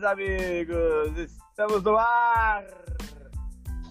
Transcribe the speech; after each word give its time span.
meus 0.00 0.04
amigos! 0.04 1.18
Estamos 1.50 1.82
no 1.82 1.96
ar! 1.96 2.64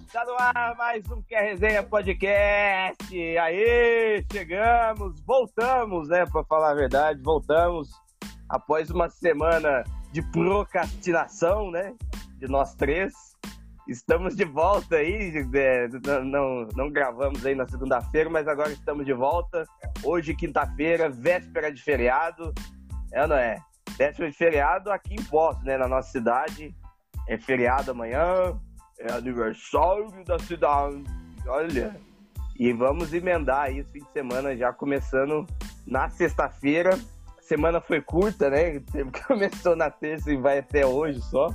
Está 0.07 0.25
no 0.25 0.33
ar 0.39 0.75
mais 0.75 1.07
um 1.11 1.21
Quer 1.21 1.51
Resenha 1.51 1.83
Podcast! 1.83 3.37
Aí, 3.39 4.25
chegamos, 4.31 5.21
voltamos, 5.21 6.09
né? 6.09 6.25
Para 6.25 6.43
falar 6.45 6.71
a 6.71 6.73
verdade, 6.75 7.21
voltamos 7.21 7.91
após 8.49 8.89
uma 8.89 9.07
semana 9.07 9.83
de 10.11 10.23
procrastinação, 10.31 11.69
né? 11.69 11.93
De 12.37 12.47
nós 12.47 12.73
três. 12.73 13.13
Estamos 13.87 14.35
de 14.35 14.45
volta 14.45 14.95
aí, 14.95 15.31
é, 15.53 15.87
não, 16.23 16.67
não 16.75 16.91
gravamos 16.91 17.45
aí 17.45 17.53
na 17.53 17.67
segunda-feira, 17.67 18.29
mas 18.29 18.47
agora 18.47 18.71
estamos 18.71 19.05
de 19.05 19.13
volta. 19.13 19.63
Hoje, 20.03 20.35
quinta-feira, 20.35 21.07
véspera 21.07 21.71
de 21.71 21.81
feriado. 21.81 22.53
É 23.11 23.23
ou 23.23 23.27
não 23.27 23.35
é? 23.35 23.57
De 23.97 24.31
feriado 24.31 24.91
aqui 24.91 25.15
em 25.15 25.23
Poços, 25.23 25.63
né? 25.63 25.77
Na 25.77 25.87
nossa 25.87 26.11
cidade. 26.11 26.75
É 27.27 27.37
feriado 27.37 27.91
amanhã, 27.91 28.59
é 28.99 29.11
aniversário 29.11 30.11
da 30.25 30.39
cidade. 30.39 31.03
Olha. 31.47 31.95
E 32.57 32.73
vamos 32.73 33.13
emendar 33.13 33.61
aí 33.61 33.79
esse 33.79 33.91
fim 33.91 33.99
de 33.99 34.11
semana 34.11 34.55
já 34.55 34.73
começando 34.73 35.47
na 35.87 36.09
sexta-feira. 36.09 36.99
Semana 37.39 37.79
foi 37.79 38.01
curta, 38.01 38.49
né? 38.49 38.81
Começou 39.27 39.75
na 39.75 39.89
terça 39.89 40.31
e 40.31 40.35
vai 40.35 40.59
até 40.59 40.85
hoje 40.85 41.21
só. 41.21 41.49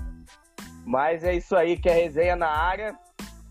Mas 0.84 1.22
é 1.22 1.34
isso 1.34 1.54
aí 1.54 1.76
que 1.76 1.88
é 1.88 1.92
resenha 1.92 2.36
na 2.36 2.48
área. 2.48 2.98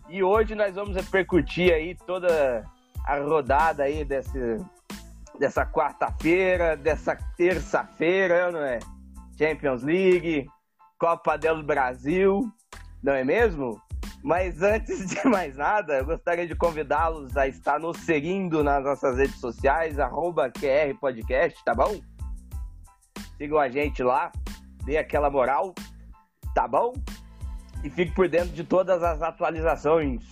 E 0.09 0.23
hoje 0.23 0.55
nós 0.55 0.75
vamos 0.75 0.95
repercutir 0.95 1.73
aí 1.73 1.95
toda 1.95 2.63
a 3.05 3.17
rodada 3.17 3.83
aí 3.83 4.03
desse, 4.03 4.57
dessa 5.39 5.65
quarta-feira, 5.65 6.75
dessa 6.77 7.15
terça-feira, 7.37 8.51
não 8.51 8.63
é? 8.63 8.79
Champions 9.37 9.83
League, 9.83 10.47
Copa 10.99 11.37
do 11.37 11.63
Brasil, 11.63 12.51
não 13.01 13.13
é 13.13 13.23
mesmo? 13.23 13.81
Mas 14.23 14.61
antes 14.61 15.07
de 15.07 15.23
mais 15.27 15.55
nada, 15.55 15.97
eu 15.97 16.05
gostaria 16.05 16.47
de 16.47 16.55
convidá-los 16.55 17.35
a 17.35 17.47
estar 17.47 17.79
nos 17.79 17.97
seguindo 17.97 18.63
nas 18.63 18.83
nossas 18.83 19.17
redes 19.17 19.39
sociais, 19.39 19.99
arroba 19.99 20.49
QR 20.49 20.97
Podcast, 20.99 21.63
tá 21.63 21.73
bom? 21.73 21.99
Sigam 23.37 23.59
a 23.59 23.69
gente 23.69 24.01
lá, 24.03 24.31
dê 24.85 24.97
aquela 24.97 25.29
moral, 25.29 25.73
tá 26.53 26.67
bom? 26.67 26.93
e 27.83 27.89
fique 27.89 28.13
por 28.13 28.29
dentro 28.29 28.49
de 28.49 28.63
todas 28.63 29.03
as 29.03 29.21
atualizações. 29.21 30.23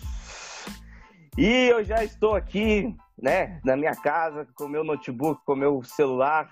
E 1.38 1.68
eu 1.68 1.84
já 1.84 2.04
estou 2.04 2.34
aqui, 2.34 2.96
né, 3.22 3.60
na 3.64 3.78
minha 3.78 3.96
casa, 3.96 4.48
com 4.56 4.66
o 4.66 4.70
meu 4.70 4.84
notebook, 4.84 5.42
com 5.46 5.54
o 5.54 5.58
meu 5.58 5.84
celular, 5.84 6.52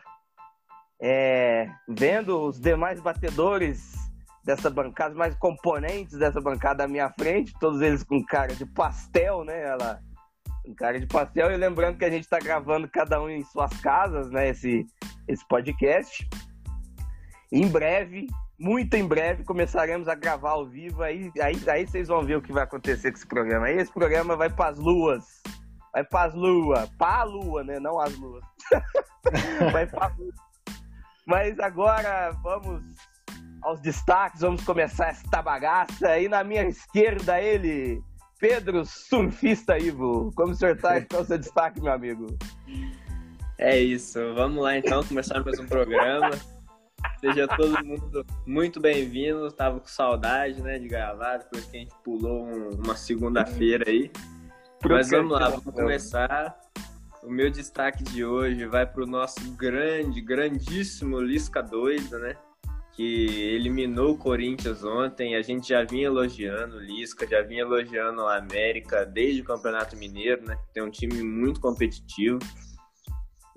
é, 1.02 1.70
vendo 1.88 2.48
os 2.48 2.60
demais 2.60 3.00
batedores 3.00 3.94
dessa 4.44 4.70
bancada, 4.70 5.16
mais 5.16 5.36
componentes 5.36 6.18
dessa 6.18 6.42
bancada 6.42 6.84
à 6.84 6.88
minha 6.88 7.10
frente, 7.12 7.54
todos 7.60 7.82
eles 7.82 8.04
com 8.04 8.24
cara 8.24 8.54
de 8.54 8.66
pastel, 8.66 9.44
né? 9.44 9.64
Ela, 9.64 10.00
com 10.66 10.74
cara 10.74 11.00
de 11.00 11.08
pastel, 11.08 11.52
e 11.52 11.58
lembrando 11.58 11.98
que 11.98 12.06
a 12.06 12.10
gente 12.10 12.24
está 12.24 12.40
gravando 12.40 12.90
cada 12.90 13.22
um 13.22 13.30
em 13.30 13.44
suas 13.44 13.72
casas, 13.82 14.30
né? 14.30 14.50
Esse, 14.50 14.86
esse 15.28 15.48
podcast. 15.48 16.28
Em 17.52 17.68
breve, 17.68 18.28
muito 18.60 18.94
em 18.96 19.08
breve 19.08 19.44
começaremos 19.44 20.08
a 20.08 20.16
gravar 20.16 20.52
ao 20.52 20.68
vivo. 20.68 21.02
Aí, 21.02 21.32
aí, 21.42 21.56
aí 21.68 21.88
vocês 21.88 22.08
vão 22.08 22.24
ver 22.24 22.36
o 22.36 22.42
que 22.42 22.52
vai 22.52 22.64
acontecer 22.64 23.12
com 23.12 23.18
esse 23.18 23.28
programa. 23.28 23.68
Aí 23.68 23.78
esse 23.78 23.92
programa 23.92 24.36
vai 24.36 24.50
para 24.50 24.72
as 24.72 24.78
luas. 24.78 25.42
Vai 25.94 26.04
para 26.04 26.34
luas. 26.34 26.90
Para 26.98 27.22
a 27.22 27.24
lua, 27.24 27.64
né? 27.64 27.80
Não 27.80 28.00
as 28.00 28.16
luas. 28.18 28.44
vai 29.72 29.88
para 29.88 30.14
lua. 30.18 30.34
Mas 31.26 31.60
agora 31.60 32.32
vamos 32.44 32.84
aos 33.62 33.80
destaques. 33.82 34.42
Vamos 34.42 34.64
começar 34.64 35.10
esta 35.10 35.42
bagaça. 35.42 36.08
Aí 36.08 36.28
na 36.28 36.44
minha 36.44 36.64
esquerda 36.64 37.42
ele, 37.42 38.02
Pedro 38.40 38.86
Surfista 38.86 39.78
Ivo. 39.78 40.32
Como 40.36 40.54
o 40.54 40.56
senhor 40.56 40.76
está? 40.76 41.02
Qual 41.02 41.22
é 41.22 41.24
o 41.24 41.28
seu 41.28 41.38
destaque, 41.38 41.82
meu 41.82 41.94
amigo? 41.94 42.28
É 43.58 43.78
isso. 43.78 44.20
Vamos 44.36 44.64
lá 44.64 44.78
então 44.78 45.04
começar 45.04 45.44
mais 45.44 45.60
um 45.60 45.68
programa. 45.68 46.30
Seja 47.20 47.48
todo 47.48 47.84
mundo 47.84 48.26
muito 48.46 48.80
bem-vindo. 48.80 49.52
Tava 49.52 49.80
com 49.80 49.88
saudade, 49.88 50.62
né, 50.62 50.80
de 50.80 50.88
gravar, 50.88 51.38
depois 51.38 51.66
que 51.66 51.78
a 51.78 51.80
gente 51.82 51.96
pulou 52.04 52.46
um, 52.46 52.70
uma 52.82 52.96
segunda-feira 52.96 53.90
aí. 53.90 54.10
Mas 54.88 55.10
vamos 55.10 55.32
lá, 55.32 55.50
vamos 55.50 55.74
começar. 55.74 56.58
O 57.22 57.30
meu 57.30 57.52
destaque 57.52 58.04
de 58.04 58.24
hoje 58.24 58.66
vai 58.66 58.86
para 58.86 59.04
o 59.04 59.08
nosso 59.08 59.52
grande, 59.52 60.22
grandíssimo 60.22 61.20
Lisca 61.20 61.62
doido, 61.62 62.18
né? 62.20 62.36
Que 62.94 63.56
eliminou 63.56 64.12
o 64.12 64.18
Corinthians 64.18 64.84
ontem. 64.84 65.36
A 65.36 65.42
gente 65.42 65.70
já 65.70 65.84
vinha 65.84 66.06
elogiando 66.06 66.78
o 66.78 66.80
Lisca, 66.80 67.28
já 67.28 67.42
vinha 67.42 67.62
elogiando 67.62 68.22
a 68.22 68.38
América 68.38 69.06
desde 69.06 69.42
o 69.42 69.46
Campeonato 69.46 69.98
Mineiro, 69.98 70.46
né? 70.46 70.58
Tem 70.74 70.82
um 70.82 70.90
time 70.90 71.22
muito 71.22 71.60
competitivo. 71.60 72.40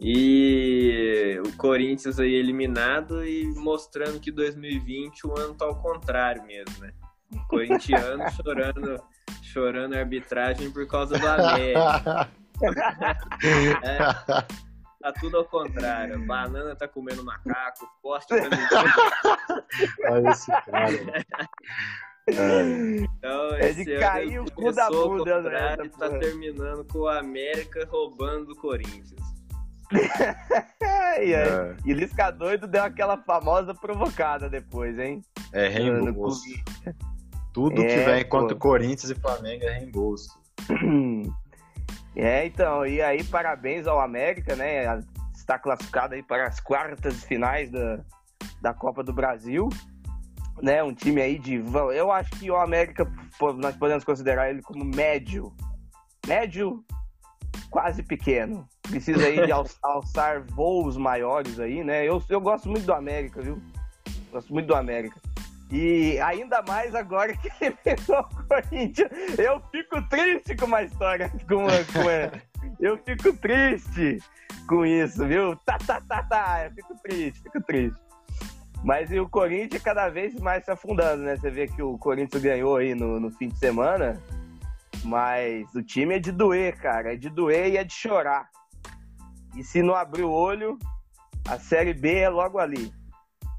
E 0.04 1.41
o 1.47 1.56
Corinthians 1.56 2.19
aí 2.19 2.34
eliminado 2.34 3.25
e 3.25 3.47
mostrando 3.54 4.19
que 4.19 4.33
2020 4.33 5.27
o 5.28 5.39
ano 5.39 5.54
tá 5.54 5.65
ao 5.65 5.81
contrário 5.81 6.44
mesmo, 6.44 6.81
né? 6.81 6.93
O 7.31 7.39
corintiano 7.47 8.25
chorando, 8.33 9.00
chorando 9.43 9.94
a 9.94 9.98
arbitragem 9.98 10.70
por 10.70 10.87
causa 10.87 11.19
do 11.19 11.26
América. 11.26 12.28
é, 13.82 13.98
tá 15.00 15.12
tudo 15.20 15.38
ao 15.38 15.44
contrário. 15.44 16.25
Banana 16.26 16.75
tá 16.76 16.88
comendo 16.88 17.25
macaco, 17.25 17.88
poste 18.03 18.34
tá 18.34 18.84
Olha 20.10 20.31
esse 20.31 20.50
cara. 20.50 21.25
Então, 22.28 23.54
é 23.56 23.72
de 23.72 23.98
cair 23.98 24.41
o 24.41 24.50
cu 24.50 24.72
da 24.72 24.88
bunda, 24.88 25.41
né? 25.42 25.76
Tá 25.98 26.09
terminando 26.19 26.84
com 26.84 27.00
o 27.00 27.09
América 27.09 27.87
roubando 27.91 28.53
o 28.53 28.56
Corinthians. 28.56 29.21
e, 31.21 31.34
é. 31.34 31.76
e 31.84 31.92
Lisca 31.92 32.31
doido 32.31 32.66
deu 32.66 32.82
aquela 32.82 33.19
famosa 33.19 33.75
provocada 33.75 34.48
depois, 34.48 34.98
hein? 34.98 35.22
É 35.53 35.69
reembolso. 35.69 36.48
Tudo 37.52 37.82
é, 37.82 37.86
que 37.86 38.04
vem 38.04 38.24
contra 38.24 38.56
Corinthians 38.56 39.10
e 39.10 39.14
Flamengo 39.14 39.64
é 39.64 39.78
reembolso. 39.78 40.38
É, 42.14 42.44
então, 42.44 42.84
e 42.86 43.00
aí 43.00 43.24
parabéns 43.24 43.86
ao 43.86 43.98
América, 43.98 44.54
né? 44.54 45.02
Está 45.34 45.58
classificado 45.58 46.12
aí 46.12 46.22
para 46.22 46.46
as 46.46 46.60
quartas 46.60 47.24
finais 47.24 47.70
da, 47.70 48.00
da 48.60 48.74
Copa 48.74 49.02
do 49.02 49.14
Brasil. 49.14 49.70
Né, 50.60 50.82
um 50.82 50.92
time 50.92 51.22
aí 51.22 51.38
de. 51.38 51.54
Eu 51.94 52.12
acho 52.12 52.30
que 52.32 52.50
o 52.50 52.56
América, 52.56 53.10
nós 53.56 53.74
podemos 53.76 54.04
considerar 54.04 54.50
ele 54.50 54.60
como 54.60 54.84
médio. 54.84 55.56
Médio, 56.26 56.84
quase 57.70 58.02
pequeno 58.02 58.68
precisa 58.92 59.26
aí 59.26 59.46
de 59.46 59.52
alçar 59.82 60.44
voos 60.50 60.96
maiores 60.96 61.58
aí, 61.58 61.82
né? 61.82 62.06
Eu, 62.06 62.22
eu 62.28 62.41
gosto 62.41 62.68
muito 62.68 62.84
do 62.84 62.92
América, 62.92 63.41
viu? 63.41 63.60
Gosto 64.30 64.52
muito 64.52 64.66
do 64.66 64.74
América. 64.74 65.18
E 65.72 66.21
ainda 66.21 66.60
mais 66.60 66.94
agora 66.94 67.34
que 67.34 67.50
ele 67.59 67.75
pegou 67.83 68.21
o 68.21 68.47
Corinthians. 68.47 69.10
Eu 69.38 69.59
fico 69.72 70.03
triste 70.03 70.55
com 70.55 70.66
uma 70.66 70.83
história. 70.83 71.31
Com, 71.49 71.65
com, 71.65 72.77
eu 72.78 72.99
fico 72.99 73.34
triste 73.38 74.19
com 74.69 74.84
isso, 74.84 75.27
viu? 75.27 75.56
Tá, 75.65 75.78
tá, 75.78 75.99
tá, 76.03 76.22
tá. 76.25 76.66
Eu 76.66 76.72
fico 76.72 76.94
triste, 77.03 77.43
fico 77.43 77.62
triste. 77.62 77.99
Mas 78.84 79.10
e 79.10 79.19
o 79.19 79.27
Corinthians 79.27 79.83
cada 79.83 80.10
vez 80.10 80.34
mais 80.34 80.62
se 80.62 80.71
afundando, 80.71 81.22
né? 81.22 81.37
Você 81.37 81.50
vê 81.50 81.66
que 81.66 81.83
o 81.83 81.97
Corinthians 81.97 82.43
ganhou 82.43 82.77
aí 82.77 82.94
no, 82.94 83.19
no 83.19 83.31
fim 83.31 83.49
de 83.49 83.59
semana. 83.59 84.21
Mas 85.03 85.75
o 85.75 85.83
time 85.83 86.16
é 86.16 86.18
de 86.18 86.33
doer, 86.33 86.77
cara. 86.77 87.15
É 87.15 87.16
de 87.16 87.30
doer 87.30 87.68
e 87.68 87.78
é 87.78 87.84
de 87.84 87.95
chorar. 87.95 88.47
E 89.57 89.65
se 89.65 89.83
não 89.83 89.95
abrir 89.95 90.25
o 90.25 90.30
olho, 90.30 90.78
a 91.48 91.59
Série 91.59 91.95
B 91.95 92.15
é 92.15 92.28
logo 92.28 92.59
ali. 92.59 92.92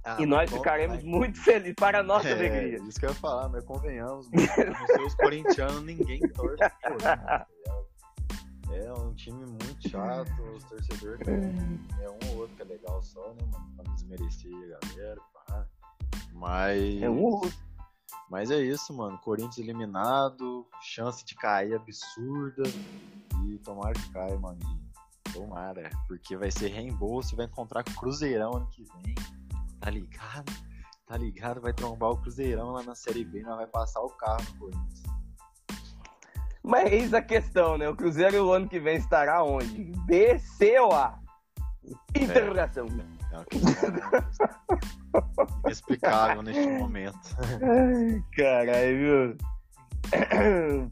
Ah, 0.05 0.17
e 0.19 0.25
nós 0.25 0.51
ficaremos 0.51 0.97
vai. 0.97 1.05
muito 1.05 1.41
felizes 1.41 1.75
para 1.75 1.99
a 1.99 2.03
nossa 2.03 2.27
é, 2.29 2.33
alegria. 2.33 2.77
Isso 2.87 2.99
que 2.99 3.05
eu 3.05 3.09
ia 3.09 3.15
falar, 3.15 3.47
mas 3.49 3.63
convenhamos, 3.63 4.29
mano, 4.29 4.43
os 5.07 5.15
corintianos 5.15 5.83
ninguém 5.83 6.19
torce 6.29 6.69
por 6.81 7.01
tá 7.01 7.47
É 8.69 8.93
um 8.93 9.13
time 9.13 9.45
muito 9.45 9.89
chato, 9.89 10.29
os 10.55 10.63
torcedores 10.65 11.27
é 12.01 12.09
um 12.09 12.31
ou 12.31 12.39
outro 12.39 12.55
que 12.55 12.61
é 12.63 12.65
legal 12.65 13.01
só, 13.01 13.33
né, 13.33 13.43
mano? 13.49 13.71
Pra 13.75 13.85
não 13.85 13.95
desmerecer 13.95 14.51
a 14.53 14.87
galera, 14.87 15.21
pá. 15.33 15.67
Mas. 16.33 17.01
É 17.01 17.09
um 17.09 17.23
ou 17.23 17.33
outro. 17.35 17.73
Mas 18.29 18.49
é 18.49 18.59
isso, 18.59 18.93
mano. 18.93 19.17
Corinthians 19.19 19.59
eliminado, 19.59 20.67
chance 20.81 21.23
de 21.23 21.35
cair 21.35 21.75
absurda. 21.75 22.63
E 23.45 23.57
tomara 23.59 23.93
que 23.93 24.09
caia, 24.11 24.37
mano. 24.37 24.59
Tomara, 25.31 25.89
porque 26.07 26.35
vai 26.35 26.51
ser 26.51 26.69
reembolso 26.69 27.33
e 27.33 27.37
vai 27.37 27.45
encontrar 27.45 27.83
com 27.83 27.91
o 27.91 27.95
Cruzeirão 27.95 28.55
ano 28.55 28.67
que 28.71 28.83
vem. 28.83 29.15
Tá 29.83 29.89
ligado? 29.89 30.53
Tá 31.05 31.17
ligado? 31.17 31.59
Vai 31.59 31.73
trombar 31.73 32.11
o 32.11 32.17
Cruzeirão 32.17 32.71
lá 32.71 32.83
na 32.83 32.95
Série 32.95 33.25
B 33.25 33.39
e 33.39 33.43
vai 33.43 33.67
passar 33.67 33.99
o 33.99 34.09
carro 34.11 34.41
no 34.53 34.59
Corinthians. 34.59 35.03
Mas 36.63 36.89
eis 36.89 37.13
a 37.13 37.21
questão, 37.21 37.77
né? 37.77 37.89
O 37.89 37.95
Cruzeiro 37.95 38.45
o 38.45 38.53
ano 38.53 38.69
que 38.69 38.79
vem 38.79 38.95
estará 38.95 39.43
onde? 39.43 39.91
B, 40.05 40.39
C 40.39 40.79
ou 40.79 40.93
A? 40.93 41.19
Interrogação. 42.15 42.85
É 42.85 43.43
questão 43.43 43.93
inexplicável 45.65 46.41
neste 46.41 46.65
momento. 46.65 47.19
Caralho, 48.37 48.97
viu? 48.97 49.37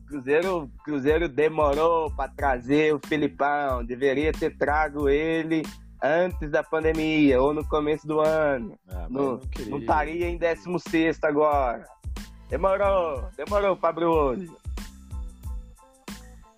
Cruzeiro, 0.05 0.69
Cruzeiro 0.83 1.29
demorou 1.29 2.13
para 2.13 2.29
trazer 2.33 2.93
o 2.93 2.99
Filipão. 3.07 3.85
Deveria 3.85 4.33
ter 4.33 4.57
trago 4.57 5.07
ele 5.07 5.63
antes 6.01 6.49
da 6.49 6.63
pandemia 6.63 7.41
ou 7.41 7.53
no 7.53 7.65
começo 7.67 8.07
do 8.07 8.19
ano. 8.19 8.77
Ah, 8.89 9.07
mas 9.09 9.67
Não, 9.67 9.77
estaria 9.77 10.27
em 10.27 10.37
16 10.37 11.19
agora. 11.23 11.85
Demorou, 12.49 13.29
demorou, 13.37 13.75
Fabrício. 13.77 14.57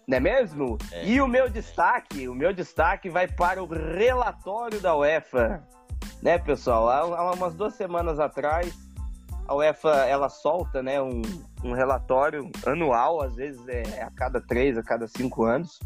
Não 0.07 0.17
é 0.17 0.19
mesmo? 0.19 0.77
É. 0.91 1.05
E 1.05 1.21
o 1.21 1.27
meu 1.27 1.49
destaque, 1.49 2.27
o 2.27 2.35
meu 2.35 2.53
destaque 2.53 3.09
vai 3.09 3.27
para 3.27 3.63
o 3.63 3.67
relatório 3.67 4.79
da 4.81 4.95
UEFA. 4.95 5.63
Né, 6.21 6.37
pessoal? 6.37 6.89
Há, 6.89 6.99
há 6.99 7.31
umas 7.33 7.53
duas 7.53 7.73
semanas 7.75 8.19
atrás, 8.19 8.73
a 9.47 9.55
UEFA 9.55 10.05
ela 10.05 10.29
solta 10.29 10.81
né, 10.81 11.01
um, 11.01 11.21
um 11.63 11.73
relatório 11.73 12.49
anual, 12.65 13.21
às 13.21 13.35
vezes 13.35 13.61
é 13.67 14.01
a 14.01 14.09
cada 14.11 14.41
três, 14.41 14.77
a 14.77 14.83
cada 14.83 15.07
cinco 15.07 15.43
anos, 15.43 15.79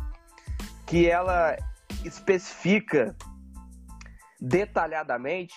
que 0.86 1.10
ela 1.10 1.58
especifica 2.06 3.16
detalhadamente 4.40 5.54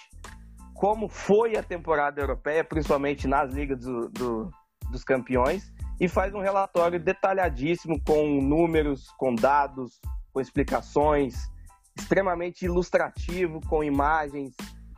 como 0.74 1.08
foi 1.08 1.56
a 1.56 1.62
temporada 1.62 2.20
europeia, 2.20 2.64
principalmente 2.64 3.28
nas 3.28 3.52
ligas 3.52 3.80
do- 3.80 4.08
do- 4.08 4.50
dos 4.90 5.04
campeões, 5.04 5.70
e 6.00 6.08
faz 6.08 6.34
um 6.34 6.40
relatório 6.40 6.98
detalhadíssimo 6.98 8.02
com 8.02 8.40
números, 8.40 9.10
com 9.18 9.34
dados, 9.34 10.00
com 10.32 10.40
explicações, 10.40 11.50
extremamente 11.98 12.64
ilustrativo, 12.64 13.60
com 13.68 13.84
imagens, 13.84 14.54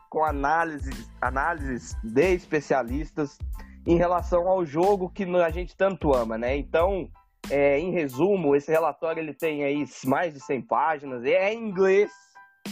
com 0.08 0.24
análises, 0.24 1.10
análises 1.20 1.96
de 2.04 2.34
especialistas 2.34 3.36
em 3.84 3.96
relação 3.96 4.46
ao 4.46 4.64
jogo 4.64 5.10
que 5.10 5.24
a 5.24 5.50
gente 5.50 5.76
tanto 5.76 6.14
ama, 6.14 6.38
né? 6.38 6.56
Então, 6.56 7.10
é, 7.50 7.80
em 7.80 7.90
resumo, 7.90 8.54
esse 8.54 8.70
relatório 8.70 9.20
ele 9.20 9.34
tem 9.34 9.64
aí 9.64 9.84
mais 10.06 10.32
de 10.32 10.38
100 10.38 10.62
páginas, 10.62 11.24
é 11.24 11.52
em 11.52 11.68
inglês, 11.68 12.12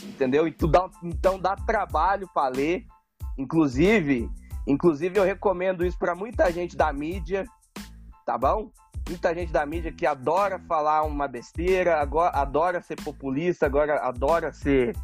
entendeu? 0.02 0.46
Então 1.02 1.38
dá 1.38 1.56
trabalho 1.56 2.28
para 2.32 2.48
ler. 2.48 2.84
Inclusive, 3.38 4.28
inclusive 4.66 5.19
eu 5.19 5.25
recomendo 5.25 5.84
isso 5.84 5.98
para 5.98 6.14
muita 6.14 6.50
gente 6.52 6.76
da 6.76 6.92
mídia, 6.92 7.44
tá 8.26 8.37
bom? 8.37 8.70
Muita 9.08 9.34
gente 9.34 9.50
da 9.50 9.64
mídia 9.64 9.90
que 9.90 10.06
adora 10.06 10.58
falar 10.69 11.02
uma 11.02 11.26
besteira, 11.26 12.00
agora 12.00 12.37
adora 12.37 12.82
ser 12.82 12.96
populista, 13.02 13.66
agora 13.66 14.00
adora 14.06 14.52
ser 14.52 14.94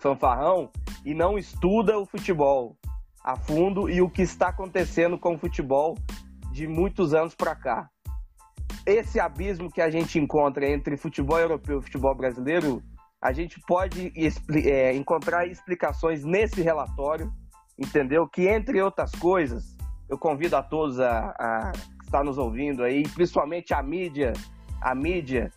fanfarrão 0.00 0.70
e 1.04 1.14
não 1.14 1.38
estuda 1.38 1.98
o 1.98 2.04
futebol 2.04 2.76
a 3.22 3.36
fundo 3.36 3.88
e 3.88 4.00
o 4.02 4.10
que 4.10 4.22
está 4.22 4.48
acontecendo 4.48 5.18
com 5.18 5.34
o 5.34 5.38
futebol 5.38 5.96
de 6.52 6.66
muitos 6.66 7.14
anos 7.14 7.34
para 7.34 7.54
cá. 7.54 7.88
Esse 8.84 9.20
abismo 9.20 9.70
que 9.70 9.80
a 9.80 9.90
gente 9.90 10.18
encontra 10.18 10.68
entre 10.68 10.96
futebol 10.96 11.38
europeu 11.38 11.78
e 11.78 11.82
futebol 11.82 12.14
brasileiro, 12.14 12.82
a 13.20 13.32
gente 13.32 13.60
pode 13.66 14.12
é, 14.64 14.94
encontrar 14.94 15.46
explicações 15.46 16.24
nesse 16.24 16.62
relatório, 16.62 17.32
entendeu? 17.78 18.28
Que 18.28 18.48
entre 18.48 18.80
outras 18.80 19.10
coisas, 19.12 19.76
eu 20.08 20.16
convido 20.16 20.56
a 20.56 20.62
todos 20.62 21.00
a, 21.00 21.72
a 22.10 22.24
nos 22.24 22.38
ouvindo 22.38 22.82
aí, 22.82 23.02
principalmente 23.08 23.74
a 23.74 23.82
mídia, 23.82 24.32
a 24.80 24.94
mídia 24.94 25.52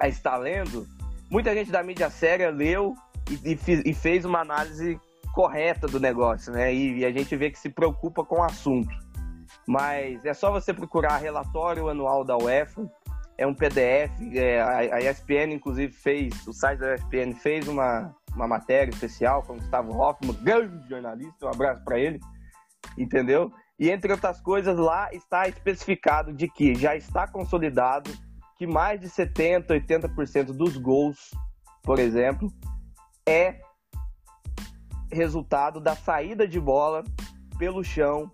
a 0.00 0.08
estar 0.08 0.36
lendo. 0.36 0.86
Muita 1.30 1.54
gente 1.54 1.70
da 1.70 1.82
mídia 1.82 2.10
séria 2.10 2.50
leu 2.50 2.94
e, 3.30 3.52
e 3.52 3.90
e 3.90 3.94
fez 3.94 4.24
uma 4.24 4.40
análise 4.40 4.98
correta 5.32 5.86
do 5.86 6.00
negócio, 6.00 6.52
né? 6.52 6.74
E, 6.74 6.98
e 6.98 7.04
a 7.04 7.12
gente 7.12 7.36
vê 7.36 7.50
que 7.50 7.58
se 7.58 7.68
preocupa 7.68 8.24
com 8.24 8.36
o 8.36 8.42
assunto. 8.42 8.92
Mas 9.66 10.24
é 10.24 10.34
só 10.34 10.50
você 10.50 10.72
procurar 10.72 11.18
relatório 11.18 11.88
anual 11.88 12.24
da 12.24 12.36
UEFA, 12.36 12.90
é 13.38 13.46
um 13.46 13.54
PDF, 13.54 14.10
é, 14.34 14.60
a, 14.60 15.00
ESPN 15.00 15.54
inclusive 15.54 15.92
fez, 15.92 16.46
o 16.46 16.52
site 16.52 16.80
da 16.80 16.96
ESPN 16.96 17.32
fez 17.34 17.68
uma, 17.68 18.14
uma 18.34 18.48
matéria 18.48 18.90
especial 18.90 19.44
com 19.44 19.52
o 19.52 19.56
Gustavo 19.56 19.96
Hoffmann, 19.96 20.36
grande 20.42 20.88
jornalista, 20.88 21.46
um 21.46 21.48
abraço 21.48 21.82
para 21.84 22.00
ele, 22.00 22.18
entendeu? 22.98 23.52
E 23.78 23.90
entre 23.90 24.10
outras 24.10 24.40
coisas, 24.40 24.76
lá 24.76 25.08
está 25.12 25.48
especificado 25.48 26.32
de 26.32 26.48
que 26.48 26.74
já 26.74 26.96
está 26.96 27.28
consolidado 27.28 28.10
que 28.56 28.66
mais 28.66 29.00
de 29.00 29.08
70, 29.08 29.72
80% 29.72 30.46
dos 30.46 30.76
gols, 30.76 31.30
por 31.84 32.00
exemplo, 32.00 32.52
é 33.24 33.60
resultado 35.12 35.80
da 35.80 35.94
saída 35.94 36.46
de 36.46 36.58
bola 36.58 37.04
pelo 37.56 37.84
chão, 37.84 38.32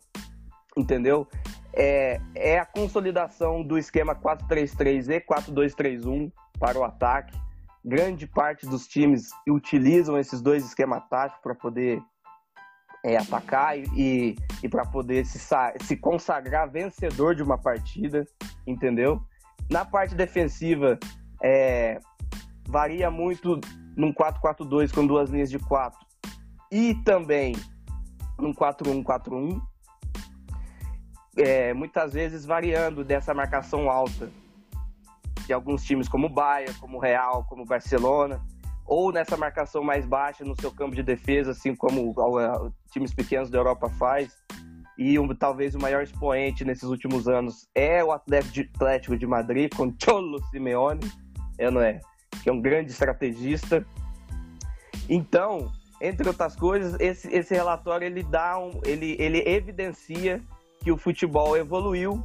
entendeu? 0.75 1.29
É, 1.77 2.21
é 2.35 2.59
a 2.59 2.65
consolidação 2.65 3.63
do 3.63 3.77
esquema 3.77 4.15
4-3-3 4.15 5.09
e 5.09 5.21
4-2-3-1 5.21 6.33
para 6.59 6.79
o 6.79 6.85
ataque. 6.85 7.37
Grande 7.85 8.27
parte 8.27 8.67
dos 8.67 8.87
times 8.87 9.29
utilizam 9.49 10.19
esses 10.19 10.41
dois 10.41 10.65
esquemas 10.65 11.03
táticos 11.09 11.43
para 11.43 11.55
poder 11.55 12.01
é, 13.05 13.19
atacar 13.19 13.79
e, 13.79 14.37
e, 14.63 14.69
para 14.69 14.87
poder 14.87 15.27
se, 15.27 15.39
se 15.83 15.97
consagrar 15.97 16.71
vencedor 16.71 17.35
de 17.35 17.43
uma 17.43 17.59
partida, 17.59 18.27
entendeu? 18.67 19.21
Na 19.71 19.85
parte 19.85 20.15
defensiva, 20.15 20.99
é, 21.43 21.99
varia 22.67 23.11
muito 23.11 23.61
num 23.95 24.13
4-4-2 24.13 24.93
com 24.93 25.07
duas 25.07 25.29
linhas 25.29 25.51
de 25.51 25.59
4 25.59 25.99
e 26.73 26.95
também 27.05 27.55
num 28.39 28.55
4-1-4-1. 28.55 29.61
É, 31.37 31.73
muitas 31.75 32.13
vezes 32.13 32.45
variando 32.45 33.05
dessa 33.05 33.35
marcação 33.35 33.91
alta 33.91 34.31
de 35.47 35.53
alguns 35.53 35.85
times 35.85 36.09
como 36.09 36.29
Bahia, 36.29 36.73
como 36.81 36.99
Real, 36.99 37.45
como 37.49 37.65
Barcelona, 37.65 38.41
ou 38.87 39.13
nessa 39.13 39.37
marcação 39.37 39.83
mais 39.83 40.07
baixa 40.07 40.45
no 40.45 40.59
seu 40.61 40.71
campo 40.71 40.95
de 40.95 41.03
defesa, 41.03 41.51
assim 41.51 41.75
como 41.75 42.15
times 42.91 43.13
pequenos 43.13 43.51
da 43.51 43.59
Europa 43.59 43.89
faz. 43.91 44.37
E 44.97 45.19
um, 45.19 45.35
talvez 45.35 45.75
o 45.75 45.79
maior 45.79 46.03
expoente 46.03 46.65
nesses 46.65 46.85
últimos 46.85 47.27
anos 47.27 47.69
é 47.75 48.05
o 48.05 48.13
Atlético 48.13 49.17
de 49.17 49.27
Madrid, 49.27 49.75
com 49.75 49.93
Cholo 49.99 50.41
Simeone, 50.51 51.11
é, 51.59 51.71
não 51.71 51.81
é? 51.81 52.01
que 52.43 52.49
é 52.49 52.53
um 52.53 52.61
grande 52.61 52.91
estrategista. 52.91 53.85
Então, 55.09 55.73
entre 56.01 56.29
outras 56.29 56.55
coisas, 56.55 56.99
esse, 57.01 57.29
esse 57.35 57.55
relatório 57.55 58.07
ele 58.07 58.23
dá 58.23 58.59
um, 58.59 58.81
ele, 58.85 59.17
ele 59.19 59.43
evidencia 59.49 60.43
que 60.85 60.93
o 60.93 60.99
futebol 60.99 61.57
evoluiu 61.57 62.23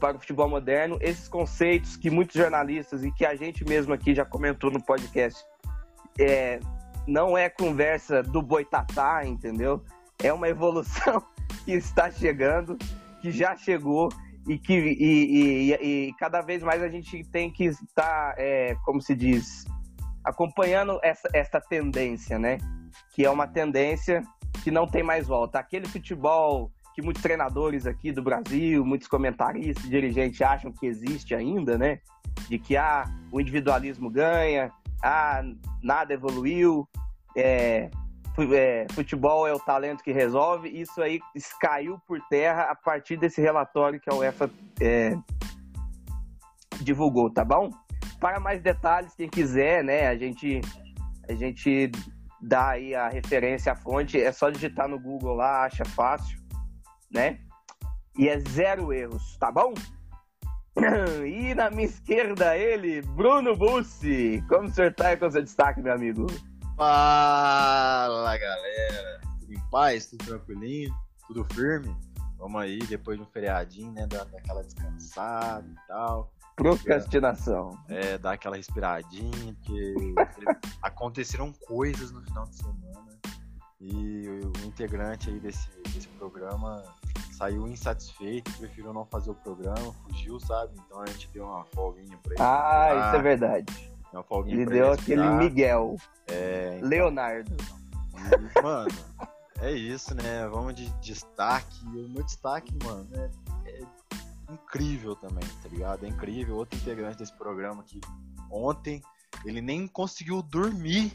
para 0.00 0.16
o 0.16 0.20
futebol 0.20 0.48
moderno. 0.48 0.96
Esses 1.02 1.28
conceitos 1.28 1.96
que 1.98 2.10
muitos 2.10 2.34
jornalistas 2.34 3.04
e 3.04 3.12
que 3.12 3.26
a 3.26 3.36
gente 3.36 3.62
mesmo 3.62 3.92
aqui 3.92 4.14
já 4.14 4.24
comentou 4.24 4.70
no 4.70 4.82
podcast, 4.82 5.44
é, 6.18 6.58
não 7.06 7.36
é 7.36 7.50
conversa 7.50 8.22
do 8.22 8.40
boitatá, 8.40 9.26
entendeu? 9.26 9.84
É 10.22 10.32
uma 10.32 10.48
evolução 10.48 11.22
que 11.66 11.72
está 11.72 12.10
chegando, 12.10 12.78
que 13.20 13.30
já 13.30 13.54
chegou 13.54 14.08
e 14.48 14.58
que 14.58 14.72
e, 14.72 15.70
e, 15.70 16.08
e 16.08 16.14
cada 16.14 16.40
vez 16.40 16.62
mais 16.62 16.82
a 16.82 16.88
gente 16.88 17.22
tem 17.24 17.50
que 17.50 17.66
estar, 17.66 18.34
é, 18.38 18.74
como 18.82 19.02
se 19.02 19.14
diz, 19.14 19.66
acompanhando 20.24 20.98
essa, 21.02 21.28
essa 21.34 21.60
tendência, 21.60 22.38
né? 22.38 22.56
Que 23.14 23.26
é 23.26 23.30
uma 23.30 23.46
tendência 23.46 24.22
que 24.62 24.70
não 24.70 24.86
tem 24.86 25.02
mais 25.02 25.26
volta. 25.26 25.58
Aquele 25.58 25.86
futebol 25.86 26.72
que 26.94 27.02
muitos 27.02 27.22
treinadores 27.22 27.86
aqui 27.86 28.12
do 28.12 28.22
Brasil, 28.22 28.84
muitos 28.84 29.08
comentaristas, 29.08 29.88
dirigentes 29.88 30.40
acham 30.40 30.70
que 30.70 30.86
existe 30.86 31.34
ainda, 31.34 31.76
né? 31.76 31.98
De 32.48 32.58
que 32.58 32.76
ah, 32.76 33.04
o 33.32 33.40
individualismo 33.40 34.08
ganha, 34.08 34.70
ah, 35.02 35.42
nada 35.82 36.14
evoluiu, 36.14 36.88
é, 37.36 37.90
é, 38.52 38.86
futebol 38.92 39.46
é 39.46 39.52
o 39.52 39.58
talento 39.58 40.04
que 40.04 40.12
resolve. 40.12 40.68
Isso 40.68 41.02
aí 41.02 41.20
caiu 41.60 41.98
por 42.06 42.20
terra 42.28 42.70
a 42.70 42.76
partir 42.76 43.16
desse 43.16 43.40
relatório 43.40 44.00
que 44.00 44.08
a 44.08 44.14
UEFA 44.14 44.48
é, 44.80 45.16
divulgou, 46.80 47.28
tá 47.28 47.44
bom? 47.44 47.70
Para 48.20 48.38
mais 48.38 48.62
detalhes, 48.62 49.14
quem 49.14 49.28
quiser, 49.28 49.82
né? 49.82 50.06
A 50.06 50.16
gente, 50.16 50.60
a 51.28 51.34
gente 51.34 51.90
dá 52.40 52.70
aí 52.70 52.94
a 52.94 53.08
referência, 53.08 53.72
a 53.72 53.76
fonte. 53.76 54.20
É 54.20 54.30
só 54.30 54.48
digitar 54.48 54.88
no 54.88 54.98
Google 54.98 55.34
lá, 55.34 55.64
acha 55.64 55.84
fácil, 55.84 56.38
né? 57.14 57.38
E 58.18 58.28
é 58.28 58.38
zero 58.40 58.92
erros, 58.92 59.36
tá 59.38 59.50
bom? 59.50 59.72
E 61.24 61.54
na 61.54 61.70
minha 61.70 61.86
esquerda 61.86 62.56
ele, 62.56 63.00
Bruno 63.00 63.56
Bussi. 63.56 64.42
Como 64.48 64.64
o 64.64 64.70
senhor 64.72 64.92
tá 64.92 65.08
aí 65.08 65.16
com 65.16 65.30
seu 65.30 65.42
destaque, 65.42 65.80
meu 65.80 65.94
amigo? 65.94 66.26
Fala 66.76 68.36
galera, 68.36 69.20
tudo 69.38 69.54
em 69.54 69.70
paz, 69.70 70.06
tudo 70.06 70.24
tranquilinho, 70.24 70.92
tudo 71.28 71.44
firme? 71.54 71.96
Vamos 72.36 72.60
aí, 72.60 72.78
depois 72.80 73.16
de 73.16 73.22
um 73.22 73.26
feriadinho, 73.26 73.92
né? 73.92 74.04
Dar 74.08 74.22
aquela 74.22 74.62
descansada 74.62 75.64
e 75.66 75.86
tal. 75.86 76.32
Procrastinação. 76.56 77.78
É, 77.88 78.18
dar 78.18 78.32
aquela 78.32 78.56
respiradinha, 78.56 79.54
porque 79.54 79.94
aconteceram 80.82 81.52
coisas 81.66 82.10
no 82.10 82.20
final 82.22 82.46
de 82.46 82.56
semana 82.56 82.84
e 83.80 84.26
o 84.28 84.66
integrante 84.66 85.30
aí 85.30 85.38
desse, 85.38 85.68
desse 85.92 86.08
programa 86.08 86.82
saiu 87.36 87.66
insatisfeito, 87.66 88.52
preferiu 88.58 88.92
não 88.92 89.04
fazer 89.06 89.30
o 89.30 89.34
programa, 89.34 89.92
fugiu, 90.04 90.38
sabe? 90.40 90.72
Então 90.86 91.00
a 91.00 91.06
gente 91.06 91.28
deu 91.28 91.44
uma 91.44 91.64
folguinha 91.66 92.16
pra 92.22 92.32
ele. 92.34 92.42
Ah, 92.42 93.06
isso 93.06 93.16
é 93.16 93.22
verdade. 93.22 93.92
Uma 94.12 94.22
folguinha 94.22 94.56
Ele 94.56 94.64
pra 94.66 94.74
deu 94.74 94.90
respirar. 94.92 95.26
aquele 95.26 95.44
Miguel. 95.44 95.96
É, 96.28 96.78
Leonardo. 96.82 97.56
E, 98.14 98.62
mano, 98.62 98.90
é 99.60 99.72
isso, 99.72 100.14
né? 100.14 100.46
Vamos 100.48 100.74
de 100.74 100.88
destaque. 101.00 101.84
O 101.86 102.08
meu 102.08 102.22
destaque, 102.22 102.72
mano, 102.84 103.08
é, 103.14 103.30
é 103.66 103.80
incrível 104.52 105.16
também, 105.16 105.44
tá 105.62 105.68
ligado? 105.68 106.04
É 106.04 106.08
incrível. 106.08 106.56
Outro 106.56 106.78
integrante 106.78 107.18
desse 107.18 107.36
programa 107.36 107.82
que 107.82 108.00
ontem 108.50 109.02
ele 109.44 109.60
nem 109.60 109.88
conseguiu 109.88 110.40
dormir 110.40 111.12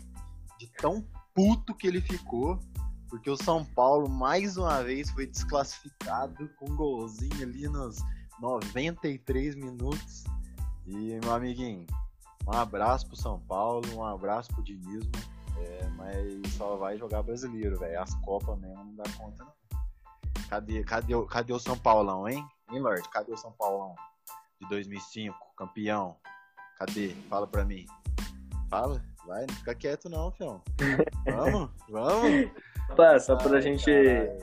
de 0.58 0.68
tão 0.68 1.02
puto 1.34 1.74
que 1.74 1.88
ele 1.88 2.02
ficou. 2.02 2.60
Porque 3.10 3.30
o 3.30 3.38
São 3.38 3.66
Paulo, 3.66 4.08
mais 4.08 4.56
uma 4.56 4.84
vez, 4.84 5.10
foi 5.10 5.26
desclassificado 5.26 6.48
com 6.58 6.70
um 6.70 6.76
golzinho 6.76 7.42
ali 7.42 7.68
nos 7.68 7.98
93 8.40 9.56
minutos. 9.56 10.24
E, 10.86 11.20
meu 11.22 11.34
amiguinho, 11.34 11.86
um 12.48 12.52
abraço 12.52 13.08
pro 13.08 13.16
São 13.16 13.40
Paulo, 13.40 13.88
um 13.96 14.04
abraço 14.04 14.54
pro 14.54 14.64
Dinismo. 14.64 15.12
É, 15.58 15.88
mas 15.98 16.54
só 16.54 16.78
vai 16.78 16.98
jogar 16.98 17.24
brasileiro, 17.24 17.78
velho. 17.78 18.02
As 18.02 18.14
Copas 18.16 18.58
mesmo 18.60 18.84
não 18.84 18.96
dá 18.96 19.04
conta, 19.18 19.44
não. 19.44 19.60
Cadê, 20.50 20.84
cadê, 20.84 21.14
cadê 21.28 21.54
o 21.54 21.60
São 21.60 21.78
Paulão, 21.78 22.28
hein? 22.28 22.44
Hein, 22.72 22.80
Lorde? 22.80 23.08
Cadê 23.10 23.32
o 23.32 23.38
São 23.38 23.52
Paulão 23.52 23.94
de 24.60 24.68
2005, 24.70 25.36
campeão? 25.56 26.16
Cadê? 26.78 27.10
Fala 27.30 27.46
pra 27.46 27.66
mim. 27.66 27.86
Fala, 28.70 29.04
vai, 29.28 29.46
não 29.46 29.56
fica 29.56 29.76
quieto 29.76 30.10
não, 30.10 30.32
fião. 30.32 30.62
Vamos, 31.26 31.70
vamos. 31.90 32.52
Opa, 32.92 33.20
só 33.20 33.36
pra 33.36 33.56
Ai, 33.56 33.62
gente, 33.62 33.86
caralho. 33.86 34.38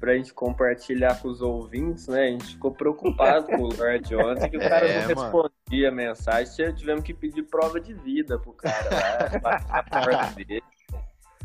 pra 0.00 0.14
gente 0.16 0.32
compartilhar 0.34 1.20
com 1.20 1.28
os 1.28 1.40
ouvintes, 1.40 2.06
né? 2.08 2.24
A 2.24 2.30
gente 2.30 2.46
ficou 2.46 2.72
preocupado 2.72 3.46
com 3.46 3.62
o 3.62 3.74
Lorde 3.76 4.14
ontem, 4.16 4.50
que 4.50 4.56
o 4.56 4.60
cara 4.60 4.86
É, 4.88 5.06
não 5.08 5.14
mano. 5.14 5.22
respondia 5.44 5.88
a 5.88 5.92
mensagem. 5.92 6.74
Tivemos 6.74 7.04
que 7.04 7.12
pedir 7.14 7.42
prova 7.44 7.80
de 7.80 7.92
vida 7.94 8.38
pro 8.38 8.52
cara 8.52 8.88
lá, 8.90 9.38
bater 9.38 9.68
na 9.68 9.82
porta 9.82 10.34
dele. 10.36 10.62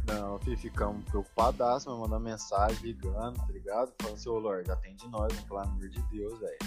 Não, 0.06 0.38
fi, 0.40 0.56
ficamos 0.58 1.04
preocupadaço, 1.06 1.90
mas 1.90 1.98
mandando 2.00 2.20
mensagem, 2.26 2.78
ligando, 2.84 3.38
tá 3.38 3.48
ligado? 3.54 3.94
Falando 4.02 4.16
assim, 4.18 4.30
ô 4.30 4.38
Lorde, 4.38 4.70
atende 4.70 5.08
nós, 5.10 5.34
pelo 5.44 5.60
amor 5.60 5.88
de 5.88 6.02
Deus, 6.12 6.38
velho. 6.40 6.58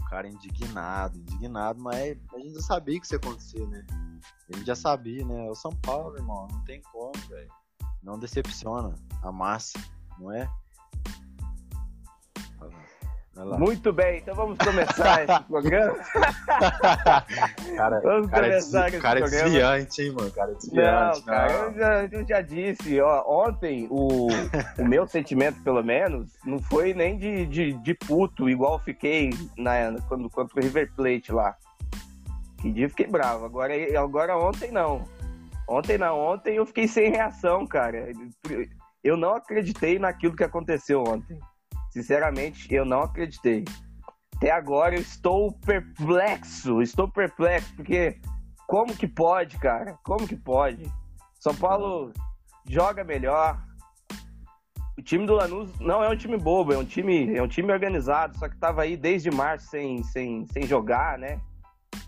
O 0.00 0.04
cara 0.10 0.26
indignado, 0.26 1.16
indignado, 1.16 1.80
mas 1.80 2.18
a 2.34 2.38
gente 2.38 2.54
já 2.54 2.60
sabia 2.62 2.98
que 2.98 3.06
isso 3.06 3.14
ia 3.14 3.18
acontecer, 3.18 3.64
né? 3.68 3.86
A 4.52 4.56
gente 4.56 4.66
já 4.66 4.74
sabia, 4.74 5.24
né? 5.24 5.46
É 5.46 5.50
o 5.50 5.54
São 5.54 5.70
Paulo, 5.70 6.16
irmão, 6.16 6.48
não 6.50 6.64
tem 6.64 6.82
como, 6.90 7.12
velho. 7.28 7.48
Não 8.04 8.18
decepciona 8.18 8.94
a 9.22 9.32
massa, 9.32 9.78
não 10.18 10.30
é? 10.30 10.48
Lá. 13.36 13.58
Muito 13.58 13.92
bem, 13.92 14.18
então 14.20 14.32
vamos 14.32 14.56
começar 14.58 15.24
esse 15.24 15.42
programa. 15.50 15.96
Cara, 17.76 18.00
Vamos 18.00 18.30
cara, 18.30 18.46
começar 18.46 18.82
desvi- 18.82 18.90
com 18.90 18.96
esse 18.96 19.00
cara 19.00 19.18
é 19.18 19.22
programa. 19.22 19.44
desviante, 19.44 20.02
hein, 20.02 20.12
mano? 20.12 20.30
Cara 20.30 20.50
é 20.52 20.54
desviante. 20.54 21.16
Não, 21.18 21.22
cara, 21.22 21.52
eu 21.52 21.74
já, 21.74 22.04
eu 22.04 22.28
já 22.28 22.40
disse, 22.40 23.00
ó, 23.00 23.24
ontem 23.48 23.88
o, 23.90 24.28
o 24.78 24.84
meu 24.88 25.04
sentimento, 25.08 25.60
pelo 25.64 25.82
menos, 25.82 26.28
não 26.44 26.60
foi 26.60 26.94
nem 26.94 27.18
de, 27.18 27.44
de, 27.46 27.72
de 27.72 27.94
puto, 27.94 28.48
igual 28.48 28.78
fiquei 28.78 29.30
na, 29.58 29.98
quando, 30.06 30.30
contra 30.30 30.56
o 30.56 30.62
River 30.62 30.92
Plate 30.94 31.32
lá. 31.32 31.56
Que 32.62 32.70
dia 32.70 32.86
eu 32.86 32.90
fiquei 32.90 33.08
bravo. 33.08 33.44
Agora, 33.46 33.74
agora 34.00 34.38
ontem 34.38 34.70
não. 34.70 35.04
Ontem 35.68 35.96
não, 35.96 36.18
ontem 36.18 36.56
eu 36.56 36.66
fiquei 36.66 36.86
sem 36.86 37.10
reação, 37.10 37.66
cara. 37.66 38.12
Eu 39.02 39.16
não 39.16 39.34
acreditei 39.34 39.98
naquilo 39.98 40.36
que 40.36 40.44
aconteceu 40.44 41.02
ontem. 41.02 41.38
Sinceramente, 41.90 42.72
eu 42.74 42.84
não 42.84 43.02
acreditei. 43.02 43.64
Até 44.36 44.50
agora 44.50 44.94
eu 44.94 45.00
estou 45.00 45.52
perplexo, 45.52 46.82
estou 46.82 47.08
perplexo, 47.08 47.74
porque 47.76 48.20
como 48.66 48.96
que 48.96 49.06
pode, 49.06 49.58
cara? 49.58 49.96
Como 50.02 50.26
que 50.26 50.36
pode? 50.36 50.90
São 51.38 51.54
Paulo 51.54 52.12
joga 52.68 53.04
melhor. 53.04 53.62
O 54.98 55.02
time 55.02 55.26
do 55.26 55.34
Lanús 55.34 55.78
não 55.80 56.02
é 56.02 56.08
um 56.08 56.16
time 56.16 56.36
bobo, 56.36 56.72
é 56.72 56.78
um 56.78 56.84
time, 56.84 57.34
é 57.34 57.42
um 57.42 57.48
time 57.48 57.72
organizado, 57.72 58.36
só 58.38 58.48
que 58.48 58.56
tava 58.56 58.82
aí 58.82 58.96
desde 58.96 59.30
março 59.30 59.68
sem, 59.68 60.02
sem, 60.02 60.46
sem 60.46 60.66
jogar, 60.66 61.18
né? 61.18 61.40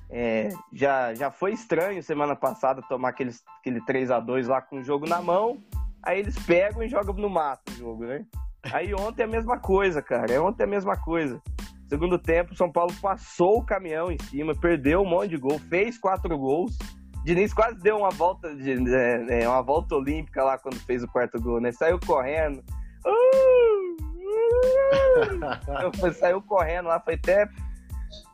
É, 0.08 0.50
já, 0.72 1.14
já 1.14 1.30
foi 1.30 1.52
estranho 1.52 2.02
semana 2.02 2.36
passada 2.36 2.80
tomar 2.88 3.08
aqueles, 3.08 3.42
aquele 3.60 3.84
3 3.84 4.10
a 4.10 4.20
2 4.20 4.48
lá 4.48 4.62
com 4.62 4.78
o 4.78 4.84
jogo 4.84 5.08
na 5.08 5.20
mão. 5.20 5.58
Aí 6.02 6.20
eles 6.20 6.38
pegam 6.44 6.82
e 6.82 6.88
jogam 6.88 7.14
no 7.14 7.28
mato 7.28 7.72
o 7.72 7.75
jogo, 7.76 8.06
né? 8.06 8.25
Aí 8.72 8.94
ontem 8.94 9.22
é 9.22 9.25
a 9.25 9.28
mesma 9.28 9.58
coisa, 9.58 10.00
cara. 10.00 10.32
É 10.32 10.40
ontem 10.40 10.64
a 10.64 10.66
mesma 10.66 10.96
coisa. 10.96 11.40
Segundo 11.88 12.18
tempo, 12.18 12.54
São 12.54 12.70
Paulo 12.70 12.92
passou 13.00 13.58
o 13.58 13.64
caminhão 13.64 14.10
em 14.10 14.18
cima, 14.18 14.54
perdeu 14.54 15.02
um 15.02 15.08
monte 15.08 15.30
de 15.30 15.36
gol, 15.36 15.58
fez 15.58 15.98
quatro 15.98 16.36
gols. 16.36 16.76
Diniz 17.25 17.52
quase 17.52 17.80
deu 17.80 17.98
uma 17.98 18.10
volta 18.10 18.54
de 18.54 18.72
é, 18.94 19.42
é, 19.42 19.48
uma 19.48 19.62
volta 19.62 19.96
olímpica 19.96 20.44
lá 20.44 20.58
quando 20.58 20.78
fez 20.80 21.02
o 21.02 21.08
quarto 21.08 21.40
gol, 21.40 21.60
né? 21.60 21.72
Saiu 21.72 21.98
correndo. 22.06 22.62
Uh, 23.04 23.96
uh, 25.98 26.14
saiu 26.14 26.40
correndo 26.42 26.86
lá, 26.86 27.00
foi 27.00 27.14
até 27.14 27.48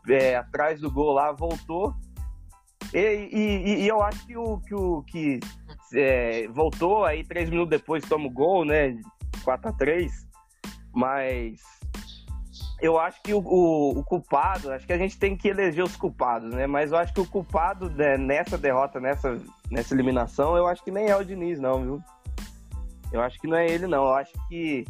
é, 0.09 0.37
atrás 0.37 0.81
do 0.81 0.91
gol 0.91 1.13
lá, 1.13 1.33
voltou. 1.33 1.95
E, 2.93 3.29
e, 3.33 3.83
e 3.83 3.89
eu 3.89 4.03
acho 4.03 4.27
que 4.27 4.37
o 4.37 4.59
que, 4.61 4.75
o, 4.75 5.03
que 5.03 5.41
é, 5.95 6.49
voltou, 6.49 7.05
aí 7.05 7.25
três 7.25 7.49
minutos 7.49 7.71
depois 7.71 8.05
toma 8.05 8.27
o 8.27 8.31
gol, 8.31 8.65
né? 8.65 8.99
4 9.45 9.71
a 9.71 9.73
3 9.73 10.13
Mas 10.95 11.61
eu 12.81 12.99
acho 12.99 13.23
que 13.23 13.33
o, 13.33 13.39
o, 13.39 13.99
o, 14.01 14.05
culpado, 14.05 14.73
acho 14.73 14.87
que 14.87 14.93
a 14.93 14.99
gente 14.99 15.17
tem 15.17 15.37
que 15.37 15.49
eleger 15.49 15.85
os 15.85 15.97
culpados, 15.97 16.53
né? 16.53 16.67
Mas 16.67 16.91
eu 16.91 16.99
acho 16.99 17.15
que 17.15 17.21
o 17.21 17.27
culpado 17.27 17.89
né, 17.91 18.19
nessa 18.19 18.59
derrota, 18.59 19.01
nessa, 19.01 19.41
nessa 19.71 19.95
eliminação, 19.95 20.57
eu 20.57 20.67
acho 20.67 20.83
que 20.83 20.91
nem 20.91 21.07
é 21.07 21.17
o 21.17 21.25
Diniz, 21.25 21.61
não, 21.61 21.81
viu? 21.81 22.03
Eu 23.13 23.21
acho 23.21 23.39
que 23.39 23.47
não 23.47 23.57
é 23.57 23.67
ele, 23.67 23.87
não. 23.87 24.05
Eu 24.05 24.15
acho 24.15 24.33
que 24.49 24.85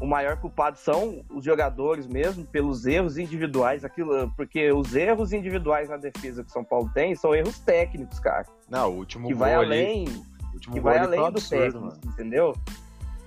o 0.00 0.06
maior 0.06 0.36
culpado 0.36 0.78
são 0.78 1.24
os 1.30 1.44
jogadores 1.44 2.06
mesmo, 2.06 2.44
pelos 2.44 2.86
erros 2.86 3.16
individuais, 3.16 3.84
aquilo, 3.84 4.30
porque 4.36 4.70
os 4.70 4.94
erros 4.94 5.32
individuais 5.32 5.88
na 5.88 5.96
defesa 5.96 6.42
que 6.42 6.50
o 6.50 6.52
São 6.52 6.64
Paulo 6.64 6.90
tem 6.92 7.14
são 7.14 7.34
erros 7.34 7.58
técnicos, 7.58 8.20
cara. 8.20 8.46
Não, 8.68 8.90
o 8.90 8.96
último 8.98 9.28
que 9.28 9.34
gol 9.34 9.40
vai 9.40 9.54
ali, 9.54 9.64
além, 9.64 10.04
último 10.52 10.74
que 10.74 10.80
vai 10.80 10.98
além 10.98 11.20
do 11.20 11.26
absurdo, 11.26 11.62
técnico, 11.62 11.86
mano. 11.86 12.00
entendeu? 12.06 12.54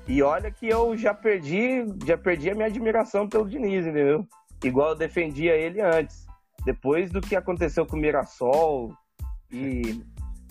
E 0.08 0.24
olha 0.24 0.52
que 0.52 0.68
eu 0.68 0.96
já 0.98 1.14
perdi, 1.14 1.86
já 2.06 2.18
perdi 2.18 2.50
a 2.50 2.56
minha 2.56 2.68
admiração 2.68 3.28
pelo 3.28 3.48
Diniz, 3.48 3.86
entendeu? 3.86 4.28
Igual 4.64 4.90
eu 4.90 4.96
defendia 4.96 5.56
ele 5.56 5.82
antes. 5.82 6.26
Depois 6.66 7.12
do 7.12 7.22
que 7.22 7.36
aconteceu 7.36 7.86
com 7.86 7.96
o 7.96 8.00
Mirassol 8.00 8.94
e, 9.52 10.04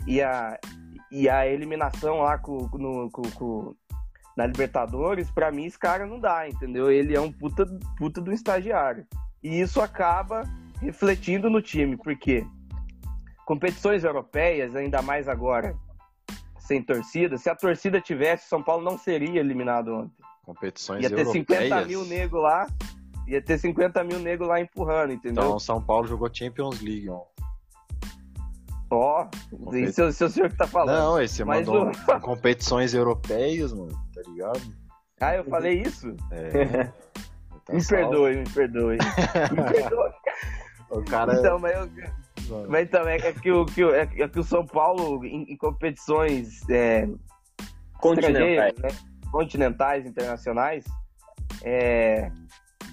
e, 0.07 0.23
a, 0.23 0.59
e 1.11 1.29
a 1.29 1.47
eliminação 1.47 2.21
lá 2.21 2.39
com, 2.39 2.69
no, 2.79 3.11
com, 3.11 3.23
com, 3.33 3.75
na 4.39 4.47
Libertadores, 4.47 5.29
pra 5.33 5.51
mim 5.51 5.65
esse 5.65 5.77
cara 5.77 6.07
não 6.07 6.21
dá, 6.21 6.49
entendeu? 6.49 6.93
Ele 6.93 7.17
é 7.17 7.21
um 7.21 7.33
puta, 7.33 7.67
puta 7.97 8.21
do 8.21 8.33
estagiário. 8.33 9.05
E 9.43 9.61
isso 9.61 9.81
acaba 9.81 10.45
refletindo 10.81 11.51
no 11.51 11.61
time, 11.61 11.97
porque 11.97 12.47
competições 13.45 14.05
europeias, 14.05 14.77
ainda 14.77 15.03
mais 15.03 15.27
agora, 15.29 15.75
sem 16.57 16.81
torcida. 16.81 17.37
Se 17.37 17.51
a 17.51 17.57
torcida 17.57 18.01
tivesse, 18.01 18.49
São 18.49 18.63
Paulo 18.63 18.85
não 18.85 18.97
seria 18.97 19.41
eliminado 19.41 19.93
ontem. 19.93 20.15
Competições 20.45 21.03
Ia 21.03 21.11
ter 21.11 21.19
europeias. 21.27 21.65
50 21.65 21.85
mil 21.87 22.05
negros 22.05 22.41
lá, 22.41 22.69
ia 23.27 23.43
ter 23.43 23.59
50 23.59 24.05
mil 24.05 24.21
negros 24.21 24.49
lá 24.49 24.61
empurrando, 24.61 25.15
entendeu? 25.15 25.43
Então, 25.43 25.59
São 25.59 25.83
Paulo 25.83 26.07
jogou 26.07 26.33
Champions 26.33 26.81
League, 26.81 27.11
ó. 27.11 27.23
Ó, 28.91 29.29
isso 29.75 30.01
é 30.01 30.05
o 30.07 30.13
seu 30.13 30.31
senhor 30.31 30.49
que 30.49 30.57
tá 30.57 30.67
falando. 30.67 30.97
Não, 30.97 31.21
esse 31.21 31.45
Mas 31.45 31.67
mandou 31.67 31.91
o- 31.91 32.21
competições 32.23 32.95
europeias, 32.95 33.73
mano, 33.73 34.08
tá 34.23 34.31
ligado? 34.31 34.61
Ah, 35.21 35.35
eu 35.37 35.45
falei 35.45 35.83
isso? 35.83 36.15
É. 36.31 36.91
Tá 37.69 37.75
me 37.75 37.83
salvo. 37.83 38.09
perdoe, 38.11 38.37
me 38.37 38.51
perdoe. 38.51 38.97
me 39.53 39.73
perdoe. 39.73 40.11
O 40.91 41.03
cara. 41.05 41.35
Então, 41.39 41.59
mas, 41.59 41.75
eu, 41.77 41.87
mano, 42.49 42.71
mas 42.71 42.83
então, 42.89 43.07
é 43.07 43.19
que 43.33 43.53
o, 43.53 43.67
que, 43.67 43.85
o- 43.85 43.95
é 43.95 44.07
que 44.07 44.39
o 44.41 44.43
São 44.43 44.65
Paulo, 44.65 45.23
em, 45.23 45.43
em 45.53 45.55
competições 45.59 46.67
é, 46.71 47.07
Continentais. 48.01 48.75
né? 48.79 48.89
continentais, 49.31 50.07
internacionais, 50.07 50.85
é, 51.63 52.31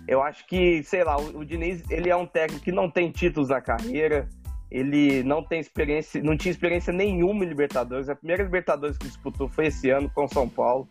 eu 0.10 0.22
acho 0.22 0.46
que, 0.46 0.84
sei 0.84 1.05
lá, 1.05 1.17
o, 1.17 1.38
o 1.38 1.46
Diniz, 1.46 1.82
ele 1.89 2.10
é 2.10 2.15
um 2.17 2.25
técnico 2.25 2.65
que 2.65 2.72
não 2.74 2.91
tem 2.91 3.10
títulos 3.12 3.48
na 3.48 3.62
carreira, 3.62 4.27
ele 4.70 5.24
não 5.24 5.41
tem 5.41 5.62
experiência, 5.62 6.22
não 6.22 6.36
tinha 6.36 6.51
experiência 6.51 6.91
nenhuma 6.91 7.46
em 7.46 7.48
Libertadores. 7.48 8.10
A 8.10 8.15
primeira 8.15 8.44
Libertadores 8.44 8.98
que 8.98 9.08
disputou 9.08 9.48
foi 9.48 9.67
esse 9.67 9.89
ano 9.89 10.10
com 10.13 10.25
o 10.25 10.29
São 10.29 10.50
Paulo. 10.50 10.86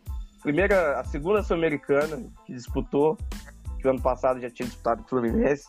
Primeira, 0.44 1.00
a 1.00 1.04
segunda 1.04 1.42
Sul-Americana 1.42 2.22
que 2.44 2.52
disputou, 2.52 3.16
que 3.80 3.86
o 3.86 3.90
ano 3.90 4.02
passado 4.02 4.38
já 4.38 4.50
tinha 4.50 4.66
disputado 4.66 5.02
o 5.02 5.08
Fluminense. 5.08 5.66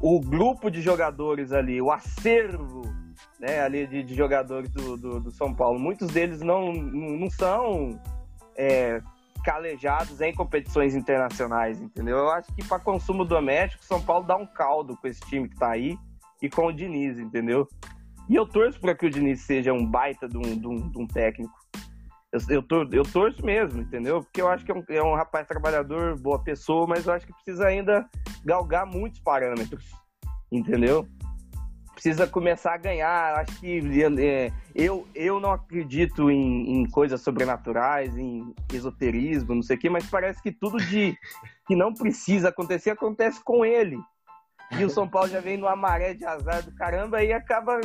o 0.00 0.18
grupo 0.18 0.70
de 0.70 0.80
jogadores 0.80 1.52
ali, 1.52 1.82
o 1.82 1.92
acervo 1.92 2.82
né, 3.38 3.60
ali 3.60 3.86
de, 3.86 4.02
de 4.02 4.14
jogadores 4.14 4.70
do, 4.70 4.96
do, 4.96 5.20
do, 5.20 5.30
São 5.30 5.54
Paulo, 5.54 5.78
muitos 5.78 6.08
deles 6.08 6.40
não, 6.40 6.72
não 6.72 7.28
são 7.28 8.00
é, 8.56 9.02
calejados 9.44 10.22
em 10.22 10.34
competições 10.34 10.94
internacionais, 10.94 11.78
entendeu? 11.78 12.16
Eu 12.16 12.30
acho 12.30 12.50
que 12.54 12.64
para 12.66 12.78
consumo 12.78 13.26
doméstico, 13.26 13.84
São 13.84 14.00
Paulo 14.00 14.26
dá 14.26 14.38
um 14.38 14.46
caldo 14.46 14.96
com 14.96 15.06
esse 15.06 15.20
time 15.20 15.50
que 15.50 15.56
tá 15.56 15.70
aí 15.72 15.98
e 16.40 16.48
com 16.48 16.64
o 16.64 16.72
Diniz, 16.72 17.18
entendeu? 17.18 17.68
E 18.26 18.34
eu 18.34 18.46
torço 18.46 18.80
para 18.80 18.94
que 18.94 19.04
o 19.04 19.10
Diniz 19.10 19.42
seja 19.42 19.70
um 19.74 19.84
baita 19.84 20.26
de 20.26 20.38
um, 20.38 20.58
de 20.58 20.66
um, 20.66 20.90
de 20.90 20.98
um 20.98 21.06
técnico. 21.06 21.52
Eu, 22.30 22.40
eu, 22.50 22.88
eu, 22.92 23.02
torço 23.04 23.44
mesmo, 23.44 23.80
entendeu? 23.80 24.22
Porque 24.22 24.42
eu 24.42 24.48
acho 24.48 24.64
que 24.64 24.70
é 24.70 24.74
um, 24.74 24.84
é 24.90 25.02
um, 25.02 25.14
rapaz 25.14 25.46
trabalhador, 25.46 26.18
boa 26.18 26.38
pessoa, 26.38 26.86
mas 26.86 27.06
eu 27.06 27.14
acho 27.14 27.26
que 27.26 27.32
precisa 27.32 27.66
ainda 27.66 28.06
galgar 28.44 28.84
muitos 28.84 29.20
parâmetros, 29.20 29.86
entendeu? 30.52 31.08
Precisa 31.94 32.26
começar 32.26 32.74
a 32.74 32.78
ganhar. 32.78 33.38
Acho 33.38 33.58
que 33.58 33.80
é, 34.20 34.52
eu, 34.74 35.08
eu 35.14 35.40
não 35.40 35.52
acredito 35.52 36.30
em, 36.30 36.82
em, 36.82 36.90
coisas 36.90 37.22
sobrenaturais, 37.22 38.14
em 38.16 38.54
esoterismo, 38.74 39.54
não 39.54 39.62
sei 39.62 39.76
o 39.76 39.80
quê, 39.80 39.88
mas 39.88 40.06
parece 40.06 40.42
que 40.42 40.52
tudo 40.52 40.76
de 40.76 41.16
que 41.66 41.74
não 41.74 41.94
precisa 41.94 42.50
acontecer 42.50 42.90
acontece 42.90 43.42
com 43.42 43.64
ele. 43.64 43.96
E 44.70 44.84
o 44.84 44.90
São 44.90 45.08
Paulo 45.08 45.28
já 45.28 45.40
vem 45.40 45.56
numa 45.56 45.74
maré 45.74 46.12
de 46.12 46.24
azar 46.24 46.62
do 46.62 46.72
caramba 46.72 47.22
e 47.22 47.32
acaba, 47.32 47.80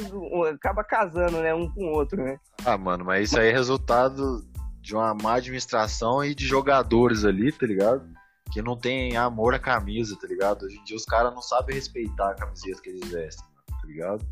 acaba 0.54 0.84
casando, 0.84 1.42
né? 1.42 1.54
Um 1.54 1.70
com 1.70 1.86
o 1.86 1.92
outro, 1.92 2.22
né? 2.22 2.38
Ah, 2.66 2.78
mano, 2.78 3.06
mas 3.06 3.30
isso 3.30 3.40
aí 3.40 3.50
é 3.50 3.54
resultado 3.54 4.44
de 4.82 4.94
uma 4.94 5.14
má 5.14 5.36
administração 5.36 6.24
e 6.24 6.36
de 6.36 6.46
jogadores 6.46 7.24
ali, 7.24 7.52
tá 7.52 7.66
ligado? 7.66 8.06
Que 8.52 8.62
não 8.62 8.78
tem 8.78 9.16
amor 9.16 9.54
à 9.54 9.60
camisa, 9.60 10.18
tá 10.20 10.28
ligado? 10.28 10.66
Hoje 10.66 10.78
em 10.78 10.84
dia 10.84 10.98
os 10.98 11.06
caras 11.06 11.34
não 11.34 11.42
sabem 11.42 11.76
respeitar 11.76 12.32
a 12.32 12.36
camiseta 12.36 12.82
que 12.82 12.90
eles 12.90 13.10
vestem, 13.10 13.46
tá 13.70 13.88
ligado? 13.88 14.26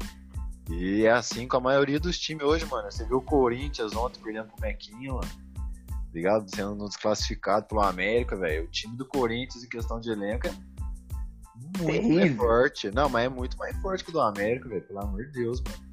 E 0.70 1.06
é 1.06 1.12
assim 1.12 1.48
com 1.48 1.58
a 1.58 1.62
maioria 1.62 2.00
dos 2.00 2.20
times 2.20 2.44
hoje, 2.44 2.66
mano. 2.66 2.92
Você 2.92 3.06
viu 3.06 3.18
o 3.18 3.22
Corinthians 3.22 3.96
ontem 3.96 4.22
perdendo 4.22 4.50
pro 4.50 4.62
Mequinho, 4.62 5.16
mano. 5.16 5.32
Tá 5.88 6.14
ligado? 6.14 6.54
Sendo 6.54 6.88
desclassificado 6.88 7.66
pelo 7.68 7.82
América, 7.82 8.36
velho. 8.36 8.66
O 8.66 8.68
time 8.68 8.96
do 8.98 9.06
Corinthians, 9.06 9.64
em 9.64 9.70
questão 9.70 10.00
de 10.00 10.12
elenco, 10.12 10.48
é 10.48 10.54
muito 11.62 11.86
terrível. 11.86 12.20
mais 12.20 12.36
forte. 12.36 12.92
Não, 12.92 13.10
mas 13.10 13.26
é 13.26 13.30
muito 13.30 13.58
mais 13.58 13.76
forte 13.82 14.04
que 14.04 14.10
o 14.10 14.14
do 14.14 14.22
América, 14.22 14.70
velho. 14.70 14.82
Pelo 14.82 15.00
amor 15.00 15.26
de 15.26 15.32
Deus, 15.32 15.62
mano. 15.62 15.92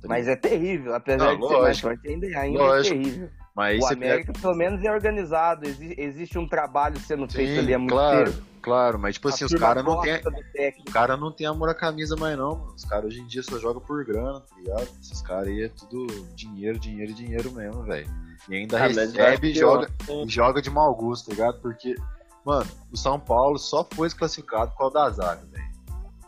Tá 0.00 0.06
mas 0.06 0.28
é 0.28 0.36
terrível, 0.36 0.94
apesar 0.94 1.36
não, 1.36 1.40
de 1.40 1.48
ser 1.48 1.60
mais 1.60 1.80
forte, 1.80 2.08
ainda, 2.08 2.26
ainda 2.38 2.62
é 2.62 2.82
terrível. 2.82 3.28
Mas 3.54 3.82
o 3.82 3.86
América, 3.88 4.32
pega... 4.32 4.40
pelo 4.40 4.54
menos, 4.54 4.84
é 4.84 4.92
organizado. 4.92 5.66
existe 5.66 6.38
um 6.38 6.46
trabalho 6.46 6.96
sendo 7.00 7.28
Sim, 7.28 7.38
feito 7.38 7.58
ali 7.58 7.74
há 7.74 7.78
muito 7.78 7.90
claro, 7.90 8.32
tempo. 8.32 8.46
Claro, 8.62 8.98
mas 9.00 9.14
tipo 9.14 9.28
assim, 9.28 9.44
os 9.44 9.54
caras 9.54 9.84
não 9.84 10.00
tem. 10.00 10.20
O 10.86 10.92
cara 10.92 11.16
não 11.16 11.32
tem 11.32 11.46
amor 11.48 11.68
à 11.68 11.74
camisa 11.74 12.14
mais, 12.14 12.38
não, 12.38 12.56
mano. 12.56 12.74
Os 12.76 12.84
caras 12.84 13.06
hoje 13.06 13.20
em 13.20 13.26
dia 13.26 13.42
só 13.42 13.58
jogam 13.58 13.82
por 13.82 14.04
grana, 14.04 14.40
tá 14.40 14.56
ligado? 14.56 14.88
Esses 15.00 15.20
caras 15.22 15.48
aí 15.48 15.64
é 15.64 15.68
tudo 15.68 16.06
dinheiro, 16.36 16.78
dinheiro, 16.78 17.12
dinheiro 17.12 17.50
mesmo, 17.50 17.82
velho. 17.82 18.08
E 18.48 18.54
ainda 18.54 18.76
ah, 18.76 18.86
recebe 18.86 19.50
e 19.50 19.54
joga, 19.54 19.88
e 20.08 20.28
joga 20.28 20.62
de 20.62 20.70
mau 20.70 20.94
gosto, 20.94 21.26
tá 21.26 21.32
ligado? 21.32 21.60
Porque 21.60 21.96
Mano, 22.44 22.70
o 22.90 22.96
São 22.96 23.18
Paulo 23.18 23.58
só 23.58 23.86
foi 23.92 24.10
classificado 24.10 24.70
por 24.72 24.78
causa 24.78 24.94
da 24.94 25.10
zaga, 25.10 25.46
velho. 25.46 25.68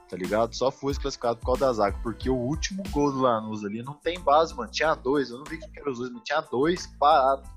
Tá 0.08 0.16
ligado? 0.16 0.54
Só 0.54 0.70
foi 0.70 0.94
classificado 0.94 1.38
por 1.38 1.46
causa 1.46 1.60
da 1.60 1.72
zaga. 1.72 1.98
Porque 2.02 2.28
o 2.28 2.36
último 2.36 2.82
gol 2.90 3.12
do 3.12 3.20
Lanús 3.20 3.64
ali 3.64 3.82
não 3.82 3.94
tem 3.94 4.18
base, 4.20 4.54
mano. 4.54 4.70
Tinha 4.70 4.94
dois. 4.94 5.30
Eu 5.30 5.38
não 5.38 5.44
vi 5.44 5.58
quem 5.58 5.70
era 5.76 5.90
os 5.90 5.98
dois, 5.98 6.10
mas 6.12 6.22
tinha 6.24 6.40
dois 6.40 6.86
parados. 6.98 7.48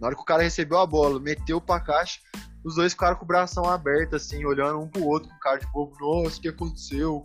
Na 0.00 0.08
hora 0.08 0.16
que 0.16 0.22
o 0.22 0.26
cara 0.26 0.42
recebeu 0.42 0.78
a 0.78 0.86
bola, 0.86 1.18
meteu 1.18 1.60
pra 1.60 1.80
caixa, 1.80 2.20
os 2.64 2.74
dois 2.74 2.92
ficaram 2.92 3.16
com 3.16 3.24
o 3.24 3.28
bração 3.28 3.64
aberto, 3.64 4.16
assim, 4.16 4.44
olhando 4.44 4.80
um 4.80 4.88
pro 4.88 5.04
outro, 5.06 5.28
com 5.30 5.38
cara 5.38 5.58
de 5.58 5.72
povo, 5.72 5.96
nossa, 6.00 6.38
o 6.38 6.40
que 6.40 6.48
aconteceu? 6.48 7.24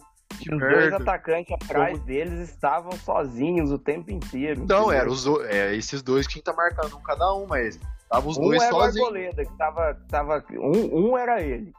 Os 0.49 0.59
dois 0.59 0.93
atacantes 0.93 1.53
atrás 1.53 1.93
Como... 1.93 2.05
deles 2.05 2.49
estavam 2.49 2.91
sozinhos 2.93 3.71
o 3.71 3.77
tempo 3.77 4.11
inteiro. 4.11 4.65
Não, 4.67 4.91
era 4.91 5.09
os, 5.09 5.25
é, 5.45 5.75
esses 5.75 6.01
dois 6.01 6.25
que 6.27 6.41
tá 6.41 6.53
marcando 6.53 6.97
um 6.97 7.01
cada 7.01 7.33
um, 7.33 7.45
mas 7.45 7.79
Tava 8.11 8.27
os 8.27 8.37
um 8.37 8.41
dois 8.41 8.61
era 8.61 8.71
sozinhos. 8.71 8.95
O 8.97 9.05
Arboleda, 9.05 9.45
que 9.45 9.57
tava, 9.57 9.93
tava 10.09 10.45
um, 10.51 11.11
um 11.11 11.17
era 11.17 11.41
ele. 11.41 11.73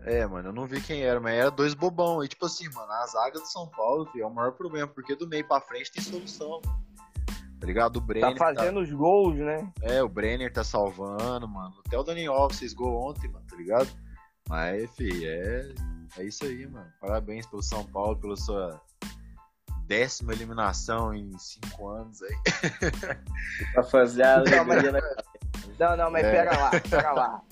É, 0.00 0.26
mano, 0.26 0.48
eu 0.48 0.52
não 0.52 0.66
vi 0.66 0.80
quem 0.80 1.02
era, 1.02 1.20
mas 1.20 1.34
era 1.34 1.50
dois 1.50 1.74
bobão. 1.74 2.24
E 2.24 2.28
tipo 2.28 2.46
assim, 2.46 2.68
mano, 2.70 2.90
a 2.90 3.06
zaga 3.06 3.38
do 3.38 3.46
São 3.46 3.68
Paulo 3.68 4.06
filho, 4.06 4.24
é 4.24 4.26
o 4.26 4.30
maior 4.30 4.52
problema, 4.52 4.88
porque 4.88 5.14
do 5.14 5.28
meio 5.28 5.46
pra 5.46 5.60
frente 5.60 5.92
tem 5.92 6.02
solução. 6.02 6.62
Tá 7.60 7.66
ligado? 7.66 7.98
O 7.98 8.00
Brenner. 8.00 8.32
Tá 8.32 8.54
fazendo 8.54 8.76
tá... 8.76 8.80
os 8.80 8.90
gols, 8.90 9.36
né? 9.36 9.70
É, 9.82 10.02
o 10.02 10.08
Brenner 10.08 10.50
tá 10.50 10.64
salvando, 10.64 11.46
mano. 11.46 11.74
Até 11.86 11.98
o 11.98 12.02
Dani 12.02 12.26
Alves 12.26 12.58
fez 12.58 12.72
gol 12.72 13.10
ontem, 13.10 13.28
mano, 13.28 13.44
tá 13.46 13.54
ligado? 13.54 13.90
Mas, 14.48 14.90
filho, 14.96 15.28
é, 15.28 15.74
é 16.18 16.24
isso 16.24 16.44
aí, 16.44 16.66
mano. 16.66 16.90
Parabéns 17.00 17.46
pelo 17.46 17.62
São 17.62 17.84
Paulo, 17.84 18.16
pela 18.16 18.36
sua 18.36 18.80
décima 19.86 20.32
eliminação 20.32 21.14
em 21.14 21.36
cinco 21.38 21.88
anos 21.88 22.22
aí. 22.22 22.36
pra 23.72 23.82
fazer 23.84 24.22
a 24.22 24.42
não, 24.42 24.64
mas, 24.64 24.82
não, 25.78 25.96
não, 25.96 26.10
mas 26.10 26.24
é. 26.24 26.30
pera 26.30 26.58
lá, 26.58 26.70
pera 26.70 27.12
lá. 27.12 27.42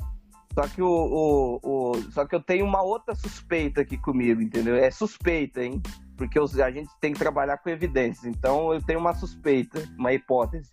Só 0.52 0.66
que 0.66 0.82
o, 0.82 0.88
o, 0.88 1.60
o, 1.62 2.02
Só 2.10 2.26
que 2.26 2.34
eu 2.34 2.42
tenho 2.42 2.64
uma 2.64 2.82
outra 2.82 3.14
suspeita 3.14 3.82
aqui 3.82 3.96
comigo, 3.96 4.42
entendeu? 4.42 4.74
É 4.74 4.90
suspeita, 4.90 5.62
hein? 5.62 5.80
Porque 6.16 6.38
a 6.38 6.70
gente 6.70 6.90
tem 7.00 7.12
que 7.12 7.18
trabalhar 7.18 7.58
com 7.58 7.70
evidências. 7.70 8.24
Então 8.24 8.74
eu 8.74 8.82
tenho 8.82 8.98
uma 8.98 9.14
suspeita, 9.14 9.82
uma 9.96 10.12
hipótese. 10.12 10.70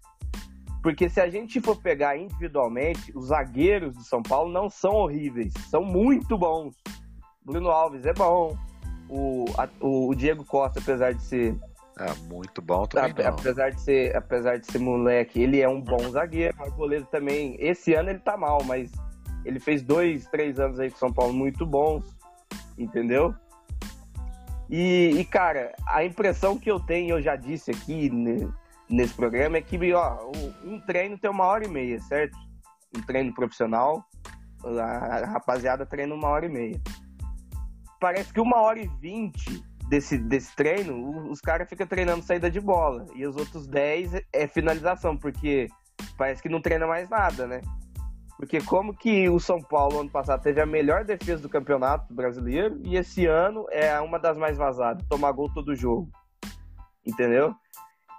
Porque 0.81 1.09
se 1.09 1.19
a 1.19 1.29
gente 1.29 1.59
for 1.61 1.75
pegar 1.81 2.17
individualmente, 2.17 3.11
os 3.15 3.27
zagueiros 3.27 3.93
do 3.93 4.03
São 4.03 4.21
Paulo 4.21 4.51
não 4.51 4.69
são 4.69 4.93
horríveis, 4.93 5.53
são 5.69 5.83
muito 5.83 6.37
bons. 6.37 6.75
Bruno 7.47 7.69
Alves 7.69 8.05
é 8.05 8.13
bom, 8.13 8.57
o, 9.07 9.45
a, 9.57 9.69
o 9.79 10.13
Diego 10.13 10.43
Costa, 10.43 10.81
apesar 10.81 11.13
de 11.13 11.23
ser. 11.23 11.57
É, 11.97 12.13
muito 12.31 12.61
bom 12.61 12.85
também. 12.85 13.25
A, 13.25 13.29
apesar, 13.29 13.69
de 13.69 13.79
ser, 13.79 14.15
apesar 14.15 14.57
de 14.57 14.69
ser 14.69 14.79
moleque, 14.79 15.41
ele 15.41 15.61
é 15.61 15.67
um 15.67 15.81
bom 15.81 16.09
zagueiro. 16.11 16.53
O 16.59 16.71
goleiro 16.71 17.07
também. 17.09 17.55
Esse 17.57 17.93
ano 17.93 18.09
ele 18.09 18.19
tá 18.19 18.35
mal, 18.35 18.61
mas 18.65 18.91
ele 19.45 19.61
fez 19.61 19.81
dois, 19.81 20.27
três 20.27 20.59
anos 20.59 20.77
aí 20.77 20.91
com 20.91 20.97
São 20.97 21.11
Paulo 21.11 21.33
muito 21.33 21.65
bons, 21.65 22.03
entendeu? 22.77 23.33
E, 24.69 25.15
e, 25.17 25.23
cara, 25.23 25.73
a 25.87 26.03
impressão 26.03 26.57
que 26.59 26.69
eu 26.69 26.81
tenho, 26.81 27.15
eu 27.15 27.21
já 27.21 27.37
disse 27.37 27.71
aqui 27.71 28.11
nesse 28.89 29.13
programa, 29.13 29.55
é 29.55 29.61
que 29.61 29.93
ó, 29.93 30.29
um 30.65 30.81
treino 30.81 31.17
tem 31.17 31.31
uma 31.31 31.45
hora 31.45 31.65
e 31.65 31.69
meia, 31.69 31.97
certo? 32.01 32.37
Um 32.95 33.01
treino 33.01 33.33
profissional, 33.33 34.03
a 34.65 35.25
rapaziada 35.25 35.85
treina 35.85 36.13
uma 36.13 36.27
hora 36.27 36.45
e 36.45 36.49
meia 36.49 36.81
parece 37.99 38.33
que 38.33 38.41
uma 38.41 38.61
hora 38.61 38.79
e 38.79 38.87
vinte 38.99 39.63
desse, 39.89 40.17
desse 40.17 40.55
treino, 40.55 41.29
os 41.29 41.39
caras 41.41 41.69
ficam 41.69 41.87
treinando 41.87 42.23
saída 42.23 42.49
de 42.49 42.59
bola. 42.59 43.05
E 43.15 43.25
os 43.25 43.35
outros 43.35 43.67
dez 43.67 44.11
é 44.33 44.47
finalização, 44.47 45.17
porque 45.17 45.67
parece 46.17 46.41
que 46.41 46.49
não 46.49 46.61
treina 46.61 46.85
mais 46.85 47.09
nada, 47.09 47.47
né? 47.47 47.61
Porque 48.37 48.61
como 48.61 48.95
que 48.95 49.27
o 49.27 49.39
São 49.39 49.59
Paulo 49.59 49.99
ano 49.99 50.11
passado 50.11 50.43
teve 50.43 50.61
a 50.61 50.65
melhor 50.65 51.03
defesa 51.03 51.41
do 51.41 51.49
campeonato 51.49 52.13
brasileiro 52.13 52.79
e 52.83 52.95
esse 52.95 53.25
ano 53.25 53.65
é 53.71 53.99
uma 53.99 54.19
das 54.19 54.37
mais 54.37 54.57
vazadas, 54.57 55.03
tomar 55.09 55.31
gol 55.31 55.51
todo 55.51 55.75
jogo. 55.75 56.07
Entendeu? 57.03 57.55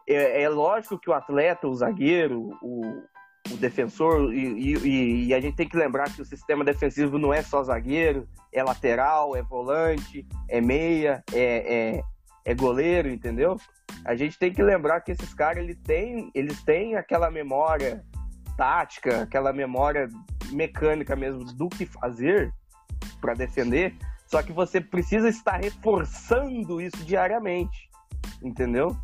É, 0.08 0.42
é 0.42 0.48
lógico 0.48 0.98
que 0.98 1.08
o 1.08 1.12
atleta, 1.12 1.68
o 1.68 1.74
zagueiro, 1.74 2.50
o, 2.60 2.82
o 3.50 3.56
defensor, 3.56 4.32
e, 4.32 4.76
e, 4.76 5.26
e, 5.26 5.34
a 5.34 5.40
gente 5.40 5.56
tem 5.56 5.68
que 5.68 5.76
lembrar 5.76 6.12
que 6.12 6.20
o 6.20 6.24
sistema 6.24 6.64
defensivo 6.64 7.18
não 7.18 7.32
é 7.32 7.42
só 7.42 7.62
zagueiro, 7.62 8.28
é 8.52 8.62
lateral, 8.62 9.36
é 9.36 9.42
volante, 9.42 10.26
é 10.48 10.60
meia, 10.60 11.22
é, 11.32 11.96
é, 11.96 12.02
é 12.44 12.54
goleiro, 12.54 13.08
entendeu? 13.08 13.56
A 14.04 14.14
gente 14.14 14.38
tem 14.38 14.52
que 14.52 14.62
lembrar 14.62 15.00
que 15.00 15.12
esses 15.12 15.32
caras 15.34 15.62
eles 15.62 15.78
têm, 15.82 16.30
eles 16.34 16.62
têm 16.62 16.96
aquela 16.96 17.30
memória 17.30 18.04
tática, 18.56 19.22
aquela 19.22 19.52
memória 19.52 20.08
mecânica 20.50 21.14
mesmo 21.14 21.44
do 21.44 21.68
que 21.68 21.86
fazer 21.86 22.52
para 23.20 23.34
defender, 23.34 23.94
só 24.26 24.42
que 24.42 24.52
você 24.52 24.80
precisa 24.80 25.28
estar 25.28 25.56
reforçando 25.56 26.80
isso 26.80 27.04
diariamente, 27.04 27.88
entendeu? 28.42 28.96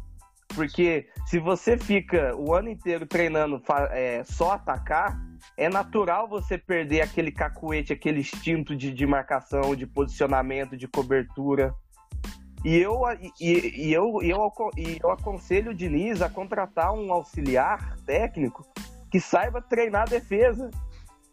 Porque 0.54 1.08
se 1.26 1.38
você 1.38 1.76
fica 1.76 2.34
o 2.36 2.54
ano 2.54 2.68
inteiro 2.68 3.06
treinando 3.06 3.60
é, 3.90 4.22
só 4.24 4.52
atacar, 4.52 5.18
é 5.56 5.68
natural 5.68 6.28
você 6.28 6.56
perder 6.56 7.02
aquele 7.02 7.30
cacuete, 7.30 7.92
aquele 7.92 8.20
instinto 8.20 8.74
de, 8.74 8.92
de 8.92 9.06
marcação, 9.06 9.74
de 9.74 9.86
posicionamento, 9.86 10.76
de 10.76 10.88
cobertura. 10.88 11.74
E 12.64 12.76
eu, 12.76 13.02
e, 13.40 13.88
e 13.88 13.92
eu, 13.92 14.22
e 14.22 14.30
eu, 14.30 14.52
e 14.76 14.98
eu 15.02 15.10
aconselho 15.10 15.72
o 15.72 15.74
Diniz 15.74 16.22
a 16.22 16.30
contratar 16.30 16.92
um 16.94 17.12
auxiliar 17.12 17.96
técnico 18.06 18.64
que 19.10 19.20
saiba 19.20 19.60
treinar 19.60 20.02
a 20.02 20.06
defesa. 20.06 20.70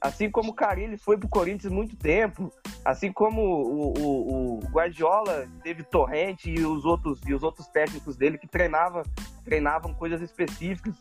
Assim 0.02 0.32
como 0.32 0.50
o 0.50 0.56
Carilli 0.56 0.98
foi 0.98 1.16
pro 1.16 1.30
Corinthians 1.30 1.72
muito 1.72 1.96
tempo, 1.96 2.52
assim 2.84 3.12
como 3.12 3.40
o, 3.40 3.94
o, 4.00 4.58
o, 4.58 4.60
Guardiola 4.72 5.48
teve 5.64 5.84
Torrente 5.84 6.50
e 6.50 6.66
os 6.66 6.86
outros 6.86 7.20
e 7.28 7.34
os 7.36 7.44
outros 7.44 7.68
técnicos 7.68 8.16
dele 8.16 8.40
que 8.40 8.48
treinava, 8.48 9.04
treinavam 9.46 9.94
coisas 9.94 10.20
específicas, 10.20 10.96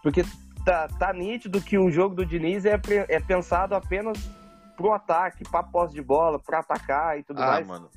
porque 0.00 0.22
tá, 0.64 0.86
tá 0.86 1.12
nítido 1.12 1.60
que 1.60 1.76
o 1.76 1.90
jogo 1.90 2.14
do 2.14 2.24
Diniz 2.24 2.64
é, 2.64 2.80
é 3.08 3.18
pensado 3.18 3.74
apenas 3.74 4.16
pro 4.76 4.92
ataque, 4.92 5.42
para 5.42 5.64
posse 5.64 5.94
de 5.94 6.02
bola, 6.02 6.38
para 6.38 6.60
atacar 6.60 7.18
e 7.18 7.24
tudo 7.24 7.42
ah, 7.42 7.46
mais. 7.46 7.66
Mano. 7.66 7.90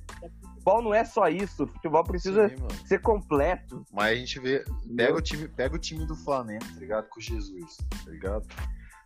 futebol 0.55 0.81
não 0.81 0.93
é 0.93 1.05
só 1.05 1.27
isso. 1.27 1.65
O 1.65 1.67
futebol 1.67 2.03
precisa 2.03 2.49
Sim, 2.49 2.55
ser 2.85 3.01
completo. 3.01 3.85
Mas 3.91 4.13
a 4.13 4.15
gente 4.15 4.39
vê. 4.39 4.63
Pega 4.95 5.15
o, 5.15 5.21
time, 5.21 5.47
pega 5.47 5.75
o 5.75 5.79
time 5.79 6.05
do 6.05 6.15
Flamengo, 6.15 6.65
tá 6.73 6.79
ligado? 6.79 7.07
Com 7.09 7.19
o 7.19 7.21
Jesus, 7.21 7.77
tá 8.03 8.09
ligado? 8.09 8.47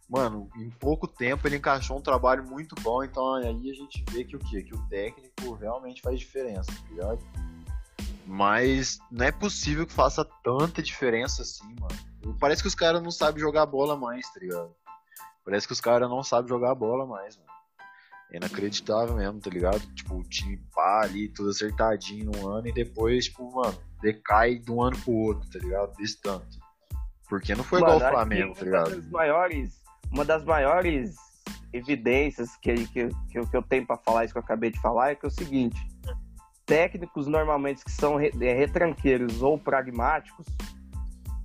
Mano, 0.09 0.49
em 0.57 0.69
pouco 0.69 1.07
tempo 1.07 1.47
ele 1.47 1.55
encaixou 1.57 1.97
um 1.97 2.01
trabalho 2.01 2.43
muito 2.43 2.75
bom, 2.81 3.03
então 3.03 3.35
aí 3.35 3.45
a 3.45 3.73
gente 3.73 4.03
vê 4.11 4.23
que 4.23 4.35
o 4.35 4.39
quê? 4.39 4.61
Que 4.61 4.75
o 4.75 4.87
técnico 4.87 5.53
realmente 5.53 6.01
faz 6.01 6.19
diferença, 6.19 6.71
tá 6.71 6.89
ligado? 6.89 7.19
Mas 8.25 8.99
não 9.11 9.25
é 9.25 9.31
possível 9.31 9.85
que 9.85 9.93
faça 9.93 10.25
tanta 10.43 10.81
diferença 10.81 11.41
assim, 11.41 11.75
mano. 11.79 12.37
Parece 12.39 12.61
que 12.61 12.67
os 12.67 12.75
caras 12.75 13.01
não 13.01 13.11
sabem 13.11 13.41
jogar 13.41 13.65
bola 13.65 13.97
mais, 13.97 14.31
tá 14.31 14.39
ligado? 14.39 14.73
Parece 15.43 15.67
que 15.67 15.73
os 15.73 15.81
caras 15.81 16.09
não 16.09 16.23
sabem 16.23 16.47
jogar 16.49 16.73
bola 16.75 17.05
mais, 17.05 17.35
mano. 17.35 17.49
É 18.31 18.37
inacreditável 18.37 19.15
mesmo, 19.15 19.39
tá 19.39 19.49
ligado? 19.49 19.79
Tipo, 19.93 20.15
o 20.15 20.23
time 20.23 20.57
pá 20.73 21.01
ali, 21.03 21.27
tudo 21.29 21.49
acertadinho 21.49 22.31
num 22.31 22.47
ano 22.49 22.67
e 22.67 22.73
depois, 22.73 23.25
tipo, 23.25 23.51
mano, 23.53 23.77
decai 24.01 24.55
de 24.57 24.71
um 24.71 24.81
ano 24.81 24.97
pro 24.99 25.11
outro, 25.11 25.49
tá 25.49 25.59
ligado? 25.59 25.93
Desse 25.97 26.19
tanto. 26.21 26.57
Porque 27.27 27.53
não 27.55 27.63
foi 27.63 27.81
Mano, 27.81 27.95
igual 27.95 28.09
o 28.09 28.13
Flamengo, 28.13 28.53
tá 28.53 28.59
uma 28.61 28.65
ligado? 28.65 28.95
das 28.95 29.09
maiores, 29.09 29.83
uma 30.13 30.23
das 30.23 30.45
maiores 30.45 31.15
evidências 31.73 32.56
que, 32.58 32.73
que, 32.88 33.10
que, 33.30 33.39
eu- 33.39 33.47
que 33.47 33.58
eu 33.58 33.63
tenho 33.63 33.86
pra 33.86 33.97
falar 33.97 34.23
isso 34.26 34.34
que 34.34 34.38
eu 34.38 34.43
acabei 34.43 34.69
de 34.69 34.80
falar 34.80 35.10
é 35.12 35.15
que 35.15 35.26
é 35.26 35.28
o 35.28 35.32
seguinte: 35.32 35.80
técnicos 36.65 37.28
normalmente 37.28 37.84
que 37.84 37.91
são 37.91 38.19
é, 38.19 38.30
retranqueiros 38.54 39.41
ou 39.41 39.58
pragmáticos, 39.58 40.45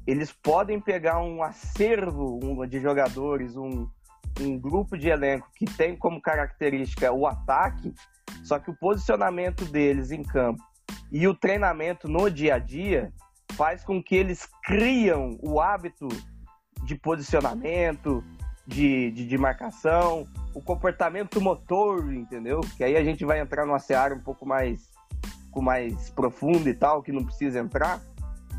eles 0.06 0.30
podem 0.32 0.80
pegar 0.80 1.18
um 1.20 1.42
acervo 1.42 2.38
um, 2.42 2.66
de 2.66 2.78
jogadores, 2.80 3.56
um, 3.56 3.88
um 4.40 4.58
grupo 4.58 4.96
de 4.96 5.08
elenco 5.08 5.48
que 5.56 5.64
tem 5.64 5.96
como 5.96 6.20
característica 6.20 7.10
o 7.12 7.26
ataque, 7.26 7.92
só 8.44 8.58
que 8.58 8.70
o 8.70 8.76
posicionamento 8.76 9.64
deles 9.64 10.10
em 10.10 10.22
campo 10.22 10.62
e 11.10 11.26
o 11.26 11.34
treinamento 11.34 12.06
no 12.06 12.30
dia 12.30 12.56
a 12.56 12.58
dia 12.58 13.10
faz 13.52 13.82
com 13.82 14.02
que 14.02 14.14
eles 14.14 14.46
criam 14.62 15.38
o 15.42 15.58
hábito 15.60 16.06
de 16.84 16.94
posicionamento, 16.94 18.22
de, 18.68 19.10
de, 19.12 19.26
de 19.26 19.38
marcação, 19.38 20.26
o 20.54 20.60
comportamento 20.60 21.40
motor, 21.40 22.12
entendeu? 22.12 22.60
Que 22.76 22.84
aí 22.84 22.96
a 22.96 23.02
gente 23.02 23.24
vai 23.24 23.40
entrar 23.40 23.64
numa 23.64 23.78
seara 23.78 24.14
um 24.14 24.20
pouco 24.20 24.44
mais, 24.44 24.90
com 25.50 25.62
mais 25.62 26.10
profunda 26.10 26.68
e 26.68 26.74
tal, 26.74 27.02
que 27.02 27.10
não 27.10 27.24
precisa 27.24 27.58
entrar. 27.58 27.98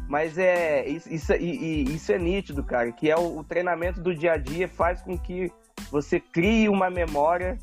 Mas 0.07 0.39
é 0.39 0.87
isso, 0.89 1.07
isso, 1.13 1.31
isso 1.35 2.11
é 2.11 2.17
nítido, 2.17 2.63
cara, 2.63 2.91
que 2.91 3.11
é 3.11 3.15
o, 3.15 3.37
o 3.37 3.43
treinamento 3.43 4.01
do 4.01 4.15
dia 4.15 4.33
a 4.33 4.37
dia 4.37 4.67
faz 4.67 4.99
com 5.03 5.15
que 5.15 5.51
você 5.91 6.19
crie 6.19 6.67
uma 6.67 6.89
memória 6.89 7.59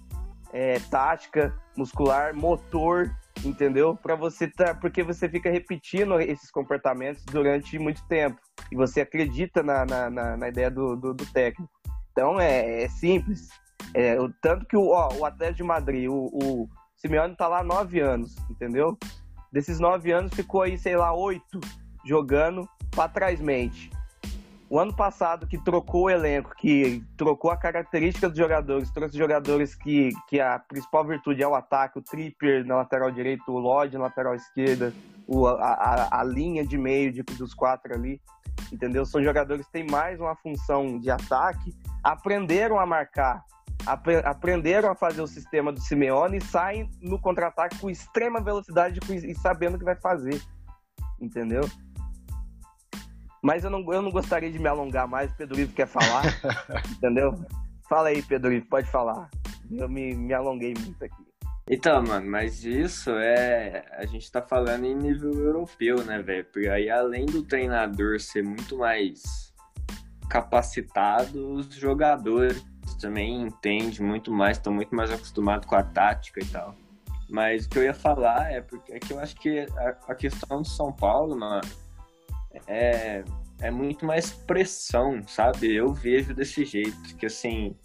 é, 0.52 0.78
tática, 0.88 1.52
muscular, 1.76 2.32
motor, 2.32 3.10
entendeu? 3.44 3.96
Para 4.00 4.14
você 4.14 4.46
tá, 4.46 4.72
porque 4.72 5.02
você 5.02 5.28
fica 5.28 5.50
repetindo 5.50 6.20
esses 6.20 6.48
comportamentos 6.48 7.24
durante 7.24 7.76
muito 7.80 8.04
tempo 8.06 8.40
e 8.70 8.76
você 8.76 9.00
acredita 9.00 9.60
na, 9.64 9.84
na, 9.84 10.08
na- 10.08 10.36
na 10.36 10.48
ideia 10.48 10.70
do, 10.70 10.94
do, 10.94 11.12
do 11.12 11.26
técnico. 11.26 11.68
Então 12.16 12.40
é, 12.40 12.84
é 12.84 12.88
simples. 12.88 13.50
É, 13.92 14.18
o, 14.18 14.32
tanto 14.40 14.64
que 14.64 14.74
o, 14.74 14.88
ó, 14.88 15.12
o 15.16 15.24
Atlético 15.26 15.58
de 15.58 15.62
Madrid, 15.64 16.08
o, 16.08 16.30
o 16.32 16.68
Simeone 16.96 17.36
tá 17.36 17.46
lá 17.46 17.62
nove 17.62 18.00
anos, 18.00 18.34
entendeu? 18.50 18.96
Desses 19.52 19.78
nove 19.78 20.12
anos 20.12 20.32
ficou 20.32 20.62
aí, 20.62 20.78
sei 20.78 20.96
lá, 20.96 21.12
oito 21.12 21.60
jogando 22.06 22.66
para 22.90 23.10
trás 23.10 23.38
mente. 23.38 23.90
O 24.70 24.78
ano 24.78 24.96
passado 24.96 25.46
que 25.46 25.58
trocou 25.58 26.04
o 26.04 26.10
elenco, 26.10 26.54
que 26.56 27.04
trocou 27.18 27.50
a 27.50 27.56
característica 27.56 28.30
dos 28.30 28.38
jogadores, 28.38 28.90
trouxe 28.90 29.16
jogadores 29.16 29.74
que, 29.74 30.08
que 30.26 30.40
a 30.40 30.58
principal 30.58 31.04
virtude 31.04 31.42
é 31.42 31.46
o 31.46 31.54
ataque, 31.54 31.98
o 31.98 32.02
Tripper 32.02 32.64
na 32.64 32.76
lateral 32.76 33.10
direita, 33.10 33.44
o 33.48 33.58
Lodge 33.58 33.94
na 33.94 34.04
lateral 34.04 34.34
esquerda, 34.34 34.92
o, 35.26 35.46
a, 35.46 35.52
a, 35.52 36.20
a 36.20 36.24
linha 36.24 36.66
de 36.66 36.78
meio 36.78 37.12
de, 37.12 37.22
dos 37.22 37.52
quatro 37.52 37.94
ali, 37.94 38.20
entendeu? 38.72 39.04
São 39.06 39.22
jogadores 39.22 39.66
que 39.66 39.72
têm 39.72 39.86
mais 39.90 40.20
uma 40.20 40.34
função 40.36 40.98
de 40.98 41.10
ataque, 41.10 41.74
aprenderam 42.02 42.78
a 42.78 42.86
marcar, 42.86 43.44
apre- 43.86 44.22
aprenderam 44.24 44.90
a 44.90 44.94
fazer 44.94 45.22
o 45.22 45.26
sistema 45.26 45.72
do 45.72 45.80
Simeone 45.80 46.38
e 46.38 46.44
saem 46.44 46.88
no 47.00 47.18
contra-ataque 47.20 47.78
com 47.78 47.90
extrema 47.90 48.40
velocidade 48.40 49.00
e 49.08 49.34
sabendo 49.34 49.74
o 49.76 49.78
que 49.78 49.84
vai 49.84 49.96
fazer, 49.96 50.40
entendeu? 51.20 51.62
Mas 53.42 53.62
eu 53.62 53.70
não, 53.70 53.80
eu 53.92 54.02
não 54.02 54.10
gostaria 54.10 54.50
de 54.50 54.58
me 54.58 54.68
alongar 54.68 55.06
mais, 55.06 55.32
Pedro 55.32 55.58
Ivo 55.60 55.72
quer 55.72 55.86
falar, 55.86 56.24
entendeu? 56.90 57.34
Fala 57.88 58.08
aí, 58.08 58.22
Pedro 58.22 58.52
Ivo, 58.52 58.66
pode 58.66 58.90
falar. 58.90 59.30
Eu 59.70 59.88
me, 59.88 60.14
me 60.14 60.32
alonguei 60.32 60.74
muito 60.78 61.04
aqui. 61.04 61.25
Então, 61.68 62.00
mano, 62.00 62.30
mas 62.30 62.64
isso 62.64 63.10
é. 63.10 63.84
A 63.92 64.06
gente 64.06 64.30
tá 64.30 64.40
falando 64.40 64.84
em 64.84 64.94
nível 64.94 65.32
europeu, 65.32 66.04
né, 66.04 66.22
velho? 66.22 66.44
Porque 66.44 66.68
aí, 66.68 66.88
além 66.88 67.26
do 67.26 67.42
treinador 67.42 68.20
ser 68.20 68.44
muito 68.44 68.78
mais 68.78 69.52
capacitado, 70.28 71.54
os 71.54 71.66
jogadores 71.74 72.64
também 73.00 73.42
entendem 73.42 74.00
muito 74.00 74.32
mais, 74.32 74.56
estão 74.56 74.72
muito 74.72 74.94
mais 74.94 75.10
acostumados 75.10 75.66
com 75.66 75.74
a 75.74 75.82
tática 75.82 76.40
e 76.40 76.46
tal. 76.46 76.74
Mas 77.28 77.66
o 77.66 77.68
que 77.68 77.78
eu 77.78 77.82
ia 77.82 77.94
falar 77.94 78.52
é, 78.52 78.60
porque, 78.60 78.92
é 78.92 78.98
que 79.00 79.12
eu 79.12 79.18
acho 79.18 79.34
que 79.36 79.66
a, 79.76 79.88
a 80.08 80.14
questão 80.14 80.62
de 80.62 80.68
São 80.68 80.92
Paulo, 80.92 81.36
mano, 81.36 81.62
é, 82.68 83.24
é 83.60 83.70
muito 83.70 84.06
mais 84.06 84.30
pressão, 84.30 85.20
sabe? 85.26 85.74
Eu 85.74 85.92
vejo 85.92 86.32
desse 86.32 86.64
jeito, 86.64 87.16
que 87.16 87.26
assim, 87.26 87.76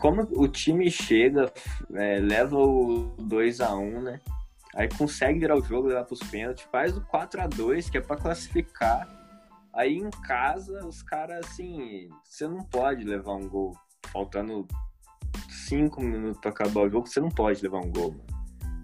como 0.00 0.22
o 0.32 0.48
time 0.48 0.90
chega, 0.90 1.52
é, 1.94 2.18
leva 2.18 2.56
o 2.56 3.14
2 3.18 3.60
a 3.60 3.74
1 3.74 4.00
né? 4.02 4.20
Aí 4.74 4.88
consegue 4.88 5.40
virar 5.40 5.56
o 5.56 5.62
jogo, 5.62 5.88
levar 5.88 6.04
pros 6.04 6.20
pênaltis, 6.20 6.64
faz 6.70 6.96
o 6.96 7.00
4 7.02 7.40
a 7.42 7.46
2 7.46 7.90
que 7.90 7.98
é 7.98 8.00
pra 8.00 8.16
classificar. 8.16 9.08
Aí 9.74 9.96
em 9.96 10.10
casa, 10.10 10.86
os 10.86 11.02
caras, 11.02 11.44
assim, 11.46 12.08
você 12.24 12.46
não 12.48 12.62
pode 12.64 13.04
levar 13.04 13.34
um 13.34 13.48
gol 13.48 13.72
faltando 14.12 14.66
5 15.68 16.00
minutos 16.02 16.40
pra 16.40 16.50
acabar 16.50 16.80
o 16.82 16.90
jogo, 16.90 17.06
você 17.06 17.20
não 17.20 17.28
pode 17.28 17.62
levar 17.62 17.78
um 17.78 17.90
gol, 17.90 18.10
mano. 18.12 18.40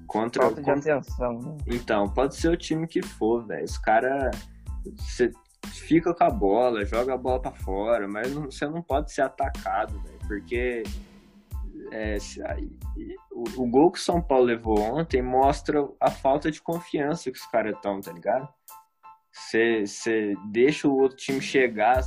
Contra, 0.06 0.42
Falta 0.42 0.60
de 0.60 0.64
contra- 0.70 0.96
atenção, 0.98 1.40
né? 1.40 1.56
então, 1.66 2.08
pode 2.08 2.36
ser 2.36 2.48
o 2.48 2.56
time 2.56 2.86
que 2.86 3.02
for, 3.02 3.44
velho. 3.46 3.64
Os 3.64 3.76
caras. 3.78 4.30
Você 4.96 5.32
fica 5.66 6.14
com 6.14 6.22
a 6.24 6.30
bola, 6.30 6.84
joga 6.84 7.14
a 7.14 7.18
bola 7.18 7.40
pra 7.42 7.50
fora, 7.50 8.06
mas 8.06 8.32
você 8.32 8.66
não 8.68 8.80
pode 8.82 9.10
ser 9.12 9.22
atacado, 9.22 10.00
velho. 10.02 10.18
Porque. 10.28 10.84
É, 11.92 12.16
o, 13.32 13.62
o 13.62 13.70
gol 13.70 13.90
que 13.90 13.98
o 13.98 14.02
São 14.02 14.20
Paulo 14.20 14.44
levou 14.44 14.78
ontem 14.78 15.22
mostra 15.22 15.86
a 16.00 16.10
falta 16.10 16.50
de 16.50 16.60
confiança 16.60 17.30
que 17.30 17.38
os 17.38 17.46
caras 17.46 17.74
estão, 17.74 18.00
tá 18.00 18.12
ligado? 18.12 18.48
Você 19.32 20.34
deixa 20.46 20.88
o 20.88 20.96
outro 20.96 21.16
time 21.16 21.40
chegar. 21.40 22.00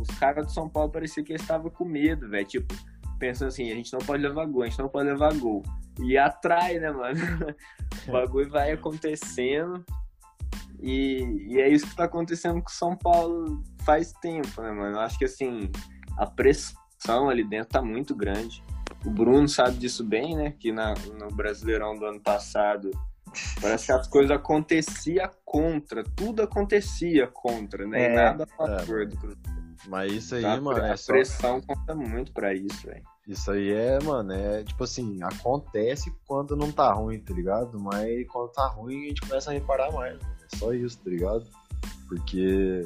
Os 0.00 0.18
caras 0.18 0.46
do 0.46 0.52
São 0.52 0.68
Paulo 0.68 0.90
parecia 0.90 1.22
que 1.22 1.32
estavam 1.32 1.68
com 1.68 1.84
medo, 1.84 2.28
velho. 2.28 2.46
Tipo, 2.46 2.74
pensando 3.18 3.48
assim, 3.48 3.70
a 3.70 3.74
gente 3.74 3.92
não 3.92 4.00
pode 4.00 4.22
levar 4.22 4.46
gol, 4.46 4.62
a 4.62 4.66
gente 4.66 4.78
não 4.78 4.88
pode 4.88 5.08
levar 5.08 5.34
gol. 5.34 5.62
E 6.00 6.16
atrai, 6.16 6.78
né, 6.78 6.90
mano? 6.92 7.18
o 8.06 8.12
bagulho 8.12 8.48
vai 8.48 8.70
acontecendo. 8.70 9.84
E, 10.80 11.46
e 11.48 11.60
é 11.60 11.68
isso 11.68 11.88
que 11.88 11.96
tá 11.96 12.04
acontecendo 12.04 12.62
com 12.62 12.68
o 12.68 12.72
São 12.72 12.96
Paulo 12.96 13.64
faz 13.84 14.12
tempo, 14.12 14.62
né, 14.62 14.70
mano? 14.70 14.96
Eu 14.96 15.00
acho 15.00 15.18
que 15.18 15.24
assim, 15.24 15.70
a 16.16 16.26
pressão 16.26 17.28
ali 17.28 17.42
dentro 17.42 17.70
tá 17.70 17.82
muito 17.82 18.14
grande. 18.14 18.62
O 19.04 19.10
Bruno 19.10 19.48
sabe 19.48 19.76
disso 19.76 20.04
bem, 20.04 20.36
né? 20.36 20.54
Que 20.58 20.72
na, 20.72 20.94
no 21.18 21.28
Brasileirão 21.28 21.96
do 21.96 22.04
ano 22.06 22.20
passado 22.20 22.90
parece 23.60 23.86
que 23.86 23.92
as 23.92 24.06
coisas 24.06 24.30
aconteciam 24.30 25.30
contra, 25.44 26.02
tudo 26.02 26.42
acontecia 26.42 27.26
contra, 27.26 27.86
né? 27.86 28.00
E 28.00 28.04
É, 28.04 28.14
nada 28.14 28.44
a 28.44 28.46
favor 28.46 29.06
do 29.06 29.16
Cruzeiro. 29.16 29.56
Mas 29.88 30.12
isso 30.12 30.34
aí, 30.34 30.42
tá? 30.42 30.60
mano, 30.60 30.82
a 30.82 30.88
é 30.88 30.96
só. 30.96 31.12
pressão 31.12 31.60
conta 31.60 31.94
muito 31.94 32.32
pra 32.32 32.54
isso, 32.54 32.86
velho. 32.86 33.02
Isso 33.26 33.50
aí 33.50 33.72
é, 33.72 33.98
mano, 34.02 34.32
é 34.32 34.62
tipo 34.64 34.84
assim, 34.84 35.18
acontece 35.22 36.12
quando 36.26 36.56
não 36.56 36.70
tá 36.72 36.92
ruim, 36.92 37.18
tá 37.18 37.34
ligado? 37.34 37.78
Mas 37.78 38.26
quando 38.28 38.50
tá 38.52 38.66
ruim 38.68 39.04
a 39.04 39.08
gente 39.08 39.20
começa 39.20 39.50
a 39.50 39.52
reparar 39.52 39.92
mais, 39.92 40.14
mano. 40.14 40.36
É 40.52 40.56
só 40.56 40.72
isso, 40.72 40.98
tá 40.98 41.10
ligado? 41.10 41.44
Porque 42.08 42.84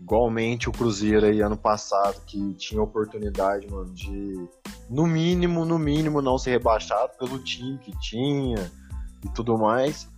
igualmente 0.00 0.68
o 0.68 0.72
Cruzeiro 0.72 1.26
aí 1.26 1.40
ano 1.40 1.56
passado, 1.56 2.20
que 2.26 2.54
tinha 2.54 2.82
oportunidade, 2.82 3.68
mano, 3.70 3.92
de 3.92 4.48
no 4.88 5.06
mínimo, 5.06 5.64
no 5.64 5.78
mínimo 5.78 6.22
não 6.22 6.38
ser 6.38 6.50
rebaixado 6.50 7.16
pelo 7.18 7.38
time 7.38 7.78
que 7.78 7.92
tinha 7.98 8.70
e 9.24 9.28
tudo 9.30 9.56
mais. 9.58 10.08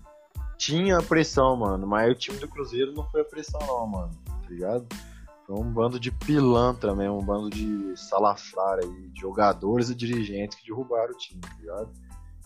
Tinha 0.57 1.01
pressão, 1.01 1.57
mano, 1.57 1.87
mas 1.87 2.11
o 2.11 2.15
time 2.15 2.39
do 2.39 2.49
Cruzeiro 2.49 2.93
não 2.93 3.09
foi 3.11 3.21
a 3.21 3.25
pressão 3.25 3.61
não, 3.67 3.87
mano, 3.87 4.11
tá 4.27 4.49
ligado? 4.49 4.87
Foi 5.47 5.57
um 5.57 5.73
bando 5.73 5.99
de 6.01 6.11
pilantra 6.11 6.95
mesmo, 6.95 7.19
um 7.19 7.25
bando 7.25 7.49
de 7.49 7.97
salafrário 7.97 8.85
aí, 8.85 9.09
de 9.09 9.21
jogadores 9.21 9.89
e 9.89 9.95
dirigentes 9.95 10.59
que 10.59 10.67
derrubaram 10.67 11.13
o 11.13 11.17
time, 11.17 11.41
tá 11.41 11.55
ligado? 11.59 11.93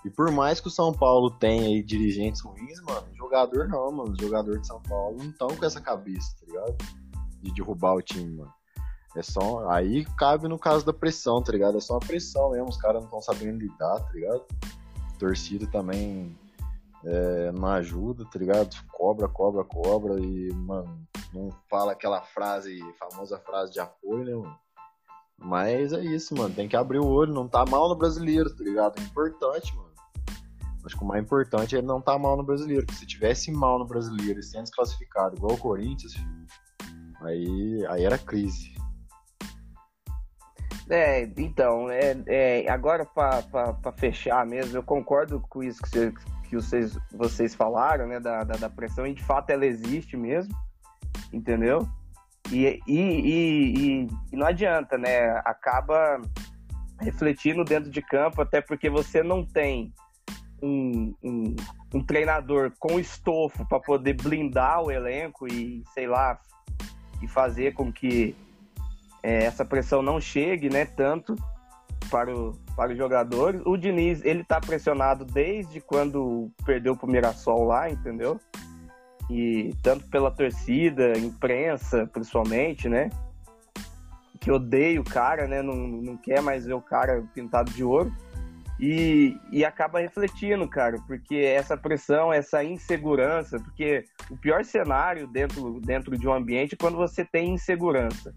E 0.05 0.11
por 0.11 0.31
mais 0.31 0.61
que 0.61 0.69
o 0.69 0.71
São 0.71 0.93
Paulo 0.93 1.31
tenha 1.31 1.67
aí 1.67 1.83
dirigentes 1.83 2.43
ruins, 2.43 2.81
mano, 2.83 3.07
jogador 3.15 3.69
não, 3.69 3.91
mano. 3.91 4.13
Os 4.13 4.19
jogadores 4.19 4.61
de 4.61 4.67
São 4.67 4.81
Paulo 4.83 5.17
não 5.19 5.31
estão 5.31 5.49
com 5.49 5.65
essa 5.65 5.81
cabeça, 5.81 6.37
tá 6.39 6.47
ligado? 6.47 6.77
De 7.43 7.53
derrubar 7.53 7.95
o 7.95 8.03
time, 8.03 8.37
mano. 8.37 8.53
É 9.17 9.23
só. 9.23 9.69
Aí 9.69 10.07
cabe 10.17 10.49
no 10.49 10.59
caso 10.59 10.87
da 10.87 10.93
pressão, 10.93 11.43
tá 11.43 11.53
ligado? 11.53 11.77
É 11.77 11.81
só 11.81 11.95
uma 11.95 12.01
pressão 12.01 12.51
mesmo, 12.51 12.69
os 12.69 12.77
caras 12.77 13.03
não 13.03 13.05
estão 13.07 13.21
sabendo 13.21 13.59
lidar, 13.59 14.01
tá 14.01 14.11
ligado? 14.13 14.45
Torcida 15.19 15.67
também 15.67 16.39
é, 17.05 17.53
não 17.53 17.69
ajuda, 17.69 18.25
tá 18.25 18.39
ligado? 18.39 18.75
Cobra, 18.91 19.29
cobra, 19.29 19.65
cobra 19.65 20.19
e, 20.21 20.53
mano, 20.55 21.07
não 21.33 21.51
fala 21.69 21.93
aquela 21.93 22.23
frase, 22.23 22.81
famosa 22.99 23.39
frase 23.39 23.73
de 23.73 23.81
apoio, 23.81 24.25
né, 24.25 24.35
mano? 24.35 24.59
Mas 25.39 25.93
é 25.93 26.01
isso, 26.05 26.37
mano. 26.37 26.55
Tem 26.55 26.69
que 26.69 26.77
abrir 26.77 27.01
o 27.01 27.07
olho, 27.07 27.35
não 27.35 27.49
tá 27.49 27.65
mal 27.67 27.89
no 27.89 27.97
brasileiro, 27.97 28.55
tá 28.55 28.63
ligado? 28.63 28.99
É 28.99 29.03
importante, 29.03 29.75
mano. 29.77 29.91
Acho 30.85 30.97
que 30.97 31.05
o 31.05 31.07
mais 31.07 31.23
importante 31.23 31.75
é 31.75 31.79
ele 31.79 31.87
não 31.87 32.01
tá 32.01 32.19
mal 32.19 32.37
no 32.37 32.43
brasileiro. 32.43 32.87
Porque 32.87 32.99
se 32.99 33.07
tivesse 33.07 33.51
mal 33.51 33.79
no 33.79 33.85
brasileiro 33.85 34.39
e 34.39 34.43
sendo 34.43 34.65
desclassificado 34.65 35.37
igual 35.37 35.55
o 35.55 35.59
Corinthians, 35.59 36.15
filho, 36.15 36.47
aí, 37.25 37.87
aí 37.89 38.05
era 38.05 38.19
crise. 38.19 38.73
É, 40.91 41.23
então, 41.37 41.89
é, 41.91 42.17
é 42.27 42.71
agora 42.71 43.07
para 43.07 43.93
fechar 43.97 44.45
mesmo, 44.45 44.77
eu 44.77 44.83
concordo 44.83 45.41
com 45.49 45.63
isso 45.63 45.81
que, 45.83 45.89
você, 45.89 46.13
que 46.49 46.57
vocês, 46.57 46.99
vocês 47.13 47.55
falaram, 47.55 48.07
né, 48.07 48.21
da, 48.21 48.45
da, 48.45 48.57
da, 48.57 48.69
pressão, 48.69 49.07
e 49.07 49.15
de 49.15 49.23
fato 49.23 49.51
ela 49.51 49.65
existe 49.65 50.17
mesmo, 50.17 50.55
entendeu? 51.33 51.89
E, 52.51 52.81
e, 52.87 52.99
e, 52.99 54.09
e, 54.33 54.37
não 54.37 54.47
adianta, 54.47 54.99
né? 54.99 55.31
Acaba 55.45 56.21
refletindo 57.01 57.65
dentro 57.65 57.91
de 57.91 58.03
campo, 58.03 58.43
até 58.43 58.61
porque 58.61 58.91
você 58.91 59.23
não 59.23 59.45
tem 59.45 59.93
um, 60.63 61.15
um, 61.23 61.57
um 61.95 62.05
treinador 62.05 62.73
com 62.79 62.99
estofo 62.99 63.67
para 63.67 63.81
poder 63.81 64.15
blindar 64.15 64.83
o 64.83 64.91
elenco 64.91 65.47
e, 65.47 65.83
sei 65.95 66.07
lá, 66.07 66.39
e 67.23 67.29
fazer 67.29 67.73
com 67.75 67.93
que 67.93 68.35
é, 69.23 69.45
essa 69.45 69.65
pressão 69.65 70.03
não 70.03 70.21
chegue, 70.21 70.69
né, 70.69 70.85
tanto 70.85 71.37
para, 72.11 72.35
o, 72.35 72.53
para 72.77 72.93
os 72.93 72.99
jogadores. 72.99 73.63
O 73.65 73.77
Diniz, 73.77 74.25
ele 74.25 74.45
tá 74.45 74.61
pressionado 74.61 75.25
desde 75.25 75.81
quando 75.81 76.51
perdeu 76.65 76.97
pro 76.97 77.11
Mirassol 77.11 77.65
lá, 77.65 77.89
entendeu? 77.89 78.41
E 79.31 79.75
tanto 79.83 80.09
pela 80.09 80.31
torcida, 80.31 81.17
imprensa, 81.19 82.07
principalmente, 82.13 82.89
né? 82.89 83.09
Que 84.41 84.51
odeia 84.51 85.01
o 85.01 85.05
cara, 85.05 85.47
né? 85.47 85.63
Não, 85.63 85.75
não 85.75 86.17
quer 86.17 86.43
mais 86.43 86.67
ver 86.67 86.75
o 86.75 86.83
cara 86.83 87.25
pintado 87.33 87.71
de 87.71 87.85
ouro. 87.85 88.13
E, 88.85 89.39
e 89.53 89.65
acaba 89.65 90.01
refletindo, 90.01 90.69
cara, 90.69 90.97
porque 91.07 91.37
essa 91.37 91.77
pressão, 91.77 92.33
essa 92.33 92.65
insegurança, 92.65 93.57
porque 93.61 94.05
o 94.29 94.37
pior 94.37 94.65
cenário 94.65 95.29
dentro, 95.29 95.81
dentro 95.81 96.19
de 96.19 96.27
um 96.27 96.33
ambiente 96.33 96.75
é 96.75 96.77
quando 96.77 96.97
você 96.97 97.25
tem 97.25 97.55
insegurança 97.55 98.35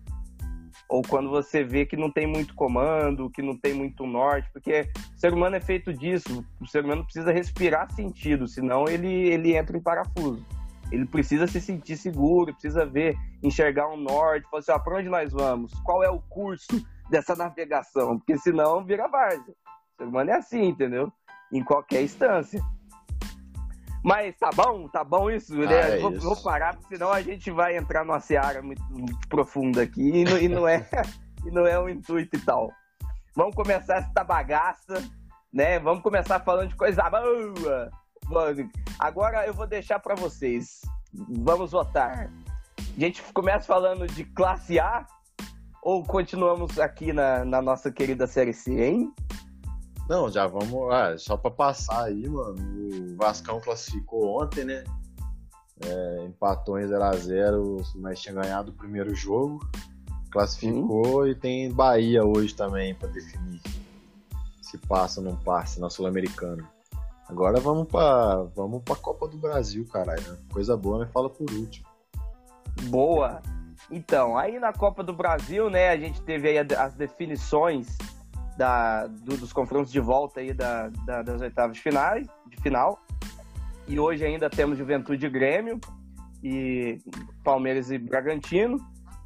ou 0.88 1.02
quando 1.02 1.32
você 1.32 1.64
vê 1.64 1.84
que 1.84 1.98
não 1.98 2.12
tem 2.12 2.28
muito 2.28 2.54
comando, 2.54 3.28
que 3.32 3.42
não 3.42 3.58
tem 3.58 3.74
muito 3.74 4.06
norte, 4.06 4.48
porque 4.54 4.88
o 5.16 5.20
ser 5.20 5.34
humano 5.34 5.56
é 5.56 5.60
feito 5.60 5.92
disso, 5.92 6.46
o 6.62 6.68
ser 6.68 6.86
humano 6.86 7.04
precisa 7.04 7.32
respirar 7.32 7.92
sentido, 7.92 8.48
senão 8.48 8.88
ele, 8.88 9.12
ele 9.30 9.56
entra 9.56 9.76
em 9.76 9.82
parafuso. 9.82 10.46
Ele 10.92 11.08
precisa 11.08 11.48
se 11.48 11.60
sentir 11.60 11.98
seguro, 11.98 12.54
precisa 12.54 12.86
ver, 12.86 13.18
enxergar 13.42 13.90
um 13.90 13.98
norte, 13.98 14.48
falar 14.48 14.60
assim, 14.60 14.72
ah, 14.72 14.78
para 14.78 14.98
onde 14.98 15.10
nós 15.10 15.34
vamos? 15.34 15.74
Qual 15.84 16.04
é 16.04 16.10
o 16.10 16.22
curso 16.30 16.86
dessa 17.10 17.36
navegação? 17.36 18.20
Porque 18.20 18.38
senão 18.38 18.86
vira 18.86 19.08
várzea. 19.08 19.56
Ser 19.98 20.04
humano 20.04 20.32
é 20.32 20.36
assim, 20.36 20.66
entendeu? 20.66 21.12
Em 21.52 21.64
qualquer 21.64 22.04
instância. 22.04 22.62
Mas 24.04 24.38
tá 24.38 24.52
bom, 24.56 24.88
tá 24.88 25.04
bom 25.04 25.32
isso, 25.32 25.56
né? 25.56 25.82
Ah, 25.82 25.90
é 25.90 26.00
vou, 26.00 26.12
isso. 26.12 26.22
vou, 26.22 26.44
parar, 26.44 26.76
porque 26.76 26.96
senão 26.96 27.12
a 27.12 27.22
gente 27.22 27.50
vai 27.50 27.76
entrar 27.76 28.06
numa 28.06 28.20
seara 28.20 28.62
muito, 28.62 28.84
muito 28.92 29.28
profunda 29.28 29.82
aqui 29.82 30.20
e 30.20 30.24
não, 30.24 30.38
e 30.38 30.48
não 30.48 30.68
é, 30.68 30.88
e 31.44 31.50
não 31.50 31.66
é 31.66 31.80
o 31.80 31.90
intuito 31.90 32.38
e 32.38 32.40
tal. 32.40 32.72
Vamos 33.36 33.56
começar 33.56 33.96
essa 33.96 34.24
bagaça, 34.24 35.04
né? 35.52 35.80
Vamos 35.80 36.04
começar 36.04 36.40
falando 36.40 36.70
de 36.70 36.76
coisa 36.76 37.10
boa. 37.10 37.90
Agora 39.00 39.46
eu 39.48 39.54
vou 39.54 39.66
deixar 39.66 40.00
para 40.00 40.14
vocês. 40.14 40.82
Vamos 41.12 41.72
votar. 41.72 42.30
A 42.78 43.00
gente 43.00 43.24
começa 43.34 43.66
falando 43.66 44.06
de 44.06 44.24
classe 44.24 44.80
A 44.80 45.06
ou 45.82 46.04
continuamos 46.04 46.80
aqui 46.80 47.12
na, 47.12 47.44
na 47.44 47.62
nossa 47.62 47.92
querida 47.92 48.28
série 48.28 48.54
C, 48.54 48.72
hein? 48.72 49.14
Não, 50.10 50.30
já 50.30 50.48
vamos. 50.48 50.94
Ah, 50.94 51.18
só 51.18 51.36
pra 51.36 51.50
passar 51.50 52.06
aí, 52.06 52.28
mano. 52.28 52.58
O 53.14 53.16
Vascão 53.18 53.60
classificou 53.60 54.42
ontem, 54.42 54.64
né? 54.64 54.84
É, 55.84 56.26
empatou 56.26 56.80
em 56.80 56.86
0x0, 56.86 57.84
mas 57.96 58.22
tinha 58.22 58.36
ganhado 58.36 58.72
o 58.72 58.76
primeiro 58.76 59.14
jogo. 59.16 59.68
Classificou 60.32 61.22
uhum. 61.22 61.28
e 61.28 61.36
tem 61.36 61.72
Bahia 61.72 62.24
hoje 62.24 62.54
também 62.54 62.94
para 62.94 63.10
definir 63.10 63.62
se 64.62 64.78
passa 64.78 65.22
ou 65.22 65.26
não 65.26 65.36
passa 65.36 65.80
na 65.80 65.90
Sul-Americana. 65.90 66.64
Agora 67.28 67.60
vamos 67.60 67.88
pra, 67.88 68.44
vamos 68.56 68.84
pra 68.84 68.96
Copa 68.96 69.28
do 69.28 69.38
Brasil, 69.38 69.88
caralho. 69.92 70.22
Né? 70.22 70.38
Coisa 70.52 70.78
boa, 70.78 71.00
mas 71.00 71.12
fala 71.12 71.30
por 71.30 71.50
último. 71.52 71.88
Boa! 72.84 73.42
Então, 73.90 74.38
aí 74.38 74.60
na 74.60 74.74
Copa 74.74 75.04
do 75.04 75.14
Brasil, 75.14 75.70
né, 75.70 75.90
a 75.90 75.98
gente 75.98 76.22
teve 76.22 76.50
aí 76.50 76.58
as 76.76 76.94
definições 76.94 77.98
da, 78.58 79.08
do, 79.08 79.38
dos 79.38 79.52
confrontos 79.52 79.92
de 79.92 80.00
volta 80.00 80.40
aí 80.40 80.54
da, 80.54 80.90
da, 81.06 81.22
das 81.22 81.42
oitavas 81.42 81.76
de, 81.76 81.84
finais, 81.84 82.28
de 82.48 82.58
final. 82.62 83.00
E 83.88 84.00
hoje 84.00 84.26
ainda 84.26 84.50
temos 84.50 84.78
Juventude 84.78 85.26
e 85.26 85.30
Grêmio 85.30 85.80
e 86.44 87.00
Palmeiras 87.44 87.92
e 87.92 87.98
Bragantino, 87.98 88.80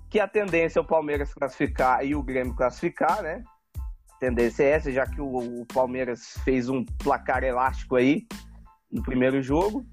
que 0.09 0.19
a 0.19 0.27
tendência 0.27 0.79
é 0.79 0.81
o 0.81 0.85
Palmeiras 0.85 1.33
classificar 1.33 2.03
e 2.05 2.15
o 2.15 2.23
Grêmio 2.23 2.55
classificar, 2.55 3.21
né? 3.21 3.43
A 3.77 4.19
tendência 4.19 4.63
é 4.63 4.71
essa, 4.71 4.91
já 4.91 5.05
que 5.05 5.21
o, 5.21 5.61
o 5.61 5.65
Palmeiras 5.65 6.37
fez 6.43 6.67
um 6.67 6.83
placar 6.83 7.43
elástico 7.43 7.95
aí 7.95 8.27
no 8.91 9.01
primeiro 9.01 9.41
jogo. 9.41 9.85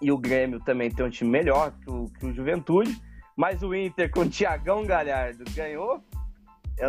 E 0.00 0.10
o 0.10 0.18
Grêmio 0.18 0.58
também 0.60 0.90
tem 0.90 1.04
um 1.04 1.10
time 1.10 1.30
melhor 1.30 1.72
que 1.72 1.90
o, 1.90 2.06
que 2.18 2.26
o 2.26 2.34
Juventude. 2.34 3.00
Mas 3.36 3.62
o 3.62 3.74
Inter 3.74 4.10
com 4.10 4.20
o 4.20 4.28
Thiagão 4.28 4.84
Galhardo 4.84 5.44
ganhou 5.54 6.02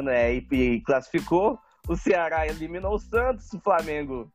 né, 0.03 0.35
e, 0.35 0.47
e 0.51 0.81
classificou. 0.81 1.59
O 1.87 1.95
Ceará 1.97 2.47
eliminou 2.47 2.95
o 2.95 2.99
Santos, 2.99 3.51
o 3.53 3.59
Flamengo 3.59 4.31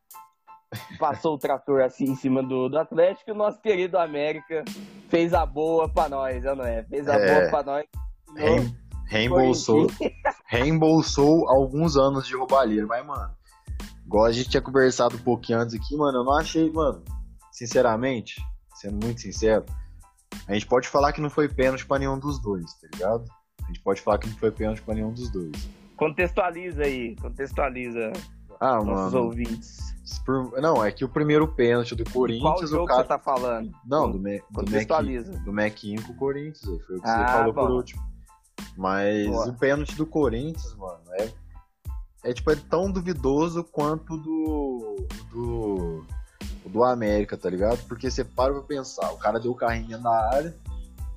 passou 0.99 1.33
o 1.33 1.37
trator 1.37 1.81
assim 1.81 2.05
em 2.05 2.15
cima 2.15 2.43
do, 2.43 2.69
do 2.69 2.77
Atlético 2.77 3.31
e 3.31 3.33
o 3.33 3.35
nosso 3.35 3.59
querido 3.59 3.97
América 3.97 4.63
fez 5.09 5.33
a 5.33 5.45
boa 5.45 5.89
pra 5.89 6.07
nós, 6.07 6.43
não 6.43 6.63
é? 6.63 6.83
Fez 6.83 7.07
a 7.07 7.15
é, 7.15 7.33
boa 7.33 7.49
pra 7.49 7.63
nós. 7.63 7.85
Reem, 8.35 8.77
reembolsou, 9.07 9.87
reembolsou 10.45 11.49
alguns 11.49 11.97
anos 11.97 12.27
de 12.27 12.35
roubalheira, 12.35 12.85
mas, 12.85 13.03
mano, 13.03 13.33
igual 14.05 14.25
a 14.25 14.31
gente 14.31 14.49
tinha 14.49 14.61
conversado 14.61 15.15
um 15.15 15.21
pouquinho 15.21 15.59
antes 15.59 15.73
aqui, 15.73 15.95
mano, 15.95 16.19
eu 16.19 16.23
não 16.23 16.37
achei, 16.37 16.69
mano, 16.71 17.03
sinceramente, 17.51 18.39
sendo 18.75 19.03
muito 19.03 19.21
sincero, 19.21 19.65
a 20.47 20.53
gente 20.53 20.67
pode 20.67 20.87
falar 20.87 21.11
que 21.13 21.21
não 21.21 21.31
foi 21.31 21.49
pênalti 21.49 21.85
pra 21.85 21.97
nenhum 21.97 22.19
dos 22.19 22.39
dois, 22.39 22.71
tá 22.75 22.87
ligado? 22.93 23.25
A 23.63 23.67
gente 23.67 23.81
pode 23.81 24.01
falar 24.01 24.19
que 24.19 24.29
não 24.29 24.37
foi 24.37 24.51
pênalti 24.51 24.83
pra 24.83 24.93
nenhum 24.93 25.11
dos 25.11 25.31
dois. 25.31 25.78
Contextualiza 25.99 26.83
aí, 26.83 27.13
contextualiza 27.17 28.13
ah, 28.57 28.81
nossos 28.81 29.13
mano. 29.13 29.25
ouvintes. 29.25 29.89
Não, 30.61 30.83
é 30.83 30.91
que 30.93 31.03
o 31.03 31.09
primeiro 31.09 31.45
pênalti 31.45 31.93
do 31.93 32.09
Corinthians. 32.09 32.41
Qual 32.41 32.67
jogo 32.67 32.83
o 32.83 32.87
cara... 32.87 33.01
você 33.01 33.07
tá 33.09 33.19
falando? 33.19 33.71
Não, 33.85 34.09
do, 34.09 34.17
Me... 34.17 34.39
Contextualiza. 34.53 35.33
do 35.39 35.51
Mequinho 35.51 36.01
com 36.03 36.13
o 36.13 36.15
Corinthians. 36.15 36.65
Aí. 36.67 36.79
Foi 36.79 36.97
o 36.97 37.01
que 37.01 37.07
ah, 37.09 37.17
você 37.17 37.33
falou 37.33 37.53
bom. 37.53 37.61
por 37.61 37.71
último. 37.71 38.01
Mas 38.77 39.27
Boa. 39.27 39.49
o 39.49 39.53
pênalti 39.57 39.95
do 39.95 40.05
Corinthians, 40.05 40.73
mano, 40.75 41.01
é. 41.19 41.33
É 42.23 42.33
tipo, 42.33 42.49
é 42.49 42.55
tão 42.55 42.89
duvidoso 42.89 43.61
quanto 43.65 44.15
do. 44.15 45.05
do. 45.31 46.05
do 46.65 46.83
América, 46.85 47.35
tá 47.35 47.49
ligado? 47.49 47.85
Porque 47.89 48.09
você 48.09 48.23
para 48.23 48.53
pra 48.53 48.63
pensar, 48.63 49.11
o 49.11 49.17
cara 49.17 49.37
deu 49.37 49.51
o 49.51 49.55
carrinho 49.55 49.99
na 49.99 50.15
área, 50.33 50.55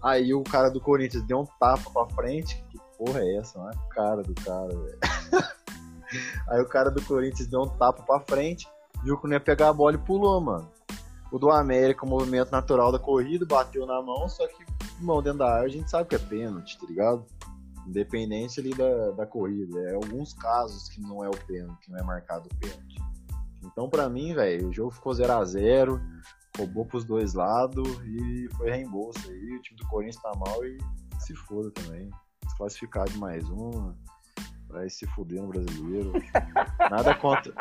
aí 0.02 0.34
o 0.34 0.42
cara 0.42 0.70
do 0.70 0.80
Corinthians 0.80 1.22
deu 1.24 1.40
um 1.40 1.46
tapa 1.60 1.88
pra 1.88 2.16
frente. 2.16 2.64
Porra 3.04 3.20
é 3.20 3.36
essa? 3.36 3.58
É 3.58 3.62
a 3.62 3.94
cara 3.94 4.22
do 4.22 4.34
cara, 4.34 4.68
velho. 4.68 4.98
aí 6.48 6.60
o 6.60 6.68
cara 6.68 6.90
do 6.90 7.02
Corinthians 7.02 7.48
deu 7.48 7.62
um 7.62 7.68
tapa 7.68 8.02
pra 8.02 8.20
frente 8.20 8.68
viu 9.02 9.18
que 9.18 9.26
não 9.26 9.34
ia 9.34 9.40
pegar 9.40 9.68
a 9.68 9.72
bola 9.72 9.94
e 9.94 9.98
pulou, 9.98 10.40
mano. 10.40 10.70
O 11.30 11.38
do 11.38 11.50
América, 11.50 12.04
o 12.04 12.08
movimento 12.08 12.50
natural 12.50 12.92
da 12.92 12.98
corrida, 12.98 13.46
bateu 13.46 13.86
na 13.86 14.00
mão, 14.02 14.28
só 14.28 14.46
que 14.46 14.64
mão 15.00 15.22
dentro 15.22 15.40
da 15.40 15.54
área 15.54 15.66
a 15.66 15.70
gente 15.70 15.90
sabe 15.90 16.08
que 16.08 16.14
é 16.14 16.18
pênalti, 16.18 16.78
tá 16.78 16.86
ligado? 16.86 17.24
Independente 17.86 18.60
ali 18.60 18.70
da, 18.74 19.10
da 19.12 19.26
corrida. 19.26 19.80
É 19.90 19.94
alguns 19.94 20.34
casos 20.34 20.88
que 20.88 21.00
não 21.00 21.24
é 21.24 21.28
o 21.28 21.46
pênalti, 21.46 21.80
que 21.80 21.90
não 21.90 21.98
é 21.98 22.02
marcado 22.02 22.48
o 22.52 22.56
pênalti. 22.56 23.02
Então, 23.64 23.88
pra 23.88 24.08
mim, 24.08 24.34
velho, 24.34 24.68
o 24.68 24.72
jogo 24.72 24.90
ficou 24.90 25.14
0 25.14 25.32
a 25.32 25.44
0 25.44 26.00
roubou 26.56 26.84
pros 26.84 27.04
dois 27.04 27.32
lados 27.32 27.88
e 28.04 28.48
foi 28.56 28.70
reembolso 28.70 29.18
aí. 29.30 29.56
O 29.56 29.62
time 29.62 29.78
do 29.78 29.88
Corinthians 29.88 30.22
tá 30.22 30.32
mal 30.36 30.64
e 30.64 30.78
se 31.18 31.34
foda 31.34 31.70
também. 31.70 32.10
Desclassificado 32.52 33.10
de 33.10 33.18
mais 33.18 33.48
um. 33.48 33.94
Vai 34.68 34.88
se 34.90 35.06
fuder 35.06 35.40
no 35.40 35.48
brasileiro. 35.48 36.12
Nada 36.78 37.14
contra, 37.14 37.52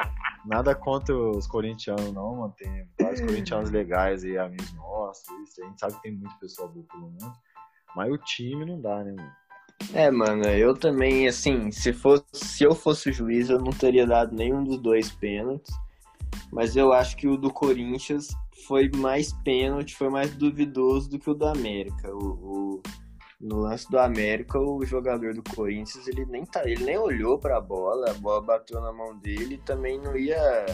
nada 0.46 0.76
contra 0.76 1.16
os 1.16 1.48
corintianos, 1.48 2.12
não, 2.12 2.36
mano. 2.36 2.54
Tem 2.58 2.86
vários 3.00 3.22
corintianos 3.22 3.72
legais 3.72 4.24
aí, 4.24 4.38
amigos 4.38 4.74
nossos. 4.74 5.24
Isso. 5.44 5.64
A 5.64 5.68
gente 5.68 5.80
sabe 5.80 5.94
que 5.96 6.02
tem 6.02 6.12
muito 6.12 6.38
pessoal 6.40 6.68
boa 6.68 6.86
pelo 6.92 7.10
mundo. 7.10 7.34
Mas 7.96 8.12
o 8.12 8.18
time 8.18 8.66
não 8.66 8.82
dá, 8.82 9.02
né, 9.04 9.14
mano? 9.14 9.32
É, 9.94 10.12
mano, 10.12 10.44
eu 10.44 10.76
também, 10.76 11.28
assim, 11.28 11.72
se, 11.72 11.94
fosse, 11.94 12.26
se 12.34 12.64
eu 12.64 12.76
fosse 12.76 13.10
o 13.10 13.14
juiz, 13.14 13.50
eu 13.50 13.60
não 13.60 13.72
teria 13.72 14.06
dado 14.06 14.36
nenhum 14.36 14.64
dos 14.64 14.78
dois 14.78 15.10
pênaltis. 15.10 15.74
Mas 16.52 16.76
eu 16.76 16.92
acho 16.92 17.16
que 17.16 17.28
o 17.28 17.38
do 17.38 17.52
Corinthians 17.52 18.28
foi 18.68 18.90
mais 18.94 19.32
pênalti, 19.32 19.96
foi 19.96 20.10
mais 20.10 20.36
duvidoso 20.36 21.10
do 21.10 21.18
que 21.18 21.30
o 21.30 21.34
do 21.34 21.46
América. 21.46 22.14
O, 22.14 22.20
o, 22.20 22.84
no 23.42 23.58
lance 23.58 23.90
do 23.90 23.98
América, 23.98 24.60
o 24.60 24.86
jogador 24.86 25.34
do 25.34 25.44
Corinthians, 25.56 26.08
ele 26.08 26.26
nem, 26.26 26.46
tá, 26.46 26.62
ele 26.70 26.84
nem 26.84 26.98
olhou 26.98 27.40
para 27.40 27.58
a 27.58 27.62
bola, 27.62 28.12
a 28.12 28.14
bola 28.14 28.42
bateu 28.42 28.80
na 28.80 28.94
mão 28.94 29.18
dele 29.18 29.56
e 29.56 29.58
também 29.58 30.00
não 30.00 30.16
ia. 30.16 30.66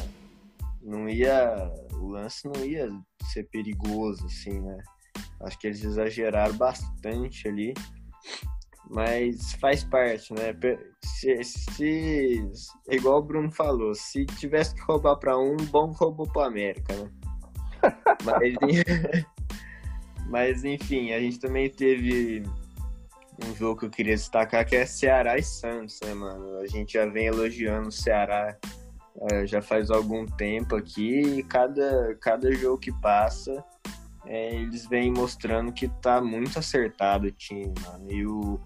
Não 0.81 1.07
ia. 1.09 1.71
O 1.93 2.07
lance 2.07 2.47
não 2.47 2.63
ia 2.63 2.89
ser 3.31 3.43
perigoso, 3.45 4.25
assim, 4.25 4.59
né? 4.59 4.77
Acho 5.41 5.57
que 5.59 5.67
eles 5.67 5.83
exageraram 5.83 6.55
bastante 6.55 7.47
ali. 7.47 7.73
Mas 8.89 9.53
faz 9.53 9.83
parte, 9.83 10.33
né? 10.33 10.55
Se, 11.03 11.43
se, 11.43 12.51
igual 12.89 13.19
o 13.19 13.23
Bruno 13.23 13.51
falou, 13.51 13.93
se 13.95 14.25
tivesse 14.25 14.75
que 14.75 14.81
roubar 14.81 15.17
para 15.17 15.37
um, 15.37 15.57
bom 15.57 15.91
roubou 15.91 16.27
para 16.27 16.47
América, 16.47 16.93
né? 16.95 17.11
mas, 18.23 18.55
mas 20.29 20.63
enfim, 20.63 21.11
a 21.13 21.19
gente 21.19 21.39
também 21.39 21.69
teve 21.69 22.43
um 23.45 23.55
jogo 23.55 23.79
que 23.79 23.85
eu 23.85 23.89
queria 23.89 24.15
destacar 24.15 24.65
que 24.65 24.75
é 24.75 24.85
Ceará 24.85 25.37
e 25.37 25.43
Santos, 25.43 25.99
né, 26.03 26.13
mano? 26.13 26.57
A 26.59 26.67
gente 26.67 26.93
já 26.93 27.05
vem 27.05 27.27
elogiando 27.27 27.89
o 27.89 27.91
Ceará 27.91 28.57
é, 29.31 29.47
já 29.47 29.61
faz 29.61 29.89
algum 29.89 30.25
tempo 30.25 30.75
aqui 30.75 31.21
e 31.21 31.43
cada, 31.43 32.15
cada 32.21 32.51
jogo 32.53 32.77
que 32.77 32.91
passa 33.01 33.63
é, 34.27 34.55
eles 34.55 34.85
vêm 34.87 35.11
mostrando 35.11 35.71
que 35.71 35.87
tá 36.01 36.21
muito 36.21 36.59
acertado 36.59 37.27
o 37.27 37.31
time, 37.31 37.73
mano. 37.85 38.11
E 38.11 38.25
o, 38.27 38.59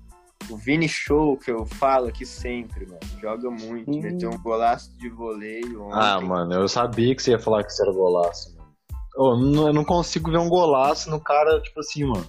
o 0.49 0.57
Vini 0.57 0.89
Show, 0.89 1.37
que 1.37 1.51
eu 1.51 1.65
falo 1.65 2.07
aqui 2.07 2.25
sempre, 2.25 2.85
mano, 2.87 2.99
joga 3.21 3.49
muito. 3.49 3.91
Hum. 3.91 4.01
Meteu 4.01 4.31
um 4.31 4.41
golaço 4.41 4.97
de 4.97 5.07
voleio 5.09 5.83
ontem. 5.83 5.99
Ah, 5.99 6.19
mano, 6.19 6.53
eu 6.53 6.67
sabia 6.67 7.15
que 7.15 7.21
você 7.21 7.31
ia 7.31 7.39
falar 7.39 7.63
que 7.63 7.71
isso 7.71 7.81
era 7.81 7.93
golaço, 7.93 8.55
mano. 8.55 8.60
Oh, 9.15 9.35
não, 9.35 9.67
eu 9.67 9.73
não 9.73 9.83
consigo 9.83 10.31
ver 10.31 10.37
um 10.37 10.49
golaço 10.49 11.09
no 11.09 11.19
cara, 11.19 11.59
tipo 11.61 11.79
assim, 11.79 12.05
mano. 12.05 12.25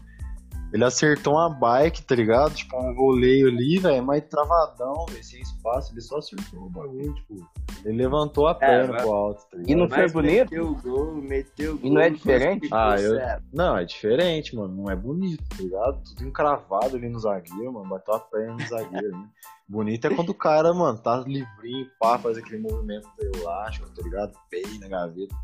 Ele 0.73 0.85
acertou 0.85 1.35
uma 1.35 1.51
bike, 1.51 2.03
tá 2.03 2.15
ligado? 2.15 2.55
Tipo, 2.55 2.79
um 2.79 2.95
voleio 2.95 3.49
ali, 3.49 3.79
velho, 3.79 4.03
mais 4.03 4.25
travadão, 4.25 5.05
véio, 5.11 5.23
sem 5.23 5.43
espaço. 5.43 5.93
Ele 5.93 6.01
só 6.01 6.17
acertou 6.17 6.63
o 6.63 6.71
bagulho, 6.71 7.15
tipo. 7.15 7.47
Ele 7.85 7.99
levantou 7.99 8.47
a 8.47 8.53
é, 8.53 8.55
perna 8.55 8.97
é, 8.97 9.03
pro 9.03 9.13
alto, 9.13 9.43
tá 9.51 9.59
ligado? 9.59 9.71
E 9.71 9.75
não 9.75 9.89
foi 9.89 10.11
bonito? 10.11 10.51
Meteu 10.51 10.69
o 10.69 10.75
gol, 10.81 11.15
meteu 11.17 11.75
o 11.75 11.79
gol. 11.79 11.91
E 11.91 11.93
não 11.93 12.01
é 12.01 12.09
diferente? 12.09 12.69
Ah, 12.73 12.97
eu... 12.99 13.19
Não, 13.53 13.77
é 13.77 13.85
diferente, 13.85 14.57
mano. 14.57 14.75
Não 14.75 14.91
é 14.91 14.97
bonito, 14.97 15.45
tá 15.51 15.63
ligado? 15.63 16.03
Tudo 16.05 16.25
encravado 16.27 16.97
ali 16.97 17.09
no 17.09 17.19
zagueiro, 17.19 17.73
mano. 17.73 17.91
Bateu 17.91 18.15
a 18.15 18.21
perna 18.21 18.55
no 18.55 18.67
zagueiro. 18.67 19.11
Né? 19.11 19.29
Bonito 19.69 20.07
é 20.07 20.15
quando 20.15 20.31
o 20.31 20.35
cara, 20.35 20.73
mano, 20.73 20.99
tá 20.99 21.19
livrinho, 21.27 21.87
pá, 22.01 22.19
faz 22.19 22.39
aquele 22.39 22.63
movimento 22.63 23.09
elástico, 23.21 23.91
tá 23.91 24.03
ligado? 24.03 24.33
Pei 24.49 24.65
na 24.79 24.89
gaveta. 24.89 25.35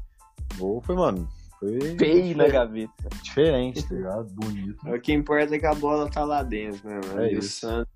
Gol 0.59 0.81
foi, 0.83 0.97
mano, 0.97 1.29
foi. 1.59 1.97
Feio 1.97 2.37
na 2.37 2.49
gaveta. 2.49 3.09
Diferente, 3.23 3.87
tá 3.87 3.95
ligado? 3.95 4.31
Bonito. 4.35 4.89
O 4.89 5.01
que 5.01 5.13
importa 5.13 5.57
é 5.57 5.59
que 5.59 5.67
a 5.67 5.75
bola 5.75 6.11
tá 6.11 6.25
lá 6.25 6.43
dentro, 6.43 6.89
né, 6.89 7.01
mano? 7.07 7.21
É 7.21 7.33
e 7.33 7.39
isso. 7.39 7.67
o 7.67 7.71
Santos, 7.71 7.93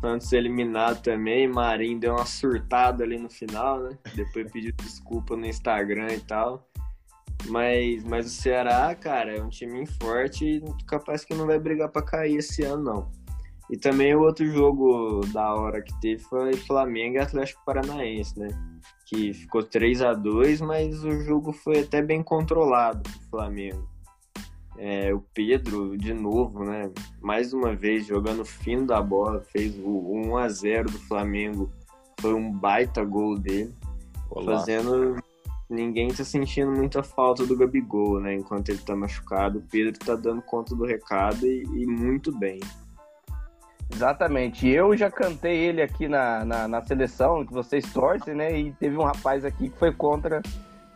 Santos 0.00 0.32
eliminado 0.32 1.02
também. 1.02 1.46
Marinho 1.48 2.00
deu 2.00 2.14
uma 2.14 2.26
surtada 2.26 3.04
ali 3.04 3.18
no 3.18 3.30
final, 3.30 3.80
né? 3.80 3.98
Depois 4.14 4.50
pediu 4.50 4.72
desculpa 4.72 5.36
no 5.36 5.46
Instagram 5.46 6.12
e 6.12 6.20
tal. 6.20 6.68
Mas, 7.46 8.04
mas 8.04 8.26
o 8.26 8.30
Ceará, 8.30 8.94
cara, 8.94 9.36
é 9.36 9.42
um 9.42 9.48
time 9.48 9.84
forte 10.00 10.44
e 10.44 10.84
capaz 10.86 11.24
que 11.24 11.34
não 11.34 11.46
vai 11.46 11.58
brigar 11.58 11.88
para 11.88 12.02
cair 12.02 12.36
esse 12.36 12.62
ano, 12.62 12.82
não. 12.82 13.10
E 13.70 13.76
também 13.76 14.14
o 14.14 14.20
outro 14.20 14.46
jogo 14.46 15.20
da 15.32 15.54
hora 15.54 15.80
que 15.82 15.98
teve 16.00 16.22
foi 16.22 16.54
Flamengo 16.54 17.16
e 17.16 17.18
Atlético 17.18 17.64
Paranaense, 17.64 18.38
né? 18.38 18.48
Que 19.12 19.34
ficou 19.34 19.62
3 19.62 20.00
a 20.00 20.14
2 20.14 20.62
mas 20.62 21.04
o 21.04 21.20
jogo 21.20 21.52
foi 21.52 21.80
até 21.80 22.00
bem 22.00 22.22
controlado 22.22 23.02
pro 23.02 23.28
Flamengo. 23.28 23.86
É, 24.78 25.12
o 25.12 25.20
Pedro, 25.34 25.96
de 25.98 26.14
novo, 26.14 26.64
né? 26.64 26.90
Mais 27.20 27.52
uma 27.52 27.74
vez, 27.74 28.06
jogando 28.06 28.42
fino 28.44 28.86
da 28.86 29.02
bola, 29.02 29.40
fez 29.40 29.78
o 29.78 30.10
1 30.30 30.36
a 30.38 30.48
0 30.48 30.90
do 30.90 30.98
Flamengo. 30.98 31.70
Foi 32.18 32.32
um 32.32 32.50
baita 32.50 33.04
gol 33.04 33.38
dele. 33.38 33.72
Olá. 34.30 34.58
Fazendo. 34.58 35.22
Ninguém 35.68 36.08
tá 36.08 36.24
sentindo 36.24 36.70
muita 36.70 37.02
falta 37.02 37.46
do 37.46 37.56
Gabigol, 37.56 38.18
né? 38.18 38.34
Enquanto 38.34 38.70
ele 38.70 38.78
tá 38.78 38.96
machucado. 38.96 39.58
O 39.58 39.62
Pedro 39.62 39.98
tá 39.98 40.14
dando 40.14 40.42
conta 40.42 40.74
do 40.74 40.84
recado 40.84 41.46
e, 41.46 41.62
e 41.62 41.86
muito 41.86 42.36
bem. 42.36 42.58
Exatamente. 43.92 44.68
Eu 44.68 44.96
já 44.96 45.10
cantei 45.10 45.56
ele 45.58 45.82
aqui 45.82 46.08
na, 46.08 46.44
na, 46.44 46.66
na, 46.68 46.82
seleção, 46.82 47.44
que 47.44 47.52
vocês 47.52 47.92
torcem, 47.92 48.34
né? 48.34 48.58
E 48.58 48.72
teve 48.72 48.96
um 48.96 49.04
rapaz 49.04 49.44
aqui 49.44 49.68
que 49.68 49.78
foi 49.78 49.92
contra, 49.92 50.40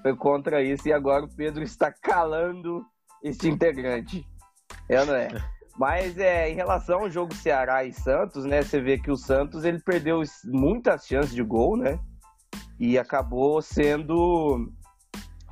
foi 0.03 0.17
contra 0.17 0.63
isso, 0.63 0.89
e 0.89 0.93
agora 0.93 1.25
o 1.25 1.29
Pedro 1.29 1.63
está 1.63 1.93
calando 1.93 2.85
este 3.23 3.49
integrante. 3.49 4.27
É, 4.89 5.05
não 5.05 5.15
é? 5.15 5.29
Mas 5.79 6.17
é, 6.17 6.51
em 6.51 6.55
relação 6.55 7.01
ao 7.01 7.11
jogo 7.11 7.35
Ceará 7.35 7.85
e 7.85 7.93
Santos, 7.93 8.47
né? 8.47 8.63
Você 8.63 8.81
vê 8.81 8.99
que 8.99 9.11
o 9.11 9.17
Santos 9.17 9.63
ele 9.63 9.79
perdeu 9.79 10.23
muitas 10.45 11.07
chances 11.07 11.35
de 11.35 11.43
gol, 11.43 11.77
né? 11.77 11.99
E 12.81 12.99
acabou 12.99 13.61
sendo 13.61 14.73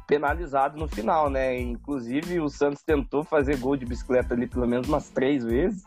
penalizado 0.06 0.78
no 0.78 0.88
final, 0.88 1.28
né? 1.28 1.60
Inclusive 1.60 2.40
o 2.40 2.48
Santos 2.48 2.82
tentou 2.82 3.22
fazer 3.22 3.58
gol 3.58 3.76
de 3.76 3.84
bicicleta 3.84 4.32
ali 4.32 4.46
pelo 4.46 4.66
menos 4.66 4.88
umas 4.88 5.10
três 5.10 5.44
vezes 5.44 5.84